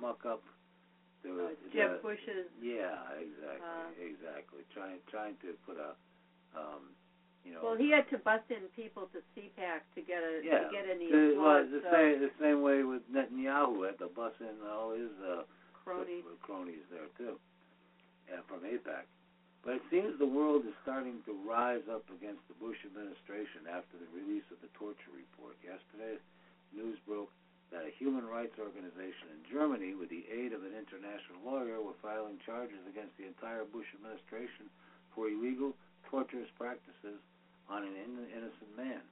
muck 0.00 0.24
up 0.26 0.42
the, 1.22 1.30
Uh, 1.30 1.48
the 1.64 1.70
Jeb 1.72 2.02
Bush's. 2.02 2.46
Yeah, 2.62 2.94
exactly, 3.18 3.66
uh, 3.66 3.90
exactly. 3.98 4.62
Trying, 4.72 5.00
trying 5.10 5.36
to 5.42 5.54
put 5.66 5.76
a, 5.76 5.94
um, 6.58 6.94
you 7.44 7.54
know. 7.54 7.60
Well, 7.62 7.76
he 7.76 7.90
had 7.90 8.08
to 8.10 8.18
bust 8.18 8.46
in 8.50 8.68
people 8.74 9.08
to 9.12 9.18
CPAC 9.34 9.82
to 9.94 10.00
get 10.02 10.22
a 10.22 10.42
yeah, 10.44 10.66
to 10.66 10.70
get 10.70 10.84
any 10.86 11.10
the, 11.10 11.34
well, 11.38 11.64
the 11.64 11.82
so 11.82 11.90
same, 11.90 12.20
the 12.20 12.34
same 12.40 12.62
way 12.62 12.82
with 12.82 13.02
Netanyahu 13.10 13.86
had 13.86 13.98
to 13.98 14.08
bust 14.14 14.38
in 14.40 14.54
all 14.66 14.92
his 14.94 15.12
uh, 15.22 15.42
cronies. 15.72 16.24
with 16.24 16.40
cronies 16.42 16.84
there 16.90 17.10
too, 17.18 17.38
and 18.30 18.44
from 18.46 18.62
AIPAC. 18.62 19.06
But 19.64 19.82
it 19.82 19.84
seems 19.90 20.14
the 20.18 20.26
world 20.26 20.62
is 20.64 20.76
starting 20.86 21.18
to 21.26 21.34
rise 21.42 21.82
up 21.90 22.06
against 22.14 22.46
the 22.46 22.54
Bush 22.62 22.78
administration 22.86 23.66
after 23.66 23.98
the 23.98 24.06
release 24.14 24.46
of 24.54 24.62
the 24.62 24.70
torture 24.78 25.10
report. 25.10 25.58
Yesterday, 25.66 26.22
news 26.70 26.96
broke 27.04 27.34
that 27.72 27.84
a 27.84 27.92
human 28.00 28.24
rights 28.24 28.56
organization 28.56 29.28
in 29.36 29.44
Germany, 29.52 29.92
with 29.94 30.08
the 30.08 30.24
aid 30.32 30.52
of 30.56 30.64
an 30.64 30.72
international 30.72 31.40
lawyer, 31.44 31.80
were 31.84 31.96
filing 32.00 32.40
charges 32.44 32.80
against 32.88 33.12
the 33.20 33.28
entire 33.28 33.64
Bush 33.68 33.88
administration 33.92 34.72
for 35.14 35.28
illegal, 35.28 35.76
torturous 36.08 36.48
practices 36.56 37.20
on 37.68 37.84
an 37.84 37.92
innocent 38.32 38.72
man. 38.76 39.04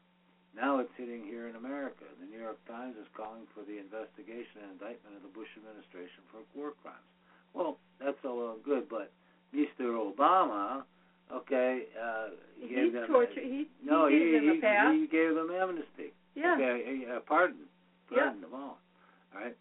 Now 0.57 0.81
it's 0.81 0.93
hitting 0.97 1.29
here 1.29 1.53
in 1.53 1.57
America. 1.57 2.09
The 2.17 2.25
New 2.25 2.41
York 2.41 2.57
Times 2.65 2.97
is 2.97 3.05
calling 3.13 3.45
for 3.53 3.61
the 3.69 3.77
investigation 3.77 4.65
and 4.65 4.81
indictment 4.81 5.13
of 5.21 5.23
the 5.23 5.29
Bush 5.37 5.53
administration 5.61 6.25
for 6.33 6.41
war 6.57 6.73
crimes. 6.81 7.05
Well, 7.53 7.77
that's 8.01 8.17
all 8.25 8.39
well 8.41 8.57
good, 8.65 8.89
but 8.89 9.13
Mr. 9.53 9.93
Obama, 10.01 10.83
okay, 11.29 11.85
uh, 11.93 12.33
He 12.57 12.73
gave 12.73 12.93
them 12.97 13.07
tortured. 13.07 13.45
He, 13.45 13.69
no, 13.85 14.09
he 14.09 14.17
gave 14.17 14.41
he, 14.43 14.49
them 14.49 14.59
a 14.59 14.61
pass. 14.65 14.95
he, 14.95 15.01
he 15.01 15.07
gave 15.07 15.35
them 15.37 15.51
amnesty. 15.53 16.17
yeah. 16.35 16.55
Okay, 16.57 17.05
a, 17.05 17.17
a 17.17 17.21
pardon. 17.21 17.69
Yeah. 18.11 18.31
Pardon 18.31 18.41
them 18.41 18.55
all. 18.55 18.79
All 19.35 19.41
right. 19.41 19.57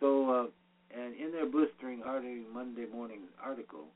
So, 0.00 0.08
uh, 0.30 0.46
and 0.92 1.16
in 1.16 1.32
their 1.32 1.46
blistering, 1.46 2.00
hardy 2.00 2.44
Monday 2.52 2.86
morning 2.86 3.28
article, 3.42 3.88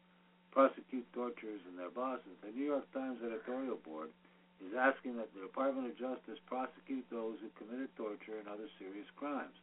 Prosecute 0.51 1.07
Torturers 1.15 1.63
and 1.69 1.79
Their 1.79 1.95
Bosses, 1.95 2.35
the 2.43 2.51
New 2.51 2.67
York 2.67 2.89
Times 2.93 3.23
editorial 3.23 3.79
board 3.87 4.11
is 4.59 4.75
asking 4.75 5.17
that 5.17 5.31
the 5.33 5.47
Department 5.47 5.89
of 5.89 5.95
Justice 5.97 6.43
prosecute 6.45 7.07
those 7.09 7.39
who 7.41 7.49
committed 7.57 7.89
torture 7.97 8.37
and 8.37 8.51
other 8.51 8.69
serious 8.77 9.09
crimes, 9.17 9.55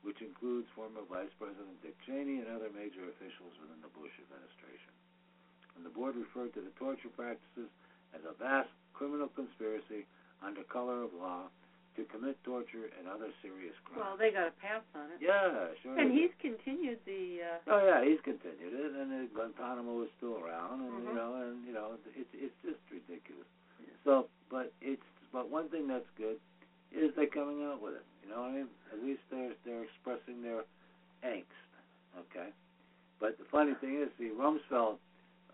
which 0.00 0.22
includes 0.22 0.70
former 0.72 1.02
Vice 1.10 1.32
President 1.36 1.76
Dick 1.82 1.98
Cheney 2.06 2.40
and 2.40 2.48
other 2.48 2.70
major 2.72 3.04
officials 3.10 3.52
within 3.58 3.82
the 3.82 3.92
Bush 3.92 4.14
administration. 4.22 4.94
And 5.76 5.84
the 5.84 5.92
board 5.92 6.16
referred 6.16 6.54
to 6.56 6.64
the 6.64 6.72
torture 6.80 7.12
practices 7.12 7.68
as 8.16 8.24
a 8.24 8.32
vast 8.40 8.72
criminal 8.96 9.28
conspiracy 9.28 10.08
under 10.40 10.64
color 10.64 11.04
of 11.04 11.12
law 11.12 11.52
to 11.96 12.04
commit 12.12 12.36
torture 12.44 12.92
and 12.98 13.08
other 13.08 13.32
serious 13.42 13.74
crimes. 13.84 14.04
Well, 14.04 14.16
they 14.20 14.30
got 14.30 14.48
a 14.52 14.56
pass 14.60 14.84
on 14.94 15.08
it. 15.16 15.18
yeah, 15.20 15.72
sure. 15.82 15.96
And 15.98 16.12
he's 16.12 16.30
continued 16.40 17.00
the. 17.08 17.40
Uh, 17.42 17.72
Oh 17.72 17.80
yeah, 17.84 18.04
he's 18.04 18.20
continued 18.20 18.72
it, 18.76 18.92
and 18.94 19.08
Guantanamo 19.32 20.02
is 20.04 20.10
still 20.20 20.36
around, 20.38 20.84
and 20.84 20.92
you 21.04 21.10
Mhm. 21.10 21.14
know, 21.16 21.30
and 21.40 21.64
you 21.66 21.72
know, 21.72 21.96
it's 22.14 22.28
it's 22.36 22.54
just 22.62 22.80
ridiculous. 22.92 23.48
So, 24.04 24.28
but 24.50 24.72
it's 24.80 25.02
but 25.32 25.48
one 25.50 25.68
thing 25.68 25.88
that's 25.88 26.08
good 26.16 26.38
is 26.92 27.14
they're 27.16 27.26
coming 27.26 27.64
out 27.64 27.80
with 27.82 27.94
it. 27.94 28.04
You 28.22 28.30
know 28.30 28.42
what 28.42 28.50
I 28.50 28.62
mean? 28.62 28.68
At 28.92 29.02
least 29.02 29.22
they're 29.30 29.54
they're 29.64 29.84
expressing 29.84 30.42
their 30.42 30.62
angst. 31.24 31.58
Okay. 32.18 32.48
But 33.18 33.38
the 33.38 33.44
funny 33.50 33.74
thing 33.80 33.96
is, 34.02 34.08
see, 34.18 34.28
Rumsfeld 34.30 34.98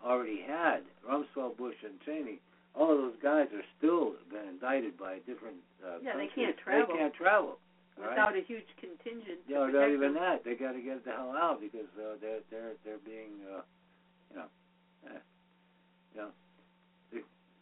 already 0.03 0.41
had 0.41 0.83
Rumsfeld, 1.07 1.55
Bush, 1.57 1.75
and 1.83 1.99
Cheney. 2.05 2.39
All 2.75 2.91
of 2.91 2.97
those 2.97 3.19
guys 3.21 3.47
are 3.53 3.65
still 3.77 4.13
been 4.33 4.49
indicted 4.49 4.97
by 4.97 5.19
different 5.29 5.61
uh, 5.85 6.01
Yeah, 6.01 6.17
they 6.17 6.29
can't 6.33 6.57
travel. 6.57 6.93
They 6.93 6.99
can't 6.99 7.13
travel. 7.13 7.57
all 7.97 8.01
right? 8.01 8.09
without 8.17 8.33
a 8.35 8.41
huge 8.41 8.65
contingent. 8.81 9.45
Yeah, 9.47 9.69
not 9.69 9.89
even 9.93 10.13
them. 10.13 10.21
that. 10.21 10.43
They 10.43 10.55
got 10.55 10.73
to 10.73 10.81
get 10.81 11.05
the 11.05 11.11
hell 11.11 11.33
out 11.37 11.61
because 11.61 11.89
uh, 11.97 12.17
they're 12.19 12.41
they're 12.49 12.73
they're 12.83 13.03
being, 13.05 13.45
uh, 13.45 13.61
you 14.31 14.35
know, 14.41 14.49
eh, 15.13 15.21
you 16.15 16.21
know. 16.21 16.31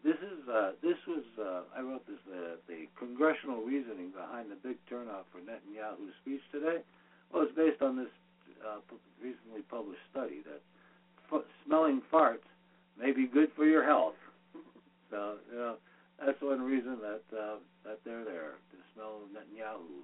This 0.03 0.17
is 0.17 0.49
uh, 0.49 0.71
this 0.81 0.97
was 1.05 1.21
uh, 1.37 1.61
I 1.77 1.81
wrote 1.81 2.07
this 2.07 2.17
uh, 2.33 2.55
the 2.67 2.87
congressional 2.97 3.61
reasoning 3.61 4.09
behind 4.09 4.49
the 4.49 4.55
big 4.55 4.77
turnout 4.89 5.27
for 5.31 5.37
Netanyahu's 5.45 6.15
speech 6.23 6.41
today. 6.51 6.81
Well, 7.31 7.43
it's 7.43 7.53
based 7.53 7.83
on 7.83 7.97
this 7.97 8.09
uh, 8.65 8.79
recently 9.21 9.61
published 9.69 10.01
study 10.09 10.41
that 10.49 10.61
f- 11.31 11.45
smelling 11.67 12.01
farts 12.11 12.47
may 12.99 13.11
be 13.11 13.27
good 13.27 13.51
for 13.55 13.65
your 13.65 13.85
health. 13.85 14.15
So 15.11 15.35
you 15.51 15.57
know 15.59 15.75
that's 16.17 16.41
one 16.41 16.61
reason 16.61 16.97
that 17.01 17.21
uh, 17.35 17.57
that 17.85 17.99
they're 18.05 18.23
there 18.25 18.57
to 18.71 18.77
smell 18.95 19.27
Netanyahu. 19.35 20.01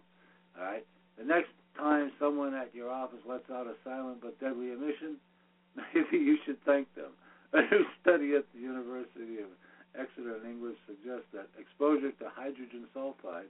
All 0.58 0.64
right. 0.64 0.86
The 1.18 1.24
next 1.24 1.50
time 1.78 2.12
someone 2.20 2.54
at 2.54 2.76
your 2.76 2.92
office 2.92 3.24
lets 3.28 3.50
out 3.50 3.66
a 3.66 3.74
silent 3.84 4.22
but 4.22 4.38
deadly 4.40 4.72
emission, 4.72 5.18
maybe 5.76 6.18
you 6.22 6.38
should 6.46 6.62
thank 6.66 6.94
them. 6.94 7.12
A 7.54 7.62
new 7.72 7.86
study 8.04 8.36
at 8.36 8.44
the 8.54 8.60
University 8.60 9.40
of 9.40 9.48
Exeter 9.96 10.36
in 10.36 10.44
English 10.46 10.76
suggests 10.86 11.26
that 11.34 11.48
exposure 11.58 12.12
to 12.12 12.26
hydrogen 12.28 12.86
sulfide, 12.94 13.48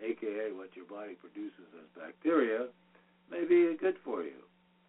aka 0.00 0.50
what 0.56 0.72
your 0.74 0.88
body 0.88 1.14
produces 1.20 1.68
as 1.76 1.84
bacteria, 1.94 2.66
may 3.30 3.44
be 3.44 3.76
good 3.76 4.00
for 4.02 4.24
you. 4.24 4.40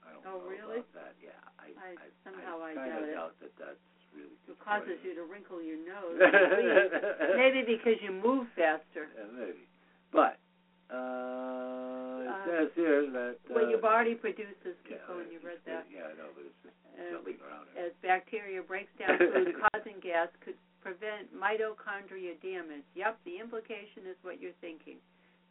I 0.08 0.16
don't 0.16 0.24
Oh, 0.26 0.40
know 0.40 0.48
really? 0.48 0.80
about 0.80 0.94
that. 0.96 1.14
Yeah, 1.22 1.36
I, 1.60 1.76
I- 1.76 2.00
I, 2.00 2.08
somehow 2.24 2.64
I 2.64 2.74
kind 2.74 2.88
doubt 2.96 3.04
it. 3.04 3.14
doubt 3.14 3.34
that 3.44 3.52
that's 3.60 3.84
really 4.18 4.38
good 4.50 4.58
It 4.58 4.66
causes 4.66 4.98
you 5.06 5.14
to 5.16 5.24
wrinkle 5.30 5.62
your 5.62 5.78
nose. 5.86 6.18
Maybe 7.38 7.62
because 7.64 8.02
you 8.02 8.12
move 8.12 8.48
faster. 8.58 9.08
Yeah, 9.14 9.30
maybe. 9.32 9.64
But 10.12 10.42
uh, 10.90 12.26
it 12.26 12.32
Uh, 12.34 12.46
says 12.50 12.70
here 12.76 13.06
that 13.12 13.38
uh, 13.50 13.54
What 13.54 13.70
your 13.70 13.80
body 13.84 14.16
produces, 14.16 14.76
yeah, 14.90 14.98
Kiko, 15.06 15.22
and 15.22 15.30
you 15.32 15.40
read 15.44 15.62
that. 15.70 15.86
Yeah, 15.92 16.10
I 16.10 16.14
know, 16.18 16.32
but 16.36 16.44
it's 16.50 16.60
just 16.66 16.76
Uh, 16.98 17.14
jumping 17.14 17.38
around. 17.46 17.68
here. 17.76 17.86
as 17.88 17.94
bacteria 18.02 18.62
breaks 18.66 18.90
down 18.98 19.18
food 19.20 19.54
causing 19.70 20.00
gas 20.02 20.30
could 20.44 20.58
prevent 20.82 21.30
mitochondria 21.36 22.34
damage. 22.42 22.86
Yep, 22.96 23.20
the 23.26 23.38
implication 23.38 24.08
is 24.10 24.16
what 24.24 24.40
you're 24.42 24.56
thinking. 24.64 24.98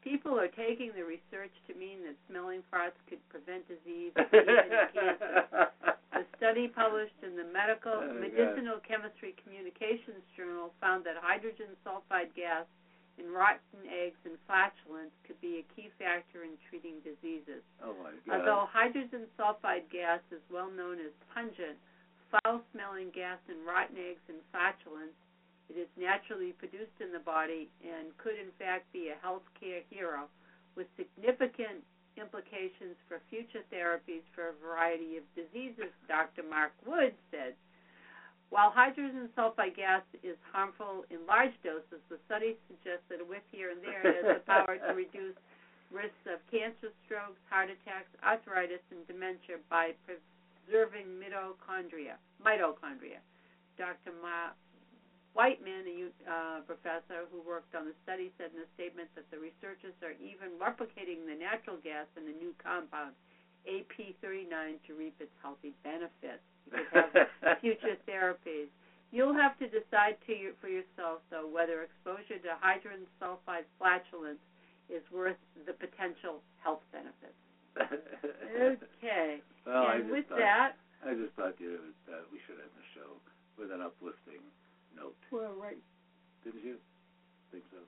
People 0.07 0.39
are 0.39 0.47
taking 0.55 0.95
the 0.95 1.03
research 1.03 1.51
to 1.67 1.75
mean 1.75 2.07
that 2.07 2.15
smelling 2.31 2.63
farts 2.71 2.95
could 3.11 3.19
prevent 3.27 3.67
disease, 3.67 4.15
even 4.31 4.87
cancer. 4.95 5.67
A 6.15 6.23
study 6.39 6.71
published 6.71 7.19
in 7.27 7.35
the 7.35 7.43
Medical 7.51 7.99
Oh, 7.99 8.07
God. 8.07 8.23
Medicinal 8.23 8.79
Chemistry 8.87 9.35
Communications 9.43 10.23
Journal 10.39 10.71
found 10.81 11.03
that 11.11 11.19
hydrogen 11.19 11.75
sulfide 11.83 12.31
gas 12.39 12.65
in 13.19 13.35
rotten 13.35 13.83
eggs 13.91 14.17
and 14.23 14.39
flatulence 14.47 15.11
could 15.27 15.41
be 15.43 15.59
a 15.61 15.65
key 15.75 15.91
factor 15.99 16.47
in 16.47 16.55
treating 16.71 17.03
diseases. 17.03 17.67
oh 17.83 17.97
my 17.99 18.15
God. 18.15 18.31
Although 18.47 18.65
hydrogen 18.71 19.27
sulfide 19.35 19.91
gas 19.91 20.23
is 20.31 20.41
well 20.55 20.71
known 20.71 21.03
as 21.03 21.11
pungent, 21.35 21.77
foul 22.31 22.63
smelling 22.71 23.11
gas 23.11 23.43
in 23.51 23.59
rotten 23.67 23.97
eggs 23.99 24.23
and 24.31 24.39
flatulence, 24.55 25.17
it 25.69 25.77
is 25.79 25.91
naturally 25.99 26.53
produced 26.53 26.95
in 27.01 27.11
the 27.13 27.23
body 27.23 27.69
and 27.83 28.15
could 28.19 28.39
in 28.39 28.55
fact 28.59 28.91
be 28.93 29.11
a 29.11 29.19
healthcare 29.19 29.83
hero 29.91 30.31
with 30.77 30.87
significant 30.97 31.83
implications 32.17 32.97
for 33.09 33.21
future 33.29 33.65
therapies 33.69 34.25
for 34.33 34.53
a 34.53 34.57
variety 34.61 35.21
of 35.21 35.25
diseases, 35.37 35.93
Dr. 36.09 36.43
Mark 36.49 36.73
Wood 36.85 37.13
said. 37.31 37.53
While 38.49 38.71
hydrogen 38.71 39.29
sulfide 39.37 39.75
gas 39.75 40.07
is 40.23 40.39
harmful 40.55 41.05
in 41.11 41.27
large 41.27 41.53
doses, 41.67 42.01
the 42.09 42.17
study 42.31 42.55
suggests 42.71 43.05
that 43.11 43.21
a 43.21 43.27
whiff 43.27 43.45
here 43.51 43.75
and 43.75 43.83
there 43.83 44.07
has 44.07 44.39
the 44.39 44.43
power 44.47 44.79
to 44.79 44.93
reduce 45.03 45.35
risks 45.91 46.25
of 46.31 46.39
cancer, 46.51 46.95
strokes, 47.05 47.39
heart 47.51 47.71
attacks, 47.71 48.11
arthritis, 48.23 48.83
and 48.95 49.03
dementia 49.11 49.59
by 49.69 49.93
preserving 50.07 51.07
mitochondria. 51.19 52.19
Mitochondria. 52.39 53.19
Dr. 53.77 54.15
Ma 54.23 54.55
Whiteman, 55.37 55.85
a 55.85 55.93
u- 55.93 56.21
uh, 56.25 56.65
professor 56.65 57.29
who 57.29 57.45
worked 57.45 57.77
on 57.77 57.85
the 57.85 57.93
study, 58.09 58.33
said 58.41 58.49
in 58.57 58.65
a 58.65 58.69
statement 58.73 59.13
that 59.15 59.29
the 59.29 59.37
researchers 59.37 59.93
are 60.01 60.17
even 60.17 60.57
replicating 60.57 61.29
the 61.29 61.37
natural 61.37 61.77
gas 61.77 62.09
in 62.17 62.25
a 62.25 62.33
new 62.33 62.57
compound, 62.57 63.13
AP39, 63.69 64.81
to 64.89 64.97
reap 64.97 65.13
its 65.21 65.37
healthy 65.45 65.77
benefits. 65.85 66.41
You 66.73 66.81
could 66.89 67.13
have 67.13 67.61
future 67.61 68.01
therapies. 68.09 68.73
You'll 69.13 69.37
have 69.37 69.53
to 69.61 69.69
decide 69.69 70.17
to 70.27 70.33
you, 70.33 70.57
for 70.61 70.73
yourself, 70.73 71.21
though, 71.29 71.47
whether 71.47 71.85
exposure 71.85 72.41
to 72.41 72.57
hydrogen 72.57 73.05
sulfide 73.21 73.69
flatulence 73.79 74.41
is 74.89 75.05
worth 75.13 75.37
the 75.69 75.77
potential 75.77 76.41
health 76.65 76.81
benefits. 76.91 77.37
Okay. 77.77 79.43
well, 79.67 79.93
and 79.93 80.09
with 80.11 80.25
thought, 80.33 80.39
that, 80.41 80.71
I 81.05 81.13
just 81.13 81.37
thought 81.37 81.55
you 81.61 81.93
uh, 82.09 82.25
we 82.33 82.41
should 82.49 82.57
end 82.57 82.73
the 82.73 82.87
show 82.97 83.21
with 83.61 83.71
an 83.71 83.85
uplifting 83.85 84.41
note. 84.97 85.15
well, 85.31 85.53
right. 85.61 85.79
Didn't 86.43 86.65
you? 86.65 86.77
Think 87.53 87.65
so? 87.71 87.79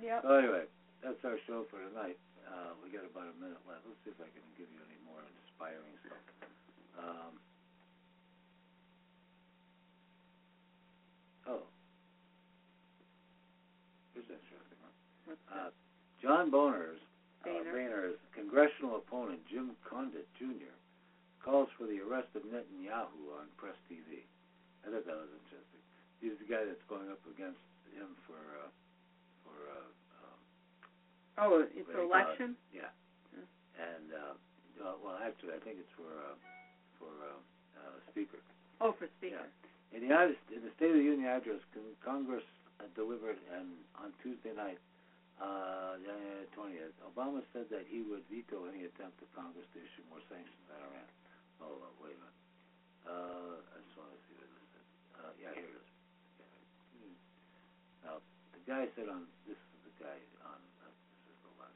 Yep. 0.00 0.24
So 0.24 0.32
anyway, 0.32 0.64
that's 1.04 1.20
our 1.28 1.36
show 1.46 1.68
for 1.68 1.76
tonight. 1.92 2.16
Uh, 2.48 2.72
we 2.80 2.88
got 2.88 3.04
about 3.04 3.28
a 3.28 3.36
minute 3.36 3.60
left. 3.68 3.84
Let's 3.84 4.00
see 4.02 4.10
if 4.10 4.18
I 4.18 4.26
can 4.32 4.42
give 4.56 4.66
you 4.72 4.80
any 4.88 4.96
more 5.04 5.20
inspiring 5.20 5.92
stuff. 6.02 6.24
Um, 6.96 7.32
oh, 11.46 11.62
here's 14.16 14.24
interesting. 14.24 14.80
Huh? 14.80 14.96
What's 15.28 15.44
Uh, 15.52 15.70
John 16.24 16.48
Boner's 16.50 17.00
uh, 17.44 17.60
Boehner's 17.60 18.16
congressional 18.34 18.96
opponent 19.04 19.40
Jim 19.52 19.76
Condit 19.84 20.26
Jr. 20.40 20.72
calls 21.44 21.68
for 21.76 21.84
the 21.84 22.00
arrest 22.00 22.32
of 22.34 22.42
Netanyahu 22.48 23.36
on 23.36 23.52
Press 23.60 23.76
TV. 23.86 24.24
I 24.82 24.90
thought 24.90 25.04
that 25.04 25.16
was 25.16 25.28
interesting. 25.44 25.69
He's 26.20 26.36
the 26.36 26.48
guy 26.48 26.64
that's 26.68 26.84
going 26.88 27.08
up 27.08 27.20
against 27.24 27.60
him 27.96 28.12
for 28.28 28.36
uh, 28.60 28.68
for 29.44 29.56
uh, 29.72 29.88
um, 30.20 30.38
Oh, 31.40 31.64
it's 31.64 31.72
what 31.88 31.96
do 31.96 32.04
it? 32.04 32.12
election? 32.12 32.48
Yeah. 32.72 32.92
Hmm. 33.32 33.48
And 33.80 34.06
uh, 34.12 34.32
well, 34.76 34.96
well, 35.00 35.16
actually, 35.20 35.56
I 35.56 35.60
think 35.64 35.80
it's 35.80 35.94
for 35.96 36.12
uh, 36.12 36.36
for 37.00 37.12
uh, 37.24 37.40
uh, 37.80 37.96
speaker. 38.12 38.36
Oh, 38.84 38.92
for 38.92 39.08
speaker. 39.16 39.40
Yeah. 39.40 39.96
In 39.96 40.06
the 40.06 40.08
United, 40.12 40.36
in 40.54 40.62
the 40.62 40.70
State 40.78 40.92
of 40.94 41.00
the 41.02 41.08
Union 41.08 41.26
address, 41.26 41.58
con- 41.74 41.96
Congress 42.04 42.46
uh, 42.78 42.86
delivered 42.94 43.40
and 43.50 43.74
on 43.98 44.12
Tuesday 44.22 44.52
night, 44.54 44.78
uh, 45.40 45.96
January 46.04 46.46
twentieth, 46.52 46.94
Obama 47.02 47.40
said 47.56 47.66
that 47.72 47.88
he 47.88 48.04
would 48.04 48.22
veto 48.28 48.68
any 48.68 48.84
attempt 48.84 49.18
of 49.24 49.28
Congress 49.32 49.64
to 49.72 49.80
issue 49.80 50.04
more 50.12 50.20
sanctions 50.28 50.68
on 50.68 50.78
Iran. 50.84 51.08
Oh, 51.64 51.74
uh, 51.80 51.90
wait 52.04 52.12
a 52.12 52.20
minute. 52.20 52.38
Uh, 53.08 53.56
I 53.72 53.76
just 53.80 53.96
want 53.96 54.12
to 54.12 54.20
see 54.28 54.36
what 54.36 54.46
this 54.52 54.68
is. 54.76 54.86
Uh, 55.16 55.32
yeah, 55.40 55.52
here 55.56 55.66
it 55.72 55.80
is. 55.80 55.88
Hmm. 57.00 57.16
Now, 58.06 58.14
the 58.54 58.59
guy 58.70 58.86
said 58.94 59.10
on 59.10 59.26
this 59.50 59.58
is 59.58 59.80
the 59.82 59.90
guy 59.98 60.14
on 60.46 60.54
uh, 60.54 60.86
this 60.86 61.34
is 61.34 61.42
the 61.42 61.50
last. 61.58 61.74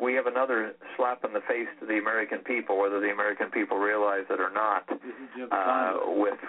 we 0.00 0.14
have 0.14 0.24
another 0.24 0.72
slap 0.96 1.24
in 1.28 1.34
the 1.36 1.44
face 1.44 1.68
to 1.80 1.84
the 1.84 1.98
American 2.00 2.38
people, 2.38 2.78
whether 2.80 3.00
the 3.00 3.12
American 3.12 3.50
people 3.50 3.76
realize 3.76 4.24
it 4.30 4.40
or 4.40 4.48
not, 4.48 4.88
This 4.88 5.12
is 5.12 5.28
Jim 5.36 5.48
uh, 5.52 6.08
with 6.16 6.40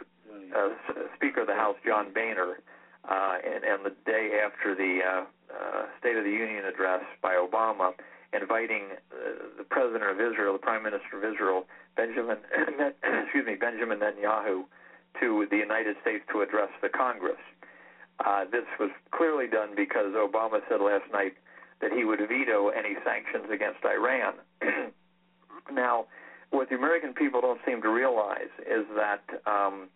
uh, 0.56 0.70
Speaker 1.20 1.41
of 1.41 1.47
the 1.47 1.60
House 1.60 1.76
John 1.86 2.14
Boehner, 2.14 2.64
uh, 3.04 3.36
and, 3.43 3.66
and 3.68 3.84
the 3.84 3.91
day 4.06 4.39
after 4.39 4.76
the 4.76 5.04
uh, 5.04 5.26
uh, 5.52 5.86
State 6.00 6.16
of 6.16 6.24
the 6.24 6.32
Union 6.32 6.64
address 6.64 7.04
by 7.22 7.36
Obama, 7.36 7.91
inviting 8.32 8.95
uh, 9.12 9.52
the 9.58 9.66
president 9.68 10.08
of 10.08 10.16
Israel, 10.22 10.54
the 10.54 10.64
prime 10.64 10.84
minister 10.84 11.18
of 11.20 11.26
Israel, 11.28 11.66
Benjamin, 11.97 12.38
excuse 13.04 13.45
me, 13.45 13.56
Benjamin 13.56 14.00
Netanyahu, 14.00 14.64
to 15.20 15.47
the 15.49 15.57
United 15.57 15.95
States 16.01 16.24
to 16.32 16.41
address 16.41 16.70
the 16.82 16.89
Congress. 16.89 17.39
Uh, 18.26 18.45
this 18.51 18.65
was 18.80 18.91
clearly 19.11 19.47
done 19.47 19.70
because 19.76 20.13
Obama 20.13 20.59
said 20.70 20.82
last 20.82 21.09
night 21.11 21.34
that 21.82 21.91
he 21.91 22.03
would 22.03 22.20
veto 22.20 22.70
any 22.70 22.95
sanctions 23.05 23.49
against 23.51 23.80
Iran. 23.86 24.34
now, 25.72 26.05
what 26.51 26.70
the 26.70 26.76
American 26.76 27.13
people 27.13 27.41
don't 27.41 27.61
seem 27.65 27.82
to 27.82 27.89
realize 27.89 28.51
is 28.59 28.86
that, 28.95 29.24
um, 29.45 29.88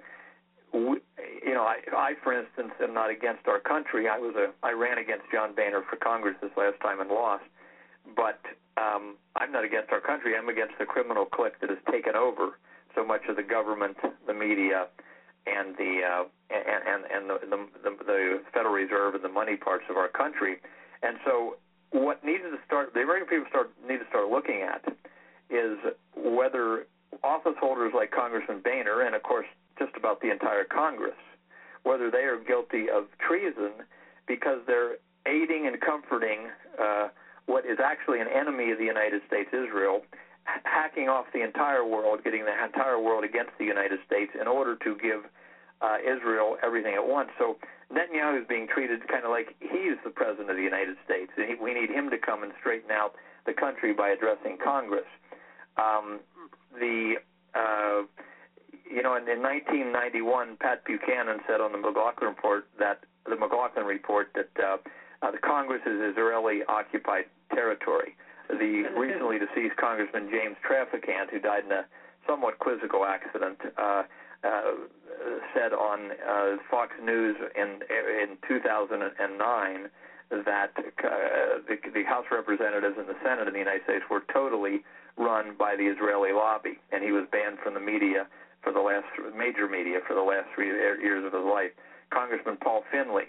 we, 0.71 1.01
you 1.45 1.53
know, 1.53 1.63
I, 1.63 1.79
I, 1.95 2.13
for 2.23 2.31
instance, 2.31 2.71
am 2.81 2.93
not 2.93 3.09
against 3.09 3.47
our 3.47 3.59
country. 3.59 4.07
I 4.07 4.17
was 4.17 4.35
a, 4.35 4.51
I 4.65 4.71
ran 4.71 4.97
against 4.97 5.25
John 5.31 5.53
Boehner 5.55 5.83
for 5.89 5.97
Congress 5.97 6.35
this 6.41 6.51
last 6.55 6.79
time 6.81 7.01
and 7.01 7.09
lost. 7.09 7.43
But 8.15 8.39
um, 8.77 9.15
I'm 9.35 9.51
not 9.51 9.63
against 9.63 9.91
our 9.91 10.01
country. 10.01 10.33
I'm 10.37 10.49
against 10.49 10.73
the 10.79 10.85
criminal 10.85 11.25
clique 11.25 11.59
that 11.61 11.69
has 11.69 11.79
taken 11.91 12.15
over 12.15 12.59
so 12.95 13.03
much 13.05 13.21
of 13.27 13.35
the 13.35 13.43
government, 13.43 13.97
the 14.27 14.33
media, 14.33 14.87
and 15.45 15.75
the 15.77 16.01
uh, 16.03 16.23
and 16.49 16.83
and, 16.87 17.03
and 17.11 17.29
the, 17.29 17.39
the 17.81 18.03
the 18.03 18.41
Federal 18.53 18.73
Reserve 18.73 19.15
and 19.15 19.23
the 19.23 19.29
money 19.29 19.55
parts 19.55 19.83
of 19.89 19.97
our 19.97 20.07
country. 20.07 20.57
And 21.01 21.17
so, 21.25 21.57
what 21.91 22.23
needs 22.23 22.43
to 22.43 22.57
start 22.65 22.93
the 22.93 23.01
American 23.01 23.27
people 23.27 23.45
start 23.49 23.71
need 23.87 23.99
to 23.99 24.07
start 24.09 24.29
looking 24.29 24.61
at 24.61 24.83
is 25.49 25.77
whether 26.15 26.85
office 27.23 27.55
holders 27.59 27.93
like 27.95 28.11
Congressman 28.11 28.61
Boehner 28.63 29.01
and 29.01 29.15
of 29.15 29.23
course 29.23 29.45
just 29.77 29.95
about 29.97 30.21
the 30.21 30.31
entire 30.31 30.63
Congress, 30.63 31.19
whether 31.83 32.09
they 32.09 32.25
are 32.25 32.37
guilty 32.37 32.89
of 32.89 33.05
treason 33.19 33.71
because 34.27 34.59
they're 34.67 34.97
aiding 35.25 35.67
and 35.67 35.79
comforting 35.81 36.47
uh, 36.81 37.07
what 37.45 37.65
is 37.65 37.77
actually 37.83 38.19
an 38.19 38.27
enemy 38.27 38.71
of 38.71 38.77
the 38.77 38.85
United 38.85 39.21
States, 39.27 39.49
Israel, 39.51 40.01
hacking 40.45 41.09
off 41.09 41.25
the 41.33 41.41
entire 41.43 41.85
world, 41.85 42.23
getting 42.23 42.45
the 42.45 42.53
entire 42.63 42.99
world 42.99 43.23
against 43.23 43.51
the 43.57 43.65
United 43.65 43.99
States 44.05 44.31
in 44.39 44.47
order 44.47 44.75
to 44.75 44.95
give 44.97 45.25
uh, 45.81 45.97
Israel 45.99 46.57
everything 46.63 46.95
at 46.95 47.05
once. 47.07 47.29
So 47.37 47.57
Netanyahu 47.91 48.41
is 48.41 48.47
being 48.47 48.67
treated 48.67 49.07
kind 49.07 49.23
of 49.23 49.31
like 49.31 49.55
he 49.59 49.91
is 49.91 49.97
the 50.03 50.09
president 50.09 50.49
of 50.49 50.57
the 50.57 50.63
United 50.63 50.97
States. 51.05 51.31
He, 51.35 51.55
we 51.61 51.73
need 51.73 51.89
him 51.89 52.09
to 52.09 52.17
come 52.17 52.43
and 52.43 52.51
straighten 52.59 52.91
out 52.91 53.15
the 53.45 53.53
country 53.53 53.93
by 53.93 54.09
addressing 54.09 54.57
Congress. 54.63 55.07
Um, 55.77 56.19
the 56.79 57.15
uh, 57.53 58.03
you 58.89 59.01
know, 59.01 59.15
in, 59.15 59.27
in 59.29 59.41
1991, 59.41 60.57
Pat 60.59 60.83
Buchanan 60.85 61.39
said 61.47 61.61
on 61.61 61.71
the 61.71 61.77
McLaughlin 61.77 62.29
report 62.29 62.67
that 62.79 63.01
the 63.25 63.35
McLaughlin 63.35 63.85
report 63.85 64.29
that 64.35 64.49
uh, 64.61 64.77
uh, 65.21 65.31
the 65.31 65.37
Congress 65.37 65.81
is 65.85 66.13
Israeli 66.13 66.61
occupied 66.67 67.25
territory. 67.53 68.15
The 68.59 68.85
recently 68.95 69.39
deceased 69.39 69.75
Congressman 69.77 70.29
James 70.29 70.55
Traficant, 70.61 71.31
who 71.31 71.39
died 71.39 71.65
in 71.65 71.71
a 71.71 71.85
somewhat 72.27 72.59
quizzical 72.59 73.03
accident, 73.05 73.57
uh, 73.77 74.03
uh, 74.43 74.61
said 75.53 75.73
on 75.73 76.11
uh, 76.11 76.57
Fox 76.69 76.93
News 77.03 77.35
in 77.55 77.81
in 77.89 78.37
2009 78.47 79.89
that 80.45 80.71
uh, 80.77 81.61
the, 81.67 81.77
the 81.93 82.03
House 82.03 82.25
Representatives 82.31 82.95
and 82.97 83.07
the 83.07 83.17
Senate 83.23 83.47
in 83.47 83.53
the 83.53 83.59
United 83.59 83.83
States 83.83 84.05
were 84.09 84.23
totally 84.31 84.83
run 85.17 85.55
by 85.57 85.75
the 85.75 85.83
Israeli 85.83 86.33
lobby, 86.33 86.79
and 86.91 87.03
he 87.03 87.11
was 87.11 87.25
banned 87.31 87.59
from 87.59 87.73
the 87.73 87.79
media 87.79 88.27
for 88.61 88.71
the 88.71 88.81
last 88.81 89.05
major 89.35 89.67
media 89.67 89.99
for 90.07 90.13
the 90.13 90.21
last 90.21 90.47
three 90.55 90.67
years 90.67 91.25
of 91.25 91.33
his 91.33 91.43
life. 91.45 91.71
Congressman 92.09 92.57
Paul 92.57 92.83
Findley 92.91 93.25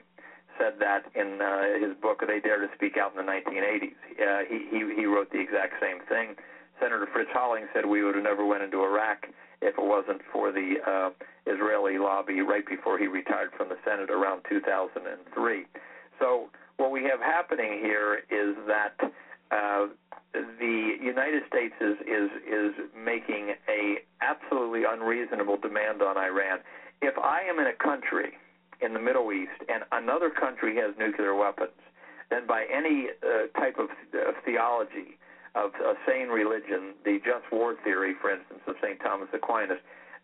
said 0.59 0.75
that 0.81 1.05
in 1.15 1.41
uh, 1.41 1.79
his 1.81 1.97
book 2.01 2.23
They 2.27 2.41
Dare 2.41 2.61
to 2.61 2.69
Speak 2.75 2.97
Out 2.97 3.13
in 3.17 3.25
the 3.25 3.31
1980s. 3.31 3.95
Uh, 4.19 4.43
he, 4.49 4.67
he 4.71 4.79
he 4.95 5.07
wrote 5.07 5.31
the 5.31 5.41
exact 5.41 5.75
same 5.81 6.01
thing. 6.09 6.37
Senator 6.81 7.07
Fritz 7.13 7.31
Holling 7.33 7.67
said 7.73 7.87
we 7.87 8.03
would 8.03 8.15
have 8.15 8.25
never 8.25 8.45
went 8.45 8.63
into 8.63 8.83
Iraq 8.83 9.27
if 9.63 9.79
it 9.79 9.85
wasn't 9.85 10.21
for 10.33 10.53
the 10.53 10.77
uh, 10.87 11.11
Israeli 11.47 11.99
lobby 11.99 12.41
right 12.41 12.67
before 12.67 12.99
he 12.99 13.07
retired 13.07 13.51
from 13.57 13.69
the 13.69 13.79
Senate 13.85 14.11
around 14.11 14.43
2003. 14.49 15.65
So 16.19 16.51
what 16.77 16.91
we 16.91 17.03
have 17.05 17.21
happening 17.21 17.81
here 17.81 18.23
is 18.31 18.57
that 18.67 18.99
uh, 19.51 19.87
the 20.33 20.97
United 21.01 21.43
States 21.49 21.75
is 21.81 21.97
is 22.07 22.31
is 22.47 22.73
making 22.97 23.55
a 23.69 24.03
absolutely 24.21 24.83
unreasonable 24.89 25.57
demand 25.57 26.03
on 26.03 26.17
Iran. 26.19 26.59
If 27.03 27.17
I 27.19 27.43
am 27.49 27.59
in 27.59 27.67
a 27.67 27.75
country 27.75 28.35
in 28.85 28.93
the 28.93 29.01
Middle 29.01 29.32
East 29.32 29.62
and 29.68 29.85
another 29.93 30.30
country 30.30 30.76
has 30.76 30.95
nuclear 30.99 31.35
weapons, 31.35 31.78
then 32.30 32.47
by 32.47 32.64
any 32.72 33.09
uh, 33.22 33.47
type 33.59 33.78
of 33.78 33.89
uh, 34.12 34.32
theology 34.45 35.18
of 35.55 35.70
a 35.74 35.95
sane 36.07 36.28
religion, 36.28 36.95
the 37.05 37.18
just 37.24 37.51
war 37.53 37.76
theory, 37.85 38.14
for 38.20 38.30
instance, 38.30 38.61
of 38.66 38.74
St. 38.82 38.99
Thomas 39.01 39.28
Aquinas, 39.32 39.78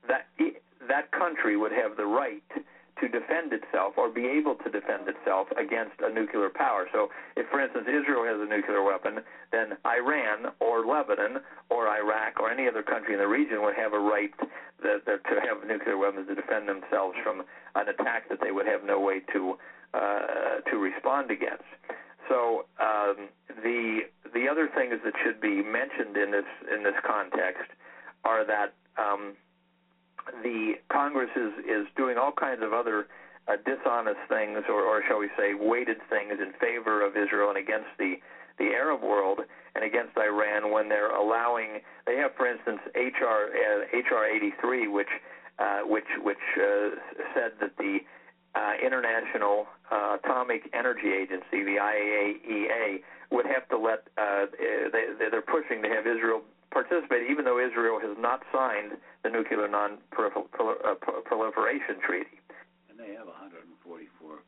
that 0.09 0.27
that 0.89 1.11
country 1.13 1.57
would 1.57 1.73
have 1.73 1.97
the 1.97 2.07
right 2.07 2.43
to 3.01 3.09
defend 3.09 3.53
itself 3.53 3.95
or 3.97 4.09
be 4.09 4.27
able 4.27 4.55
to 4.57 4.71
defend 4.71 5.09
itself 5.09 5.49
against 5.57 5.97
a 6.01 6.13
nuclear 6.13 6.51
power. 6.51 6.87
So, 6.93 7.09
if, 7.37 7.49
for 7.49 7.61
instance, 7.61 7.89
Israel 7.89 8.25
has 8.25 8.41
a 8.41 8.49
nuclear 8.49 8.83
weapon, 8.83 9.21
then 9.53 9.77
Iran 9.85 10.53
or 10.61 10.87
Lebanon 10.87 11.41
or 11.71 11.89
Iraq 11.89 12.39
or 12.39 12.51
any 12.51 12.69
other 12.69 12.83
country 12.83 13.15
in 13.15 13.21
the 13.21 13.29
region 13.29 13.63
would 13.63 13.77
have 13.77 13.93
a 13.93 13.99
right 13.99 14.33
that, 14.83 15.05
that, 15.07 15.25
to 15.25 15.41
have 15.41 15.67
nuclear 15.67 15.97
weapons 15.97 16.29
to 16.29 16.35
defend 16.35 16.69
themselves 16.69 17.17
from 17.23 17.43
an 17.75 17.89
attack 17.89 18.29
that 18.29 18.41
they 18.41 18.53
would 18.53 18.67
have 18.67 18.85
no 18.85 19.01
way 19.01 19.21
to 19.33 19.57
uh, 19.93 20.61
to 20.71 20.77
respond 20.79 21.31
against. 21.31 21.67
So 22.29 22.67
um, 22.79 23.29
the 23.63 24.07
the 24.33 24.47
other 24.49 24.71
things 24.75 25.01
that 25.05 25.15
should 25.25 25.41
be 25.41 25.63
mentioned 25.63 26.17
in 26.17 26.31
this 26.31 26.47
in 26.73 26.85
this 26.85 26.95
context 27.05 27.67
are 28.25 28.45
that 28.47 28.75
um, 28.97 29.35
the 30.43 30.75
Congress 30.93 31.31
is 31.37 31.53
is 31.65 31.87
doing 31.97 32.17
all 32.19 32.33
kinds 32.33 32.63
of 32.63 32.73
other 32.73 33.09
uh, 33.49 33.57
dishonest 33.65 34.21
things, 34.29 34.63
or, 34.69 34.83
or 34.83 35.03
shall 35.09 35.19
we 35.19 35.29
say, 35.37 35.55
weighted 35.55 35.99
things 36.09 36.39
in 36.41 36.53
favor 36.61 37.05
of 37.05 37.17
Israel 37.17 37.49
and 37.49 37.59
against 37.59 37.89
the 37.99 38.17
the 38.59 38.73
Arab 38.77 39.03
world 39.03 39.41
and 39.75 39.85
against 39.85 40.17
Iran 40.17 40.73
when 40.73 40.89
they're 40.89 41.15
allowing. 41.15 41.81
They 42.07 42.17
have, 42.17 42.35
for 42.37 42.47
instance, 42.47 42.81
HR 42.95 43.51
uh, 43.51 43.99
HR 43.99 44.25
83, 44.27 44.89
which 44.89 45.09
uh, 45.59 45.81
which 45.81 46.09
which 46.23 46.45
uh, 46.57 46.91
said 47.35 47.53
that 47.61 47.77
the 47.79 47.99
uh, 48.55 48.73
International 48.85 49.67
uh, 49.91 50.19
Atomic 50.23 50.69
Energy 50.75 51.13
Agency, 51.13 51.65
the 51.65 51.77
IAEA, 51.81 53.03
would 53.31 53.47
have 53.47 53.69
to 53.69 53.79
let. 53.79 54.09
Uh, 54.19 54.47
they, 54.93 55.29
they're 55.31 55.43
pushing 55.43 55.83
to 55.83 55.89
have 55.89 56.07
Israel 56.07 56.43
participate, 56.71 57.31
even 57.31 57.45
though 57.45 57.59
Israel 57.59 57.99
has 58.01 58.17
not 58.19 58.43
signed 58.53 58.93
the 59.23 59.31
Nuclear 59.31 59.67
Non-Proliferation 59.69 61.97
uh, 61.99 62.07
Treaty. 62.07 62.39
And 62.91 62.99
they 62.99 63.15
have 63.15 63.27
144 63.27 64.39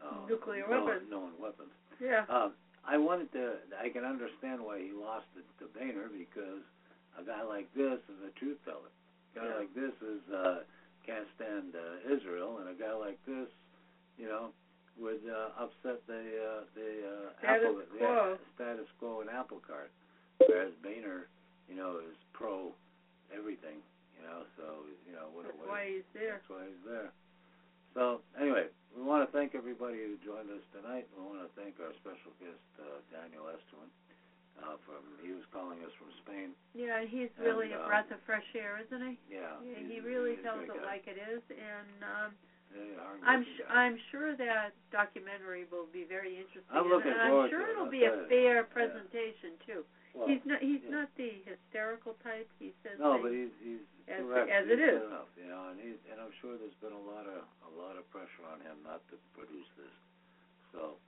uh, 0.00 0.26
nuclear 0.28 0.66
known, 0.68 0.86
weapons. 0.86 1.10
known 1.10 1.30
weapons. 1.40 1.70
Yeah. 2.00 2.24
Uh, 2.28 2.48
I 2.86 2.96
wanted 2.96 3.30
to. 3.32 3.56
I 3.76 3.88
can 3.90 4.04
understand 4.04 4.62
why 4.64 4.78
he 4.80 4.90
lost 4.92 5.26
it 5.36 5.44
to 5.60 5.66
Boehner 5.76 6.08
because 6.08 6.64
a 7.20 7.24
guy 7.24 7.42
like 7.44 7.68
this 7.76 8.00
is 8.08 8.18
a 8.24 8.30
truth 8.40 8.56
teller. 8.64 8.88
A 9.36 9.38
guy 9.38 9.44
Yeah. 9.46 9.56
like 9.60 9.72
this 9.76 9.92
is 10.00 10.22
uh, 10.32 10.64
can't 11.04 11.28
stand 11.36 11.76
uh, 11.76 12.00
Israel, 12.08 12.58
and 12.64 12.68
a 12.72 12.76
guy 12.76 12.92
like 12.96 13.20
this, 13.28 13.48
you 14.16 14.24
know, 14.26 14.48
would 14.98 15.20
uh, 15.28 15.50
upset 15.60 16.00
the 16.08 16.24
uh, 16.40 16.64
the 16.74 16.90
uh, 17.04 17.28
Status 17.44 17.68
apple 17.68 17.84
quo. 17.98 18.32
the 18.32 18.38
status 18.56 18.88
quo 18.98 19.20
and 19.20 19.28
apple 19.30 19.60
cart. 19.66 19.90
Whereas 20.48 20.72
Boehner, 20.82 21.28
you 21.70 21.76
know, 21.78 22.02
is 22.02 22.18
pro 22.34 22.74
everything. 23.30 23.78
You 24.18 24.26
know, 24.26 24.42
so 24.58 24.64
you 25.06 25.14
know 25.14 25.30
what. 25.32 25.46
That's 25.46 25.56
what 25.56 25.68
why 25.70 25.86
he's 25.94 26.08
there. 26.12 26.42
that's 26.42 26.50
why 26.50 26.66
he's 26.66 26.84
there. 26.84 27.08
So 27.94 28.20
anyway, 28.38 28.66
we 28.94 29.02
want 29.02 29.22
to 29.24 29.30
thank 29.30 29.54
everybody 29.54 30.02
who 30.02 30.18
joined 30.20 30.50
us 30.50 30.62
tonight. 30.74 31.06
We 31.14 31.22
want 31.22 31.40
to 31.40 31.48
thank 31.54 31.78
our 31.80 31.94
special 32.02 32.34
guest 32.42 32.60
uh, 32.82 32.98
Daniel 33.14 33.46
Estulin. 33.48 33.88
Uh, 34.60 34.76
from 34.84 35.00
he 35.24 35.30
was 35.32 35.46
calling 35.54 35.78
us 35.86 35.94
from 35.96 36.10
Spain. 36.20 36.52
Yeah, 36.74 37.00
he's 37.06 37.30
And, 37.38 37.46
really 37.46 37.72
a 37.72 37.80
uh, 37.80 37.86
breath 37.86 38.10
of 38.10 38.18
fresh 38.26 38.44
air, 38.52 38.76
isn't 38.82 39.00
he? 39.00 39.16
Yeah, 39.30 39.56
Yeah, 39.62 39.80
he 39.88 40.00
really 40.04 40.36
tells 40.42 40.66
it 40.68 40.74
guy. 40.74 40.84
like 40.84 41.06
it 41.06 41.16
is, 41.16 41.40
and 41.48 41.88
um, 42.04 42.30
Yeah, 42.74 42.98
I'm 43.24 43.40
sh- 43.46 43.62
guy. 43.64 43.72
I'm 43.72 43.96
sure 44.10 44.36
that 44.36 44.74
documentary 44.92 45.64
will 45.70 45.86
be 45.94 46.04
very 46.04 46.36
interesting. 46.36 46.66
I'm 46.68 46.90
looking 46.90 47.14
and- 47.14 47.20
and 47.24 47.32
I'm 47.40 47.48
sure 47.48 47.62
to 47.62 47.64
it, 47.64 47.70
it'll 47.72 47.84
I'll 47.86 47.90
be 47.94 48.04
a 48.04 48.26
fair 48.28 48.56
Yeah. 48.60 48.62
presentation 48.74 49.56
too. 49.64 49.80
Well, 50.14 50.26
he's 50.28 50.42
not 50.44 50.60
he's 50.60 50.82
yeah. 50.84 51.02
not 51.02 51.08
the 51.16 51.42
hysterical 51.46 52.14
type. 52.24 52.48
He 52.58 52.72
says 52.82 52.98
no, 52.98 53.18
but 53.22 53.30
he's 53.32 53.52
he's 53.62 53.82
as- 54.10 54.20
direct. 54.26 54.50
as 54.50 54.64
he's 54.66 54.74
it 54.76 54.80
is. 54.82 55.00
enough, 55.06 55.30
you 55.38 55.46
know, 55.48 55.70
and 55.70 55.78
he's 55.78 55.98
and 56.10 56.18
I'm 56.18 56.34
sure 56.42 56.58
there's 56.58 56.76
been 56.82 56.94
a 56.96 57.04
lot 57.06 57.26
of 57.30 57.46
a 57.66 57.72
lot 57.78 57.94
of 57.98 58.04
pressure 58.10 58.44
on 58.50 58.58
him 58.64 58.78
not 58.82 59.00
to 59.14 59.16
produce 59.38 59.68
this. 59.78 59.94
So 60.74 60.98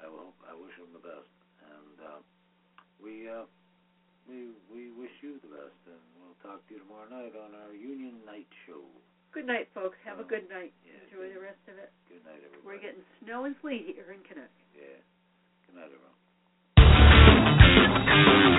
I 0.00 0.08
will 0.08 0.32
I 0.44 0.52
wish 0.56 0.74
him 0.76 0.92
the 0.92 1.00
best, 1.04 1.30
and 1.64 1.96
uh, 2.04 2.20
we 3.00 3.28
uh, 3.28 3.48
we 4.28 4.52
we 4.72 4.92
wish 4.96 5.12
you 5.24 5.40
the 5.44 5.52
best, 5.52 5.76
and 5.88 6.00
we'll 6.20 6.36
talk 6.44 6.60
to 6.68 6.68
you 6.76 6.80
tomorrow 6.84 7.08
night 7.08 7.32
on 7.36 7.52
our 7.56 7.72
Union 7.76 8.20
Night 8.24 8.48
Show. 8.68 8.80
good 9.32 9.44
night, 9.48 9.68
folks. 9.76 9.96
Have 10.04 10.20
a 10.20 10.24
Oh, 10.24 10.28
good 10.28 10.48
night. 10.48 10.72
yeah, 10.84 10.96
Enjoy 11.08 11.28
good. 11.28 11.36
the 11.36 11.42
rest 11.44 11.60
of 11.68 11.76
it. 11.76 11.92
Good 12.08 12.24
night, 12.24 12.40
everybody. 12.40 12.64
We're 12.64 12.80
getting 12.80 13.04
snow 13.24 13.44
and 13.44 13.56
sleet 13.60 13.92
here 13.92 14.08
in 14.12 14.20
Connecticut. 14.24 14.68
yeah. 14.72 15.00
Good 15.68 15.76
night, 15.76 15.92
everyone. 15.92 16.16
Thank 17.86 18.48
you. 18.48 18.53